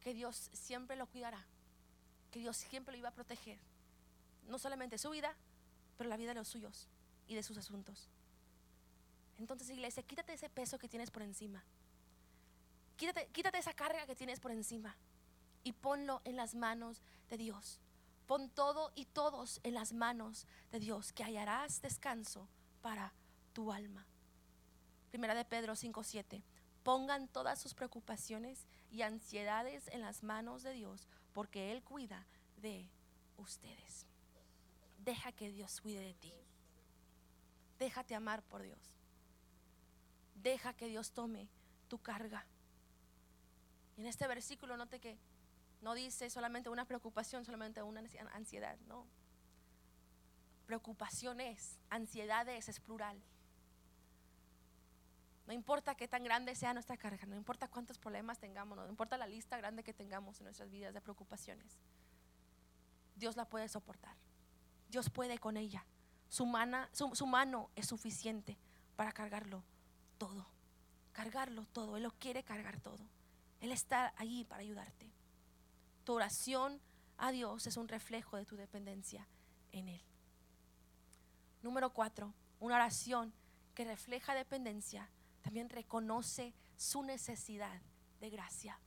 que 0.00 0.14
Dios 0.14 0.50
siempre 0.52 0.96
lo 0.96 1.06
cuidará, 1.06 1.44
que 2.30 2.38
Dios 2.38 2.56
siempre 2.56 2.92
lo 2.92 2.98
iba 2.98 3.08
a 3.08 3.14
proteger. 3.14 3.58
No 4.48 4.58
solamente 4.58 4.98
su 4.98 5.10
vida, 5.10 5.34
pero 5.96 6.08
la 6.08 6.16
vida 6.16 6.28
de 6.28 6.36
los 6.36 6.48
suyos 6.48 6.88
y 7.26 7.34
de 7.34 7.42
sus 7.42 7.58
asuntos. 7.58 8.08
Entonces, 9.38 9.68
iglesia, 9.68 10.02
quítate 10.02 10.32
ese 10.32 10.48
peso 10.48 10.78
que 10.78 10.88
tienes 10.88 11.10
por 11.10 11.22
encima. 11.22 11.62
Quítate, 12.96 13.28
quítate 13.28 13.58
esa 13.58 13.74
carga 13.74 14.06
que 14.06 14.16
tienes 14.16 14.40
por 14.40 14.50
encima 14.50 14.96
y 15.64 15.72
ponlo 15.72 16.22
en 16.24 16.36
las 16.36 16.54
manos 16.54 17.02
de 17.28 17.36
Dios. 17.36 17.80
Pon 18.26 18.48
todo 18.48 18.92
y 18.94 19.04
todos 19.04 19.60
en 19.62 19.74
las 19.74 19.92
manos 19.92 20.46
de 20.72 20.80
Dios, 20.80 21.12
que 21.12 21.24
hallarás 21.24 21.82
descanso 21.82 22.48
para 22.80 23.12
tu 23.52 23.72
alma. 23.72 24.06
Primera 25.10 25.34
de 25.34 25.44
Pedro 25.44 25.74
5:7. 25.74 26.42
Pongan 26.82 27.28
todas 27.28 27.60
sus 27.60 27.74
preocupaciones 27.74 28.66
y 28.90 29.02
ansiedades 29.02 29.88
en 29.88 30.00
las 30.00 30.22
manos 30.22 30.62
de 30.62 30.72
Dios, 30.72 31.08
porque 31.32 31.72
Él 31.72 31.82
cuida 31.82 32.26
de 32.56 32.88
ustedes. 33.36 34.06
Deja 34.98 35.32
que 35.32 35.50
Dios 35.50 35.80
cuide 35.80 36.00
de 36.00 36.14
ti. 36.14 36.32
Déjate 37.78 38.14
amar 38.14 38.42
por 38.42 38.62
Dios. 38.62 38.78
Deja 40.34 40.74
que 40.74 40.88
Dios 40.88 41.12
tome 41.12 41.48
tu 41.88 41.98
carga. 41.98 42.46
Y 43.96 44.02
en 44.02 44.06
este 44.06 44.26
versículo 44.26 44.76
note 44.76 45.00
que 45.00 45.18
no 45.80 45.94
dice 45.94 46.30
solamente 46.30 46.68
una 46.68 46.84
preocupación, 46.84 47.44
solamente 47.44 47.82
una 47.82 48.02
ansiedad, 48.32 48.78
no. 48.86 49.06
Preocupaciones, 50.66 51.78
ansiedades 51.90 52.68
es 52.68 52.80
plural. 52.80 53.20
No 55.46 55.52
importa 55.52 55.94
qué 55.94 56.08
tan 56.08 56.24
grande 56.24 56.54
sea 56.56 56.74
nuestra 56.74 56.96
carga, 56.96 57.24
no 57.26 57.36
importa 57.36 57.68
cuántos 57.68 57.98
problemas 57.98 58.38
tengamos, 58.38 58.76
no 58.76 58.88
importa 58.88 59.16
la 59.16 59.26
lista 59.26 59.56
grande 59.56 59.84
que 59.84 59.94
tengamos 59.94 60.40
en 60.40 60.44
nuestras 60.44 60.70
vidas 60.70 60.92
de 60.92 61.00
preocupaciones. 61.00 61.78
Dios 63.14 63.36
la 63.36 63.44
puede 63.44 63.68
soportar. 63.68 64.16
Dios 64.88 65.08
puede 65.08 65.38
con 65.38 65.56
ella. 65.56 65.84
Su, 66.28 66.46
su 67.14 67.26
mano 67.26 67.70
es 67.76 67.86
suficiente 67.86 68.58
para 68.96 69.12
cargarlo 69.12 69.62
todo, 70.18 70.46
cargarlo 71.12 71.64
todo. 71.66 71.96
Él 71.96 72.02
lo 72.02 72.10
quiere 72.10 72.42
cargar 72.42 72.80
todo. 72.80 73.06
Él 73.60 73.70
está 73.70 74.12
allí 74.16 74.44
para 74.44 74.62
ayudarte. 74.62 75.12
Tu 76.04 76.12
oración 76.12 76.80
a 77.18 77.30
Dios 77.30 77.66
es 77.66 77.76
un 77.76 77.88
reflejo 77.88 78.36
de 78.36 78.44
tu 78.44 78.56
dependencia 78.56 79.26
en 79.72 79.88
Él. 79.88 80.02
Número 81.62 81.90
cuatro, 81.90 82.34
una 82.58 82.74
oración 82.74 83.32
que 83.74 83.84
refleja 83.84 84.34
dependencia 84.34 85.08
también 85.46 85.70
reconoce 85.70 86.52
su 86.76 87.04
necesidad 87.04 87.80
de 88.18 88.30
gracia. 88.30 88.80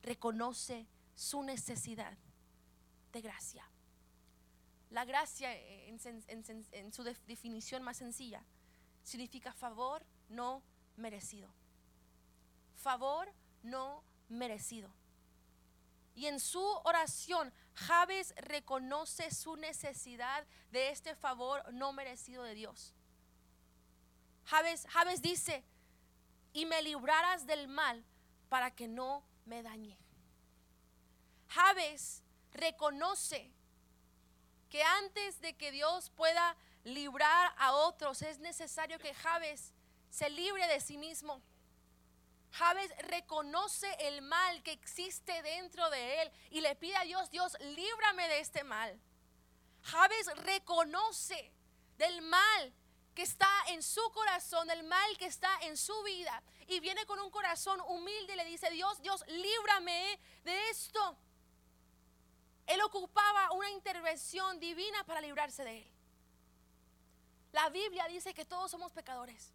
Reconoce 0.00 0.86
su 1.16 1.42
necesidad 1.42 2.16
de 3.12 3.20
gracia. 3.20 3.68
La 4.90 5.04
gracia 5.04 5.52
en, 5.56 5.98
en 6.70 6.92
su 6.92 7.02
definición 7.02 7.82
más 7.82 7.96
sencilla 7.96 8.44
significa 9.02 9.52
favor 9.52 10.06
no 10.28 10.62
merecido. 10.96 11.52
Favor 12.76 13.28
no 13.64 14.04
merecido. 14.28 14.94
Y 16.14 16.26
en 16.26 16.38
su 16.38 16.62
oración, 16.84 17.52
Jabes 17.74 18.34
reconoce 18.36 19.32
su 19.34 19.56
necesidad 19.56 20.46
de 20.70 20.90
este 20.90 21.16
favor 21.16 21.60
no 21.72 21.92
merecido 21.92 22.44
de 22.44 22.54
Dios. 22.54 22.94
Jabes, 24.44 24.86
Jabes 24.86 25.20
dice, 25.20 25.64
y 26.58 26.66
me 26.66 26.82
librarás 26.82 27.46
del 27.46 27.68
mal 27.68 28.04
para 28.48 28.72
que 28.74 28.88
no 28.88 29.22
me 29.44 29.62
dañe. 29.62 29.96
Jabes 31.46 32.24
reconoce 32.52 33.52
que 34.68 34.82
antes 34.82 35.40
de 35.40 35.56
que 35.56 35.70
Dios 35.70 36.10
pueda 36.10 36.56
librar 36.82 37.54
a 37.58 37.74
otros, 37.74 38.22
es 38.22 38.40
necesario 38.40 38.98
que 38.98 39.14
Jabes 39.14 39.72
se 40.10 40.28
libre 40.30 40.66
de 40.66 40.80
sí 40.80 40.98
mismo. 40.98 41.40
Jabes 42.50 42.90
reconoce 43.06 43.88
el 44.00 44.20
mal 44.22 44.60
que 44.64 44.72
existe 44.72 45.40
dentro 45.42 45.88
de 45.90 46.22
él 46.22 46.32
y 46.50 46.60
le 46.60 46.74
pide 46.74 46.96
a 46.96 47.04
Dios, 47.04 47.30
Dios, 47.30 47.56
líbrame 47.60 48.26
de 48.26 48.40
este 48.40 48.64
mal. 48.64 49.00
Jabes 49.84 50.26
reconoce 50.38 51.52
del 51.98 52.20
mal 52.22 52.74
que 53.18 53.24
está 53.24 53.50
en 53.70 53.82
su 53.82 54.00
corazón, 54.12 54.68
del 54.68 54.84
mal 54.84 55.18
que 55.18 55.26
está 55.26 55.50
en 55.62 55.76
su 55.76 56.04
vida 56.04 56.40
y 56.68 56.78
viene 56.78 57.04
con 57.04 57.18
un 57.18 57.32
corazón 57.32 57.80
humilde 57.88 58.34
y 58.34 58.36
le 58.36 58.44
dice, 58.44 58.70
Dios, 58.70 59.02
Dios, 59.02 59.24
líbrame 59.26 60.20
de 60.44 60.70
esto. 60.70 61.16
Él 62.68 62.80
ocupaba 62.82 63.50
una 63.54 63.70
intervención 63.70 64.60
divina 64.60 65.02
para 65.02 65.20
librarse 65.20 65.64
de 65.64 65.78
él. 65.78 65.90
La 67.50 67.68
Biblia 67.70 68.06
dice 68.06 68.32
que 68.32 68.44
todos 68.44 68.70
somos 68.70 68.92
pecadores 68.92 69.52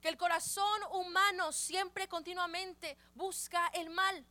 que 0.00 0.08
el 0.08 0.16
corazón 0.16 0.80
humano 0.92 1.50
siempre 1.50 2.06
continuamente 2.06 2.96
busca 3.16 3.66
el 3.74 3.90
mal. 3.90 4.24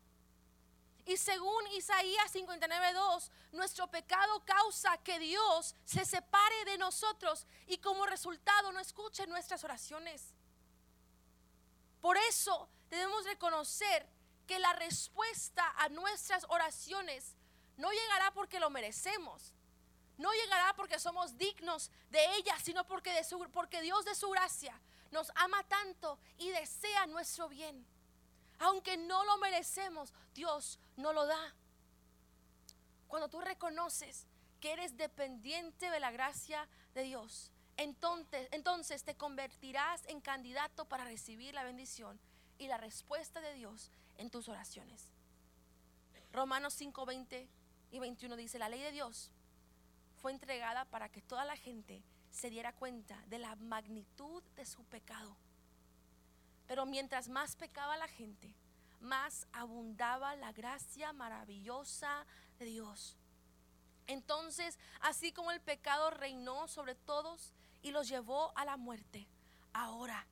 Y 1.05 1.17
según 1.17 1.67
Isaías 1.73 2.33
59.2, 2.33 3.29
nuestro 3.51 3.87
pecado 3.87 4.43
causa 4.45 4.97
que 5.03 5.19
Dios 5.19 5.75
se 5.83 6.05
separe 6.05 6.65
de 6.65 6.77
nosotros 6.77 7.45
y 7.67 7.77
como 7.77 8.05
resultado 8.05 8.71
no 8.71 8.79
escuche 8.79 9.27
nuestras 9.27 9.63
oraciones. 9.63 10.33
Por 11.99 12.17
eso 12.17 12.69
debemos 12.89 13.25
reconocer 13.25 14.07
que 14.47 14.59
la 14.59 14.73
respuesta 14.73 15.73
a 15.77 15.89
nuestras 15.89 16.45
oraciones 16.49 17.35
no 17.77 17.89
llegará 17.91 18.31
porque 18.31 18.59
lo 18.59 18.69
merecemos. 18.69 19.53
No 20.17 20.31
llegará 20.31 20.73
porque 20.75 20.99
somos 20.99 21.37
dignos 21.37 21.91
de 22.09 22.23
ella, 22.35 22.57
sino 22.59 22.85
porque, 22.85 23.81
Dios 23.81 24.05
de 24.05 24.15
su 24.15 24.29
gracia 24.29 24.79
nos 25.11 25.31
ama 25.35 25.63
tanto 25.63 26.19
y 26.37 26.49
desea 26.49 27.07
nuestro 27.07 27.49
bien. 27.49 27.85
Aunque 28.59 28.97
no 28.97 29.23
lo 29.25 29.37
merecemos, 29.37 30.13
Dios 30.33 30.79
no 30.95 31.13
lo 31.13 31.25
da. 31.25 31.53
Cuando 33.07 33.29
tú 33.29 33.41
reconoces 33.41 34.25
que 34.59 34.73
eres 34.73 34.97
dependiente 34.97 35.89
de 35.89 35.99
la 35.99 36.11
gracia 36.11 36.67
de 36.93 37.03
Dios, 37.03 37.51
entonces, 37.77 38.47
entonces 38.51 39.03
te 39.03 39.15
convertirás 39.15 40.05
en 40.07 40.21
candidato 40.21 40.85
para 40.85 41.05
recibir 41.05 41.53
la 41.53 41.63
bendición 41.63 42.19
y 42.57 42.67
la 42.67 42.77
respuesta 42.77 43.41
de 43.41 43.53
Dios 43.53 43.91
en 44.17 44.29
tus 44.29 44.47
oraciones. 44.47 45.09
Romanos 46.31 46.73
5, 46.73 47.05
20 47.05 47.47
y 47.91 47.99
21 47.99 48.35
dice, 48.35 48.57
la 48.59 48.69
ley 48.69 48.81
de 48.81 48.91
Dios 48.91 49.31
fue 50.21 50.31
entregada 50.31 50.85
para 50.85 51.09
que 51.09 51.21
toda 51.21 51.45
la 51.45 51.55
gente 51.55 52.03
se 52.31 52.49
diera 52.49 52.73
cuenta 52.73 53.21
de 53.27 53.37
la 53.37 53.55
magnitud 53.55 54.41
de 54.55 54.65
su 54.65 54.83
pecado. 54.85 55.35
Pero 56.67 56.85
mientras 56.85 57.29
más 57.29 57.55
pecaba 57.55 57.97
la 57.97 58.07
gente, 58.07 58.53
más 58.99 59.47
abundaba 59.51 60.35
la 60.35 60.51
gracia 60.53 61.13
maravillosa 61.13 62.25
de 62.57 62.65
Dios. 62.65 63.17
Entonces, 64.07 64.79
así 65.01 65.31
como 65.31 65.51
el 65.51 65.61
pecado 65.61 66.09
reinó 66.11 66.67
sobre 66.67 66.95
todos 66.95 67.53
y 67.81 67.91
los 67.91 68.07
llevó 68.07 68.51
a 68.57 68.65
la 68.65 68.77
muerte, 68.77 69.27
ahora 69.73 70.25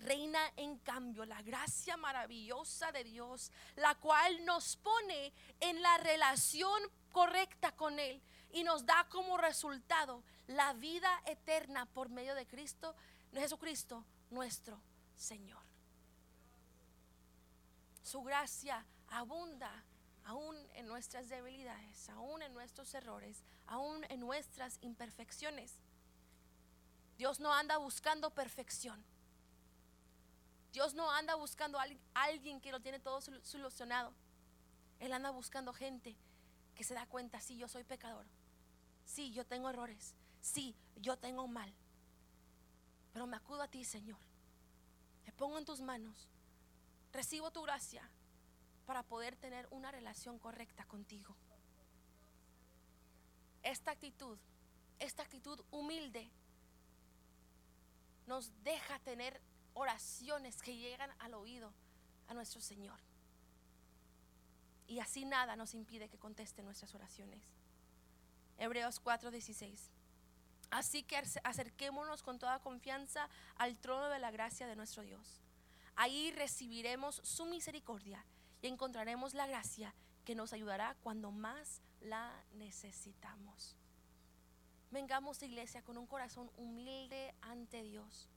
reina 0.00 0.40
en 0.56 0.78
cambio 0.78 1.24
la 1.24 1.42
gracia 1.42 1.96
maravillosa 1.96 2.92
de 2.92 3.04
Dios, 3.04 3.50
la 3.76 3.94
cual 3.96 4.44
nos 4.44 4.76
pone 4.76 5.32
en 5.60 5.80
la 5.82 5.98
relación 5.98 6.80
correcta 7.12 7.72
con 7.72 7.98
Él 7.98 8.20
y 8.52 8.62
nos 8.64 8.84
da 8.86 9.06
como 9.08 9.36
resultado 9.36 10.22
la 10.46 10.72
vida 10.74 11.10
eterna 11.26 11.86
por 11.86 12.08
medio 12.08 12.34
de 12.34 12.46
Cristo, 12.46 12.94
Jesucristo, 13.32 14.04
nuestro 14.30 14.80
Señor. 15.16 15.62
Su 18.02 18.22
gracia 18.22 18.84
abunda 19.08 19.84
aún 20.24 20.56
en 20.74 20.86
nuestras 20.86 21.28
debilidades, 21.28 22.08
aún 22.10 22.42
en 22.42 22.52
nuestros 22.54 22.94
errores, 22.94 23.42
aún 23.66 24.04
en 24.08 24.20
nuestras 24.20 24.78
imperfecciones. 24.82 25.74
Dios 27.16 27.40
no 27.40 27.52
anda 27.52 27.78
buscando 27.78 28.30
perfección. 28.30 29.02
Dios 30.72 30.94
no 30.94 31.10
anda 31.10 31.34
buscando 31.34 31.78
a 31.80 31.86
alguien 32.14 32.60
que 32.60 32.70
lo 32.70 32.80
tiene 32.80 33.00
todo 33.00 33.20
solucionado. 33.42 34.12
Él 35.00 35.12
anda 35.12 35.30
buscando 35.30 35.72
gente 35.72 36.16
que 36.74 36.84
se 36.84 36.94
da 36.94 37.06
cuenta, 37.06 37.40
sí, 37.40 37.56
yo 37.56 37.68
soy 37.68 37.84
pecador. 37.84 38.26
Sí, 39.04 39.32
yo 39.32 39.46
tengo 39.46 39.70
errores 39.70 40.14
sí, 40.46 40.76
yo 40.96 41.16
tengo 41.18 41.48
mal, 41.48 41.72
pero 43.12 43.26
me 43.26 43.36
acudo 43.36 43.62
a 43.62 43.68
ti, 43.68 43.84
Señor. 43.84 44.18
Me 45.26 45.32
pongo 45.32 45.58
en 45.58 45.64
tus 45.64 45.80
manos, 45.80 46.28
recibo 47.12 47.50
tu 47.50 47.62
gracia 47.62 48.08
para 48.86 49.02
poder 49.02 49.36
tener 49.36 49.66
una 49.70 49.90
relación 49.90 50.38
correcta 50.38 50.84
contigo. 50.86 51.34
Esta 53.62 53.90
actitud, 53.90 54.38
esta 55.00 55.24
actitud 55.24 55.60
humilde, 55.72 56.30
nos 58.26 58.50
deja 58.62 58.98
tener 59.00 59.40
oraciones 59.74 60.62
que 60.62 60.76
llegan 60.76 61.10
al 61.18 61.34
oído 61.34 61.72
a 62.28 62.34
nuestro 62.34 62.60
Señor. 62.60 62.98
Y 64.88 65.00
así 65.00 65.24
nada 65.24 65.56
nos 65.56 65.74
impide 65.74 66.08
que 66.08 66.18
conteste 66.18 66.62
nuestras 66.62 66.94
oraciones. 66.94 67.42
Hebreos 68.58 69.00
4:16. 69.02 69.90
Así 70.70 71.02
que 71.02 71.16
acerquémonos 71.44 72.22
con 72.22 72.38
toda 72.38 72.60
confianza 72.60 73.28
al 73.56 73.76
trono 73.76 74.08
de 74.08 74.18
la 74.18 74.30
gracia 74.30 74.66
de 74.66 74.76
nuestro 74.76 75.02
Dios. 75.02 75.40
Ahí 75.94 76.30
recibiremos 76.32 77.20
su 77.24 77.46
misericordia 77.46 78.24
y 78.60 78.66
encontraremos 78.66 79.34
la 79.34 79.46
gracia 79.46 79.94
que 80.24 80.34
nos 80.34 80.52
ayudará 80.52 80.96
cuando 81.02 81.30
más 81.30 81.80
la 82.00 82.32
necesitamos. 82.52 83.76
Vengamos 84.90 85.42
iglesia 85.42 85.82
con 85.82 85.98
un 85.98 86.06
corazón 86.06 86.50
humilde 86.56 87.34
ante 87.40 87.82
Dios, 87.82 88.28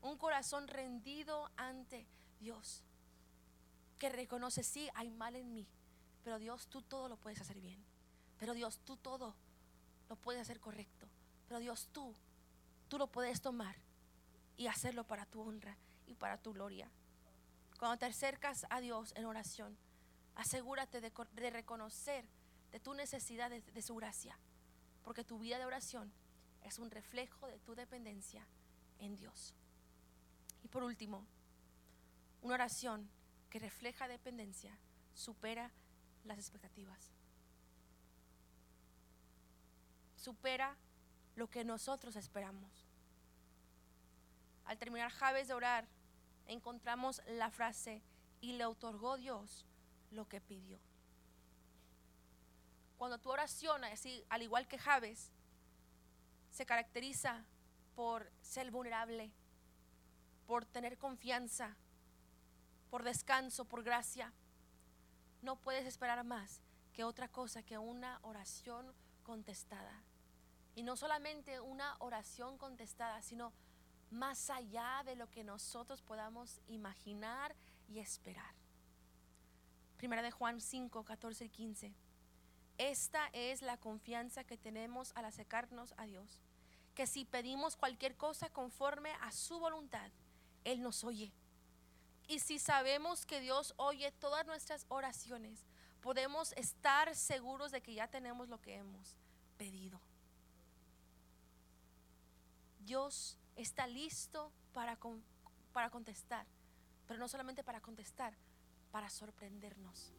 un 0.00 0.16
corazón 0.16 0.68
rendido 0.68 1.50
ante 1.56 2.06
Dios, 2.40 2.82
que 3.98 4.08
reconoce, 4.08 4.62
sí, 4.62 4.88
hay 4.94 5.10
mal 5.10 5.36
en 5.36 5.52
mí, 5.52 5.66
pero 6.22 6.38
Dios, 6.38 6.66
tú 6.68 6.82
todo 6.82 7.08
lo 7.08 7.16
puedes 7.16 7.40
hacer 7.40 7.60
bien, 7.60 7.82
pero 8.38 8.54
Dios, 8.54 8.80
tú 8.84 8.96
todo 8.96 9.34
lo 10.08 10.16
puedes 10.16 10.42
hacer 10.42 10.60
correcto. 10.60 11.03
Dios, 11.58 11.88
tú, 11.92 12.14
tú 12.88 12.98
lo 12.98 13.06
puedes 13.08 13.40
tomar 13.40 13.76
y 14.56 14.66
hacerlo 14.66 15.04
para 15.04 15.26
tu 15.26 15.40
honra 15.40 15.76
y 16.06 16.14
para 16.14 16.38
tu 16.38 16.52
gloria. 16.52 16.90
Cuando 17.78 17.98
te 17.98 18.06
acercas 18.06 18.66
a 18.70 18.80
Dios 18.80 19.12
en 19.16 19.24
oración, 19.24 19.76
asegúrate 20.36 21.00
de, 21.00 21.50
reconocer 21.50 22.24
de 22.70 22.80
tu 22.80 22.94
necesidad 22.94 23.50
de, 23.50 23.60
de 23.60 23.82
su 23.82 23.94
gracia, 23.96 24.38
porque 25.02 25.24
tu 25.24 25.38
vida 25.38 25.58
de 25.58 25.66
oración 25.66 26.12
es 26.62 26.78
un 26.78 26.90
reflejo 26.90 27.46
de 27.46 27.58
tu 27.58 27.74
dependencia 27.74 28.46
en 28.98 29.16
Dios. 29.16 29.54
Y 30.62 30.68
por 30.68 30.82
último, 30.82 31.26
una 32.40 32.54
oración 32.54 33.10
que 33.50 33.58
refleja 33.58 34.08
dependencia 34.08 34.76
supera 35.14 35.70
las 36.24 36.38
expectativas. 36.38 37.12
Supera 40.16 40.76
lo 41.36 41.48
que 41.48 41.64
nosotros 41.64 42.16
esperamos. 42.16 42.86
Al 44.64 44.78
terminar 44.78 45.10
Javes 45.10 45.48
de 45.48 45.54
orar, 45.54 45.86
encontramos 46.46 47.20
la 47.26 47.50
frase, 47.50 48.02
y 48.44 48.52
le 48.52 48.66
otorgó 48.66 49.16
Dios 49.16 49.64
lo 50.10 50.28
que 50.28 50.38
pidió. 50.38 50.78
Cuando 52.98 53.16
tu 53.16 53.30
oración, 53.30 53.84
así, 53.84 54.22
al 54.28 54.42
igual 54.42 54.68
que 54.68 54.76
Javes, 54.76 55.30
se 56.50 56.66
caracteriza 56.66 57.42
por 57.94 58.30
ser 58.42 58.70
vulnerable, 58.70 59.32
por 60.46 60.66
tener 60.66 60.98
confianza, 60.98 61.74
por 62.90 63.02
descanso, 63.02 63.64
por 63.64 63.82
gracia, 63.82 64.30
no 65.40 65.56
puedes 65.56 65.86
esperar 65.86 66.22
más 66.22 66.60
que 66.92 67.02
otra 67.02 67.28
cosa 67.28 67.62
que 67.62 67.78
una 67.78 68.18
oración 68.22 68.92
contestada. 69.22 70.02
Y 70.74 70.82
no 70.82 70.96
solamente 70.96 71.60
una 71.60 71.96
oración 72.00 72.58
contestada, 72.58 73.22
sino 73.22 73.52
más 74.10 74.50
allá 74.50 75.02
de 75.04 75.16
lo 75.16 75.30
que 75.30 75.44
nosotros 75.44 76.02
podamos 76.02 76.60
imaginar 76.68 77.54
y 77.88 77.98
esperar. 77.98 78.54
Primera 79.96 80.22
de 80.22 80.30
Juan 80.30 80.60
5, 80.60 81.04
14 81.04 81.44
y 81.44 81.48
15. 81.48 81.94
Esta 82.78 83.28
es 83.32 83.62
la 83.62 83.76
confianza 83.76 84.44
que 84.44 84.56
tenemos 84.56 85.12
al 85.14 85.26
acercarnos 85.26 85.94
a 85.96 86.06
Dios, 86.06 86.40
que 86.94 87.06
si 87.06 87.24
pedimos 87.24 87.76
cualquier 87.76 88.16
cosa 88.16 88.50
conforme 88.50 89.12
a 89.20 89.30
su 89.30 89.58
voluntad, 89.58 90.10
Él 90.64 90.82
nos 90.82 91.04
oye. 91.04 91.32
Y 92.26 92.40
si 92.40 92.58
sabemos 92.58 93.26
que 93.26 93.40
Dios 93.40 93.74
oye 93.76 94.10
todas 94.12 94.46
nuestras 94.46 94.86
oraciones, 94.88 95.66
podemos 96.00 96.52
estar 96.52 97.14
seguros 97.14 97.70
de 97.70 97.80
que 97.80 97.94
ya 97.94 98.08
tenemos 98.08 98.48
lo 98.48 98.60
que 98.60 98.76
hemos 98.76 99.16
pedido. 99.56 100.00
Dios 102.84 103.38
está 103.56 103.86
listo 103.86 104.52
para, 104.72 104.98
para 105.72 105.90
contestar, 105.90 106.46
pero 107.06 107.18
no 107.18 107.28
solamente 107.28 107.64
para 107.64 107.80
contestar, 107.80 108.36
para 108.90 109.08
sorprendernos 109.10 110.14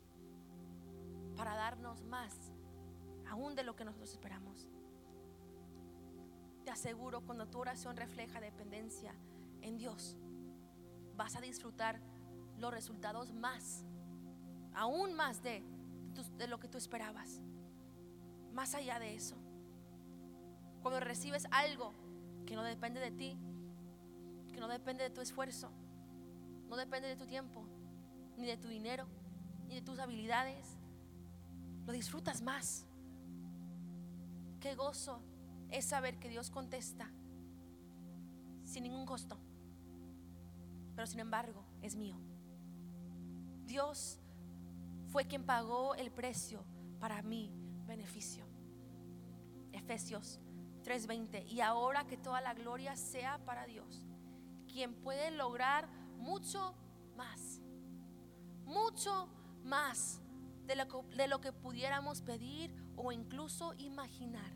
para 1.36 1.56
darnos 1.56 2.04
más, 2.04 2.34
aún 3.30 3.56
de 3.56 3.64
lo 3.64 3.76
que 3.76 3.86
nosotros 3.86 4.12
esperamos. 4.12 4.68
Te 6.64 6.72
aseguro, 6.72 7.22
cuando 7.22 7.48
tu 7.48 7.60
oración 7.60 7.96
refleja 7.96 8.40
dependencia 8.40 9.14
en 9.62 9.78
Dios, 9.78 10.18
vas 11.16 11.36
a 11.36 11.42
disfrutar 11.42 12.00
los 12.58 12.74
resultados 12.74 13.34
más, 13.34 13.84
aún 14.74 15.14
más 15.14 15.44
de, 15.44 15.64
de 16.38 16.48
lo 16.48 16.60
que 16.60 16.68
tú 16.68 16.78
esperabas. 16.78 17.42
Más 18.54 18.74
allá 18.74 19.00
de 19.00 19.16
eso. 19.16 19.36
Cuando 20.82 21.00
recibes 21.00 21.46
algo 21.52 21.94
que 22.46 22.56
no 22.56 22.64
depende 22.64 23.00
de 23.00 23.12
ti, 23.12 23.38
que 24.54 24.60
no 24.60 24.68
depende 24.68 25.04
de 25.04 25.10
tu 25.10 25.22
esfuerzo, 25.22 25.72
no 26.70 26.76
depende 26.76 27.08
de 27.08 27.16
tu 27.16 27.26
tiempo, 27.26 27.66
ni 28.38 28.46
de 28.46 28.58
tu 28.58 28.68
dinero, 28.68 29.08
ni 29.68 29.76
de 29.76 29.82
tus 29.82 30.00
habilidades, 30.00 30.78
lo 31.86 31.94
disfrutas 31.94 32.42
más. 32.42 32.86
Qué 34.60 34.76
gozo 34.76 35.22
es 35.70 35.86
saber 35.86 36.20
que 36.20 36.30
Dios 36.30 36.50
contesta 36.50 37.12
sin 38.64 38.84
ningún 38.84 39.06
costo. 39.06 39.38
Pero 40.96 41.08
sin 41.08 41.20
embargo, 41.20 41.64
es 41.82 41.96
mío. 41.96 42.18
Dios 43.66 44.20
fue 45.08 45.26
quien 45.26 45.46
pagó 45.46 45.96
el 45.96 46.12
precio 46.12 46.64
para 47.00 47.22
mi 47.22 47.52
beneficio. 47.86 48.46
Efesios 49.72 50.40
3:20. 50.86 51.44
Y 51.50 51.62
ahora 51.62 52.06
que 52.06 52.18
toda 52.18 52.40
la 52.42 52.54
gloria 52.54 52.96
sea 52.96 53.40
para 53.46 53.66
Dios, 53.66 54.06
quien 54.72 54.94
puede 54.94 55.32
lograr 55.32 55.90
mucho 56.18 56.76
más. 57.16 57.60
Mucho 58.66 59.28
más 59.64 60.22
de 60.66 60.76
lo, 60.76 61.42
que, 61.42 61.52
pudiéramos 61.52 62.22
pedir 62.22 62.74
o 62.96 63.12
incluso 63.12 63.74
imaginar 63.76 64.52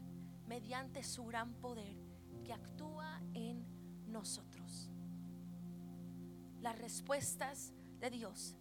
mediante 0.47 1.03
su 1.03 1.25
gran 1.25 1.53
poder 1.55 1.95
que 2.43 2.53
actúa 2.53 3.21
en 3.33 3.65
nosotros. 4.07 4.89
Las 6.61 6.77
respuestas 6.77 7.73
de 7.99 8.09
Dios 8.09 8.55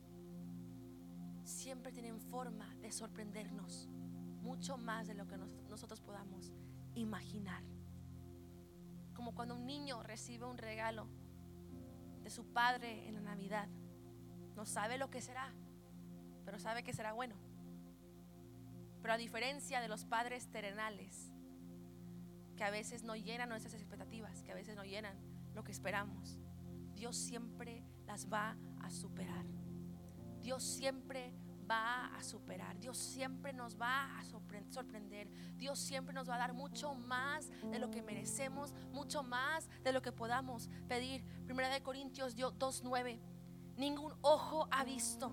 siempre 1.44 1.92
tienen 1.92 2.20
forma 2.20 2.74
de 2.76 2.92
sorprendernos 2.92 3.88
mucho 4.42 4.76
más 4.76 5.06
de 5.06 5.14
lo 5.14 5.26
que 5.26 5.38
nosotros 5.68 6.00
podamos 6.00 6.52
imaginar. 6.98 7.62
Como 9.14 9.34
cuando 9.34 9.54
un 9.54 9.66
niño 9.66 10.02
recibe 10.02 10.46
un 10.46 10.58
regalo 10.58 11.08
de 12.22 12.30
su 12.30 12.52
padre 12.52 13.08
en 13.08 13.14
la 13.14 13.20
Navidad, 13.20 13.68
no 14.54 14.66
sabe 14.66 14.98
lo 14.98 15.10
que 15.10 15.20
será, 15.20 15.52
pero 16.44 16.58
sabe 16.58 16.82
que 16.82 16.92
será 16.92 17.12
bueno. 17.12 17.36
Pero 19.00 19.14
a 19.14 19.16
diferencia 19.16 19.80
de 19.80 19.88
los 19.88 20.04
padres 20.04 20.50
terrenales, 20.50 21.32
que 22.56 22.64
a 22.64 22.70
veces 22.70 23.04
no 23.04 23.14
llenan 23.14 23.48
nuestras 23.48 23.74
expectativas, 23.74 24.42
que 24.42 24.52
a 24.52 24.56
veces 24.56 24.74
no 24.76 24.84
llenan 24.84 25.16
lo 25.54 25.62
que 25.62 25.72
esperamos, 25.72 26.38
Dios 26.94 27.16
siempre 27.16 27.84
las 28.06 28.28
va 28.30 28.56
a 28.80 28.90
superar. 28.90 29.46
Dios 30.40 30.64
siempre 30.64 31.32
va 31.68 32.06
a 32.16 32.22
superar. 32.22 32.78
Dios 32.78 32.96
siempre 32.96 33.52
nos 33.52 33.80
va 33.80 34.18
a 34.18 34.24
sorprender. 34.24 35.28
Dios 35.56 35.78
siempre 35.78 36.14
nos 36.14 36.28
va 36.28 36.36
a 36.36 36.38
dar 36.38 36.52
mucho 36.52 36.94
más 36.94 37.50
de 37.70 37.78
lo 37.78 37.90
que 37.90 38.02
merecemos, 38.02 38.72
mucho 38.92 39.22
más 39.22 39.68
de 39.82 39.92
lo 39.92 40.02
que 40.02 40.12
podamos 40.12 40.68
pedir. 40.88 41.24
Primera 41.44 41.68
de 41.68 41.82
Corintios 41.82 42.36
2.9. 42.36 43.20
Ningún 43.76 44.14
ojo 44.22 44.68
ha 44.70 44.84
visto 44.84 45.32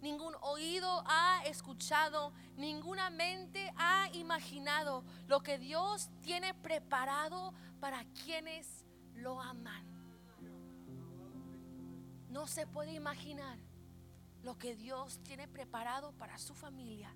ningún 0.00 0.34
oído 0.40 1.02
ha 1.06 1.42
escuchado, 1.44 2.32
ninguna 2.56 3.10
mente 3.10 3.72
ha 3.76 4.08
imaginado 4.12 5.04
lo 5.26 5.42
que 5.42 5.58
Dios 5.58 6.10
tiene 6.22 6.54
preparado 6.54 7.54
para 7.80 8.04
quienes 8.24 8.84
lo 9.14 9.40
aman. 9.40 9.84
No 12.28 12.46
se 12.46 12.66
puede 12.66 12.92
imaginar 12.92 13.58
lo 14.42 14.56
que 14.58 14.74
Dios 14.74 15.20
tiene 15.22 15.48
preparado 15.48 16.12
para 16.12 16.38
su 16.38 16.54
familia, 16.54 17.14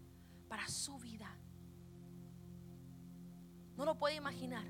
para 0.48 0.66
su 0.68 0.98
vida. 0.98 1.30
No 3.76 3.84
lo 3.84 3.96
puede 3.96 4.16
imaginar 4.16 4.64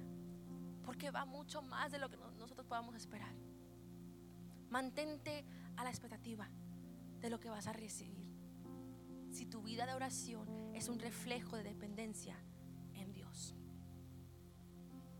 porque 0.84 1.10
va 1.10 1.24
mucho 1.24 1.62
más 1.62 1.90
de 1.92 1.98
lo 1.98 2.08
que 2.08 2.16
nosotros 2.16 2.66
podamos 2.66 2.94
esperar. 2.94 3.34
Mantente 4.70 5.44
a 5.76 5.84
la 5.84 5.90
expectativa 5.90 6.48
de 7.20 7.30
lo 7.30 7.40
que 7.40 7.50
vas 7.50 7.66
a 7.66 7.72
recibir. 7.72 8.32
Si 9.30 9.46
tu 9.46 9.62
vida 9.62 9.86
de 9.86 9.94
oración 9.94 10.74
es 10.74 10.88
un 10.88 10.98
reflejo 10.98 11.56
de 11.56 11.64
dependencia 11.64 12.36
en 12.94 13.12
Dios, 13.12 13.54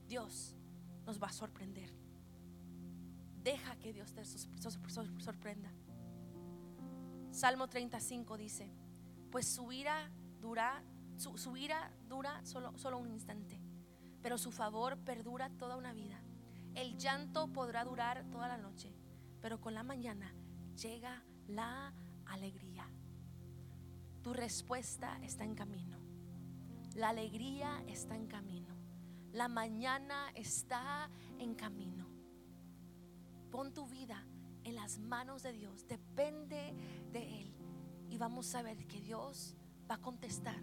Dios 0.07 0.55
nos 1.05 1.20
va 1.20 1.28
a 1.28 1.32
sorprender. 1.32 1.91
Deja 3.43 3.76
que 3.76 3.93
Dios 3.93 4.12
te 4.12 4.24
sorprenda. 4.24 5.70
Salmo 7.35 7.66
35 7.66 8.37
dice, 8.37 8.70
pues 9.32 9.49
su 9.49 9.72
ira 9.72 10.09
dura, 10.41 10.85
su, 11.16 11.57
ira 11.57 11.91
dura 12.09 12.41
solo, 12.47 12.78
solo 12.78 12.99
un 12.99 13.11
instante, 13.11 13.61
pero 14.22 14.39
su 14.39 14.53
favor 14.53 14.99
perdura 14.99 15.51
toda 15.59 15.76
una 15.76 15.93
vida. 15.93 16.22
El 16.76 16.97
llanto 16.97 17.49
podrá 17.53 17.85
durar 17.85 18.24
toda 18.30 18.47
la 18.47 18.57
noche, 18.57 18.95
pero 19.41 19.61
con 19.61 19.74
la 19.74 19.82
mañana 19.82 20.32
llega 20.80 21.24
la 21.49 21.93
alegría. 22.26 22.89
Tu 24.22 24.32
respuesta 24.32 25.18
está 25.24 25.43
en 25.43 25.57
camino. 25.57 25.99
La 26.95 27.09
alegría 27.09 27.82
está 27.89 28.14
en 28.14 28.28
camino. 28.28 28.76
La 29.32 29.49
mañana 29.49 30.30
está 30.37 31.11
en 31.41 31.57
camino. 31.57 32.07
Pon 33.51 33.74
tu 33.74 33.89
vida 33.89 34.24
en 34.65 34.75
las 34.75 34.99
manos 34.99 35.43
de 35.43 35.53
Dios. 35.53 35.87
Depende 35.87 36.75
de 37.12 37.41
Él. 37.41 37.55
Y 38.11 38.19
vamos 38.19 38.55
a 38.55 38.62
ver 38.62 38.87
que 38.87 39.01
Dios 39.01 39.55
va 39.91 39.97
a 39.97 40.01
contestar. 40.03 40.61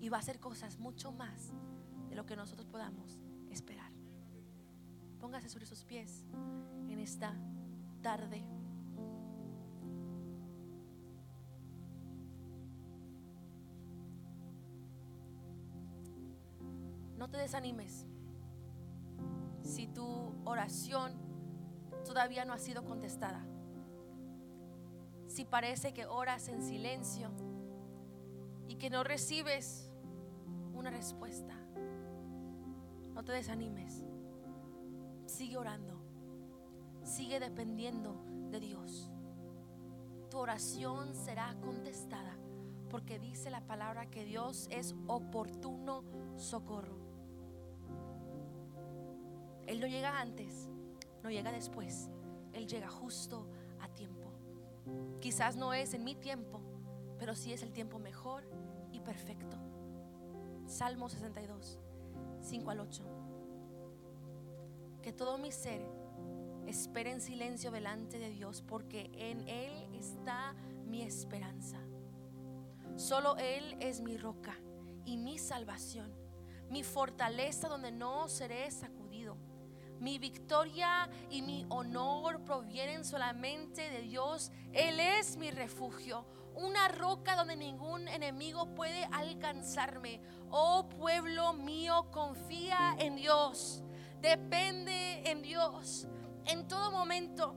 Y 0.00 0.08
va 0.08 0.16
a 0.16 0.20
hacer 0.20 0.40
cosas 0.40 0.78
mucho 0.78 1.12
más 1.12 1.52
de 2.08 2.16
lo 2.16 2.26
que 2.26 2.36
nosotros 2.36 2.66
podamos 2.66 3.20
esperar. 3.50 3.92
Póngase 5.20 5.48
sobre 5.48 5.66
sus 5.66 5.84
pies 5.84 6.24
en 6.88 6.98
esta 6.98 7.34
tarde. 8.02 8.44
no 17.22 17.30
te 17.30 17.36
desanimes. 17.36 18.04
Si 19.62 19.86
tu 19.86 20.34
oración 20.44 21.21
todavía 22.02 22.44
no 22.44 22.52
ha 22.52 22.58
sido 22.58 22.84
contestada, 22.84 23.44
si 25.32 25.44
parece 25.46 25.94
que 25.94 26.04
oras 26.04 26.48
en 26.48 26.62
silencio 26.62 27.30
y 28.68 28.76
que 28.76 28.90
no 28.90 29.02
recibes 29.02 29.90
una 30.74 30.90
respuesta, 30.90 31.54
no 33.14 33.24
te 33.24 33.32
desanimes. 33.32 34.04
Sigue 35.26 35.56
orando, 35.56 36.02
sigue 37.02 37.40
dependiendo 37.40 38.22
de 38.50 38.60
Dios. 38.60 39.10
Tu 40.28 40.38
oración 40.38 41.14
será 41.14 41.54
contestada 41.62 42.36
porque 42.90 43.18
dice 43.18 43.50
la 43.50 43.62
palabra 43.62 44.10
que 44.10 44.26
Dios 44.26 44.68
es 44.70 44.94
oportuno 45.06 46.04
socorro. 46.36 46.98
Él 49.66 49.80
no 49.80 49.86
llega 49.86 50.20
antes, 50.20 50.68
no 51.22 51.30
llega 51.30 51.52
después. 51.52 52.10
Él 52.52 52.66
llega 52.66 52.88
justo 52.88 53.46
a 53.80 53.88
tiempo. 53.88 54.30
Quizás 55.20 55.56
no 55.56 55.72
es 55.72 55.94
en 55.94 56.04
mi 56.04 56.14
tiempo, 56.14 56.60
pero 57.18 57.34
sí 57.34 57.52
es 57.52 57.62
el 57.62 57.72
tiempo 57.72 57.98
mejor 57.98 58.44
y 58.92 59.00
perfecto. 59.00 59.56
Salmo 60.66 61.08
62, 61.08 61.78
5 62.40 62.70
al 62.70 62.80
8. 62.80 63.04
Que 65.02 65.12
todo 65.12 65.38
mi 65.38 65.52
ser 65.52 65.84
espere 66.66 67.10
en 67.10 67.20
silencio 67.20 67.70
delante 67.70 68.18
de 68.18 68.30
Dios, 68.30 68.62
porque 68.62 69.10
en 69.14 69.48
Él 69.48 69.72
está 69.94 70.54
mi 70.86 71.02
esperanza. 71.02 71.78
Solo 72.96 73.36
Él 73.36 73.76
es 73.80 74.00
mi 74.00 74.16
roca 74.16 74.56
y 75.04 75.16
mi 75.16 75.38
salvación, 75.38 76.12
mi 76.70 76.82
fortaleza 76.84 77.68
donde 77.68 77.90
no 77.90 78.28
seré 78.28 78.70
sacudido. 78.70 79.01
Mi 80.02 80.18
victoria 80.18 81.08
y 81.30 81.42
mi 81.42 81.64
honor 81.68 82.42
provienen 82.42 83.04
solamente 83.04 83.88
de 83.88 84.02
Dios. 84.02 84.50
Él 84.72 84.98
es 84.98 85.36
mi 85.36 85.52
refugio, 85.52 86.26
una 86.56 86.88
roca 86.88 87.36
donde 87.36 87.54
ningún 87.54 88.08
enemigo 88.08 88.74
puede 88.74 89.04
alcanzarme. 89.12 90.20
Oh 90.50 90.88
pueblo 90.88 91.52
mío, 91.52 92.10
confía 92.10 92.96
en 92.98 93.14
Dios, 93.14 93.84
depende 94.20 95.22
en 95.30 95.40
Dios. 95.40 96.08
En 96.46 96.66
todo 96.66 96.90
momento, 96.90 97.54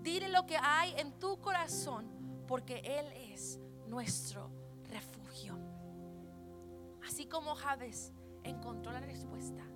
dile 0.00 0.28
lo 0.28 0.46
que 0.46 0.58
hay 0.58 0.94
en 0.96 1.18
tu 1.18 1.40
corazón, 1.40 2.44
porque 2.46 2.82
Él 2.84 3.32
es 3.32 3.58
nuestro 3.88 4.48
refugio. 4.90 5.58
Así 7.04 7.26
como 7.26 7.56
Javes 7.56 8.12
encontró 8.44 8.92
la 8.92 9.00
respuesta 9.00 9.69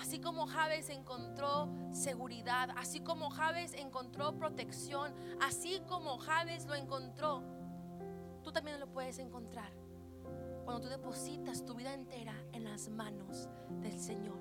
Así 0.00 0.20
como 0.20 0.46
Javes 0.46 0.90
encontró 0.90 1.68
seguridad, 1.92 2.70
así 2.76 3.00
como 3.00 3.30
Javes 3.30 3.74
encontró 3.74 4.36
protección, 4.36 5.14
así 5.40 5.80
como 5.88 6.18
Javes 6.18 6.66
lo 6.66 6.74
encontró, 6.74 7.42
tú 8.42 8.52
también 8.52 8.80
lo 8.80 8.86
puedes 8.88 9.18
encontrar 9.18 9.72
cuando 10.64 10.82
tú 10.82 10.88
depositas 10.88 11.64
tu 11.64 11.74
vida 11.74 11.92
entera 11.92 12.34
en 12.52 12.64
las 12.64 12.88
manos 12.88 13.48
del 13.80 13.98
Señor 13.98 14.38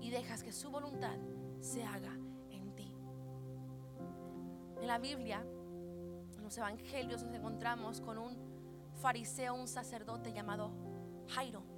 y 0.00 0.10
dejas 0.10 0.42
que 0.42 0.52
su 0.52 0.70
voluntad 0.70 1.16
se 1.60 1.82
haga 1.82 2.12
en 2.50 2.74
ti. 2.74 2.92
En 4.80 4.86
la 4.86 4.98
Biblia, 4.98 5.44
en 6.36 6.42
los 6.42 6.56
evangelios 6.58 7.22
nos 7.22 7.34
encontramos 7.34 8.00
con 8.00 8.18
un 8.18 8.36
fariseo, 9.00 9.54
un 9.54 9.66
sacerdote 9.66 10.32
llamado 10.32 10.72
Jairo. 11.28 11.73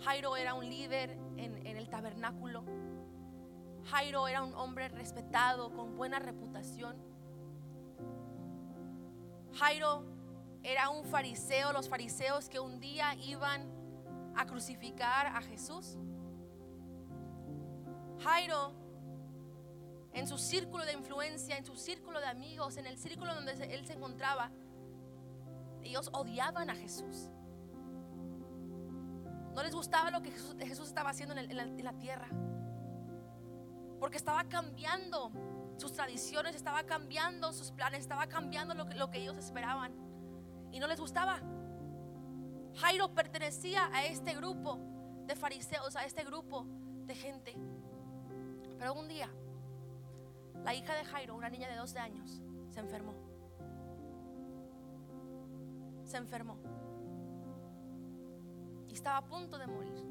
Jairo 0.00 0.36
era 0.36 0.54
un 0.54 0.68
líder 0.68 1.18
en, 1.36 1.66
el 1.66 1.88
tabernáculo. 1.88 2.64
Jairo 3.84 4.28
era 4.28 4.42
un 4.42 4.54
hombre 4.54 4.88
respetado, 4.88 5.72
con 5.72 5.96
buena 5.96 6.18
reputación. 6.18 6.96
Jairo 9.54 10.04
era 10.62 10.90
un 10.90 11.04
fariseo, 11.04 11.72
los 11.72 11.88
fariseos 11.88 12.48
que 12.48 12.60
un 12.60 12.80
día 12.80 13.14
iban 13.14 13.72
a 14.36 14.46
crucificar 14.46 15.26
a 15.26 15.42
Jesús. 15.42 15.98
Jairo, 18.20 18.72
en 20.12 20.26
su 20.26 20.38
círculo 20.38 20.84
de 20.84 20.92
influencia, 20.92 21.56
en 21.56 21.64
su 21.64 21.76
círculo 21.76 22.20
de 22.20 22.26
amigos, 22.26 22.76
en 22.76 22.86
el 22.86 22.98
círculo 22.98 23.34
donde 23.34 23.52
él 23.52 23.86
se 23.86 23.94
encontraba, 23.94 24.50
ellos 25.82 26.10
odiaban 26.12 26.70
a 26.70 26.74
Jesús. 26.74 27.30
No 29.58 29.64
les 29.64 29.74
gustaba 29.74 30.12
lo 30.12 30.22
que 30.22 30.30
Jesús, 30.30 30.86
estaba 30.86 31.10
haciendo 31.10 31.34
en, 31.36 31.84
la, 31.84 31.92
tierra. 31.94 32.28
Porque 33.98 34.16
estaba 34.16 34.44
cambiando 34.44 35.32
sus 35.78 35.92
tradiciones, 35.92 36.54
estaba 36.54 36.84
cambiando 36.84 37.52
sus 37.52 37.72
planes, 37.72 38.02
estaba 38.02 38.28
cambiando 38.28 38.74
lo 38.76 38.86
que, 38.86 38.94
lo 38.94 39.10
que 39.10 39.18
ellos 39.18 39.36
esperaban. 39.36 39.92
Y 40.70 40.78
no 40.78 40.86
les 40.86 41.00
gustaba. 41.00 41.40
Jairo 42.76 43.12
pertenecía 43.16 43.90
a 43.92 44.04
este 44.04 44.32
grupo 44.36 44.78
de 45.26 45.34
fariseos, 45.34 45.96
a 45.96 46.04
este 46.04 46.22
grupo 46.22 46.64
de 47.06 47.16
gente. 47.16 47.56
Pero 48.78 48.94
un 48.94 49.08
día, 49.08 49.28
la 50.62 50.72
hija 50.72 50.94
de 50.94 51.04
Jairo, 51.04 51.34
una 51.34 51.48
niña 51.50 51.68
de 51.68 51.74
12 51.74 51.98
años, 51.98 52.40
se 52.70 52.78
enfermó. 52.78 53.12
Se 56.04 56.16
enfermó 56.16 56.77
estaba 58.98 59.18
a 59.18 59.24
punto 59.24 59.58
de 59.58 59.66
morir. 59.66 60.04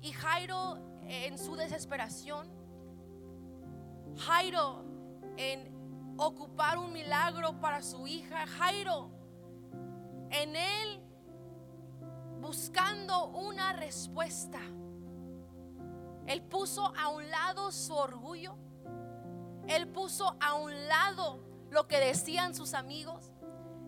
Y 0.00 0.12
Jairo 0.12 0.78
en 1.02 1.38
su 1.38 1.54
desesperación, 1.54 2.48
Jairo 4.16 4.84
en 5.36 6.14
ocupar 6.16 6.78
un 6.78 6.92
milagro 6.92 7.60
para 7.60 7.82
su 7.82 8.06
hija, 8.06 8.46
Jairo 8.46 9.10
en 10.30 10.56
él 10.56 11.02
buscando 12.40 13.26
una 13.28 13.74
respuesta. 13.74 14.60
Él 16.26 16.42
puso 16.42 16.92
a 16.96 17.08
un 17.08 17.28
lado 17.30 17.70
su 17.70 17.94
orgullo. 17.94 18.56
Él 19.66 19.88
puso 19.88 20.36
a 20.40 20.54
un 20.54 20.88
lado 20.88 21.42
lo 21.70 21.86
que 21.86 21.98
decían 21.98 22.54
sus 22.54 22.72
amigos. 22.72 23.32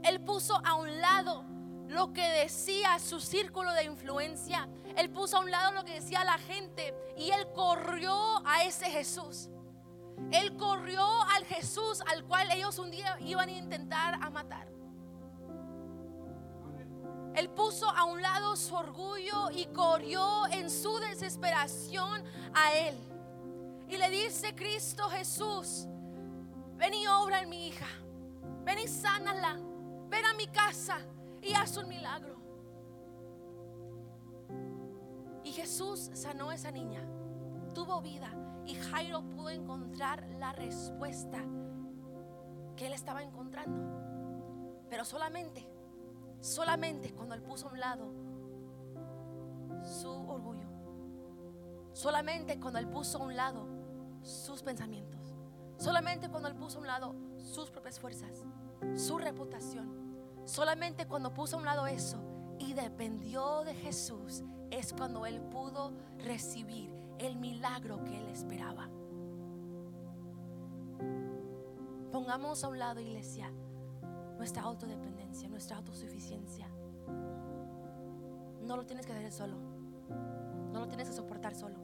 Él 0.03 0.20
puso 0.22 0.61
a 0.64 0.74
un 0.74 1.01
lado 1.01 1.60
lo 1.91 2.12
que 2.12 2.22
decía 2.22 2.99
su 3.01 3.20
círculo 3.20 3.72
de 3.72 3.84
influencia. 3.84 4.68
Él 4.97 5.11
puso 5.11 5.36
a 5.36 5.41
un 5.41 5.51
lado 5.51 5.72
lo 5.72 5.84
que 5.84 5.95
decía 5.95 6.22
la 6.24 6.38
gente 6.38 6.95
y 7.16 7.30
él 7.30 7.49
corrió 7.53 8.14
a 8.47 8.62
ese 8.62 8.86
Jesús. 8.86 9.51
Él 10.30 10.57
corrió 10.57 11.05
al 11.34 11.45
Jesús 11.47 12.01
al 12.07 12.24
cual 12.24 12.49
ellos 12.53 12.78
un 12.78 12.93
día 12.93 13.16
iban 13.20 13.49
a 13.49 13.53
intentar 13.53 14.14
a 14.22 14.30
matar. 14.30 14.68
Él 17.34 17.51
puso 17.51 17.91
a 17.91 18.05
un 18.05 18.22
lado 18.22 18.55
su 18.55 18.74
orgullo 18.74 19.51
y 19.51 19.66
corrió 19.66 20.47
en 20.49 20.70
su 20.70 20.97
desesperación 21.01 22.22
a 22.55 22.72
Él. 22.74 22.97
Y 23.88 23.97
le 23.97 24.11
dice 24.11 24.55
Cristo 24.55 25.09
Jesús, 25.09 25.86
ven 26.76 26.95
y 26.95 27.07
obra 27.09 27.41
en 27.41 27.49
mi 27.49 27.66
hija, 27.68 27.88
ven 28.64 28.78
y 28.78 28.86
sánala, 28.86 29.59
ven 30.09 30.24
a 30.24 30.34
mi 30.34 30.47
casa, 30.47 30.99
y 31.43 31.55
haz 31.55 31.76
un 31.76 31.88
milagro. 31.88 32.36
Y 35.45 35.53
Jesús 35.53 36.11
sanó 36.12 36.51
a 36.51 36.55
esa 36.55 36.70
niña, 36.70 37.03
tuvo 37.74 38.01
vida 38.01 38.30
y 38.66 38.74
Jairo 38.74 39.22
pudo 39.22 39.51
encontrar 39.51 40.28
la 40.38 40.53
respuesta 40.53 41.38
que 42.76 42.86
él 42.86 42.93
estaba 42.93 43.22
encontrando. 43.22 44.86
Pero 44.88 45.05
solamente, 45.05 45.66
solamente 46.41 47.12
cuando 47.14 47.34
él 47.34 47.43
puso 47.43 47.68
a 47.68 47.72
un 47.72 47.80
lado 47.80 48.12
su 49.82 50.11
orgullo, 50.11 50.68
solamente 51.93 52.61
cuando 52.61 52.78
él 52.78 52.88
puso 52.88 53.18
a 53.18 53.24
un 53.24 53.36
lado 53.36 53.66
sus 54.22 54.62
pensamientos, 54.62 55.34
solamente 55.78 56.28
cuando 56.28 56.49
él 56.49 56.55
puso 56.55 56.78
a 56.78 56.80
un 56.82 56.86
lado 56.86 57.14
sus 57.38 57.70
propias 57.70 57.99
fuerzas, 57.99 58.45
su 58.95 59.18
reputación 59.18 59.99
Solamente 60.51 61.07
cuando 61.07 61.32
puso 61.32 61.55
a 61.55 61.59
un 61.61 61.64
lado 61.64 61.86
eso 61.86 62.18
y 62.59 62.72
dependió 62.72 63.62
de 63.62 63.72
Jesús 63.72 64.42
es 64.72 64.92
cuando 64.92 65.24
él 65.24 65.40
pudo 65.42 65.92
recibir 66.18 66.90
el 67.20 67.36
milagro 67.36 68.03
que 68.03 68.18
él 68.18 68.26
esperaba. 68.26 68.90
Pongamos 72.11 72.64
a 72.64 72.68
un 72.68 72.80
lado, 72.80 72.98
iglesia, 72.98 73.53
nuestra 74.38 74.62
autodependencia, 74.62 75.48
nuestra 75.48 75.76
autosuficiencia. 75.76 76.66
No 78.61 78.76
lo 78.76 78.84
tienes 78.84 79.07
que 79.07 79.12
hacer 79.12 79.30
solo. 79.30 79.57
No 80.72 80.80
lo 80.80 80.88
tienes 80.88 81.11
que 81.11 81.14
soportar 81.14 81.55
solo. 81.55 81.78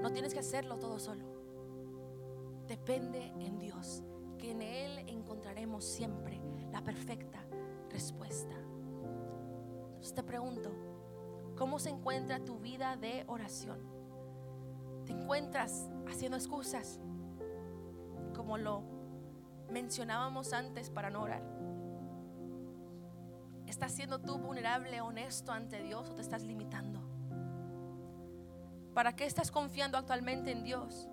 No 0.00 0.12
tienes 0.12 0.32
que 0.32 0.38
hacerlo 0.38 0.78
todo 0.78 1.00
solo. 1.00 1.24
Depende 2.68 3.32
en 3.40 3.58
Dios, 3.58 4.04
que 4.38 4.52
en 4.52 4.62
Él 4.62 5.08
encontraremos 5.08 5.84
siempre 5.84 6.45
la 6.76 6.84
perfecta 6.84 7.38
respuesta. 7.90 8.54
Entonces 8.54 10.12
te 10.12 10.22
pregunto, 10.22 10.70
¿cómo 11.56 11.78
se 11.78 11.88
encuentra 11.88 12.38
tu 12.44 12.58
vida 12.58 12.96
de 12.96 13.24
oración? 13.28 13.78
¿Te 15.06 15.12
encuentras 15.12 15.88
haciendo 16.06 16.36
excusas? 16.36 17.00
Como 18.34 18.58
lo 18.58 18.82
mencionábamos 19.70 20.52
antes 20.52 20.90
para 20.90 21.08
no 21.08 21.22
orar. 21.22 21.42
¿Estás 23.66 23.92
siendo 23.92 24.20
tú 24.20 24.36
vulnerable, 24.36 25.00
honesto 25.00 25.52
ante 25.52 25.82
Dios 25.82 26.10
o 26.10 26.14
te 26.14 26.20
estás 26.20 26.42
limitando? 26.42 27.00
¿Para 28.92 29.16
qué 29.16 29.24
estás 29.24 29.50
confiando 29.50 29.96
actualmente 29.96 30.52
en 30.52 30.62
Dios? 30.62 31.08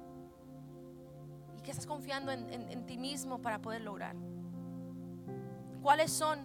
¿Y 1.57 1.61
qué 1.61 1.71
estás 1.71 1.87
confiando 1.87 2.33
en, 2.33 2.51
en 2.51 2.85
ti 2.85 2.97
mismo 2.97 3.41
para 3.41 3.61
poder 3.61 3.81
lograr? 3.81 4.17
¿Cuáles 5.83 6.13
son 6.13 6.39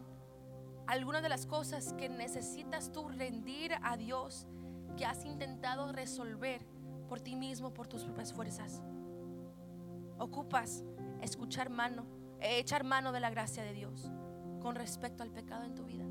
algunas 0.88 1.22
de 1.22 1.28
las 1.28 1.46
cosas 1.46 1.92
que 1.92 2.08
necesitas 2.08 2.90
tú 2.90 3.08
rendir 3.08 3.72
a 3.84 3.96
Dios 3.96 4.48
que 4.96 5.06
has 5.06 5.24
intentado 5.24 5.92
resolver 5.92 6.66
por 7.08 7.20
ti 7.20 7.36
mismo, 7.36 7.72
por 7.72 7.86
tus 7.86 8.02
propias 8.02 8.32
fuerzas? 8.32 8.82
Ocupas 10.18 10.82
escuchar 11.22 11.70
mano, 11.70 12.04
eh, 12.40 12.58
echar 12.58 12.82
mano 12.82 13.12
de 13.12 13.20
la 13.20 13.30
gracia 13.30 13.62
de 13.62 13.74
Dios 13.74 14.10
con 14.60 14.74
respecto 14.74 15.22
al 15.22 15.30
pecado 15.30 15.62
en 15.62 15.76
tu 15.76 15.84
vida. 15.84 16.04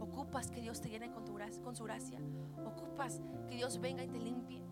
Ocupas 0.00 0.50
que 0.50 0.60
Dios 0.60 0.80
te 0.80 0.88
llene 0.88 1.12
con, 1.12 1.24
su 1.76 1.84
gracia. 1.84 2.18
Ocupas 2.66 3.20
que 3.48 3.54
Dios 3.54 3.78
venga 3.78 4.02
y 4.02 4.08
te 4.08 4.18
limpie. 4.18 4.64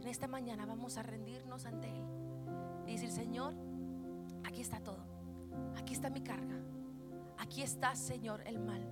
En 0.00 0.06
esta 0.06 0.28
mañana 0.28 0.64
vamos 0.64 0.96
a 0.96 1.02
rendirnos 1.02 1.66
ante 1.66 1.88
Él 1.88 2.04
y 2.86 2.92
decir, 2.92 3.10
Señor, 3.10 3.52
aquí 4.44 4.60
está 4.60 4.78
todo. 4.78 5.05
Aquí 5.76 5.94
está 5.94 6.10
mi 6.10 6.20
carga. 6.22 6.56
Aquí 7.38 7.62
está, 7.62 7.94
Señor, 7.94 8.42
el 8.46 8.58
mal. 8.58 8.82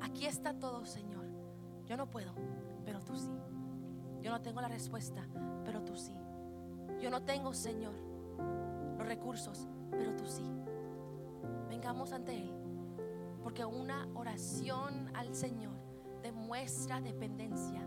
Aquí 0.00 0.26
está 0.26 0.54
todo, 0.54 0.84
Señor. 0.84 1.24
Yo 1.86 1.96
no 1.96 2.08
puedo, 2.10 2.32
pero 2.84 3.00
tú 3.00 3.16
sí. 3.16 3.30
Yo 4.22 4.30
no 4.30 4.40
tengo 4.40 4.60
la 4.60 4.68
respuesta, 4.68 5.26
pero 5.64 5.82
tú 5.82 5.96
sí. 5.96 6.14
Yo 7.00 7.10
no 7.10 7.22
tengo, 7.22 7.52
Señor, 7.52 7.94
los 8.98 9.06
recursos, 9.06 9.66
pero 9.90 10.14
tú 10.14 10.26
sí. 10.26 10.44
Vengamos 11.68 12.12
ante 12.12 12.38
Él, 12.38 12.50
porque 13.42 13.64
una 13.64 14.06
oración 14.14 15.10
al 15.14 15.34
Señor 15.34 15.74
demuestra 16.22 17.00
dependencia 17.00 17.84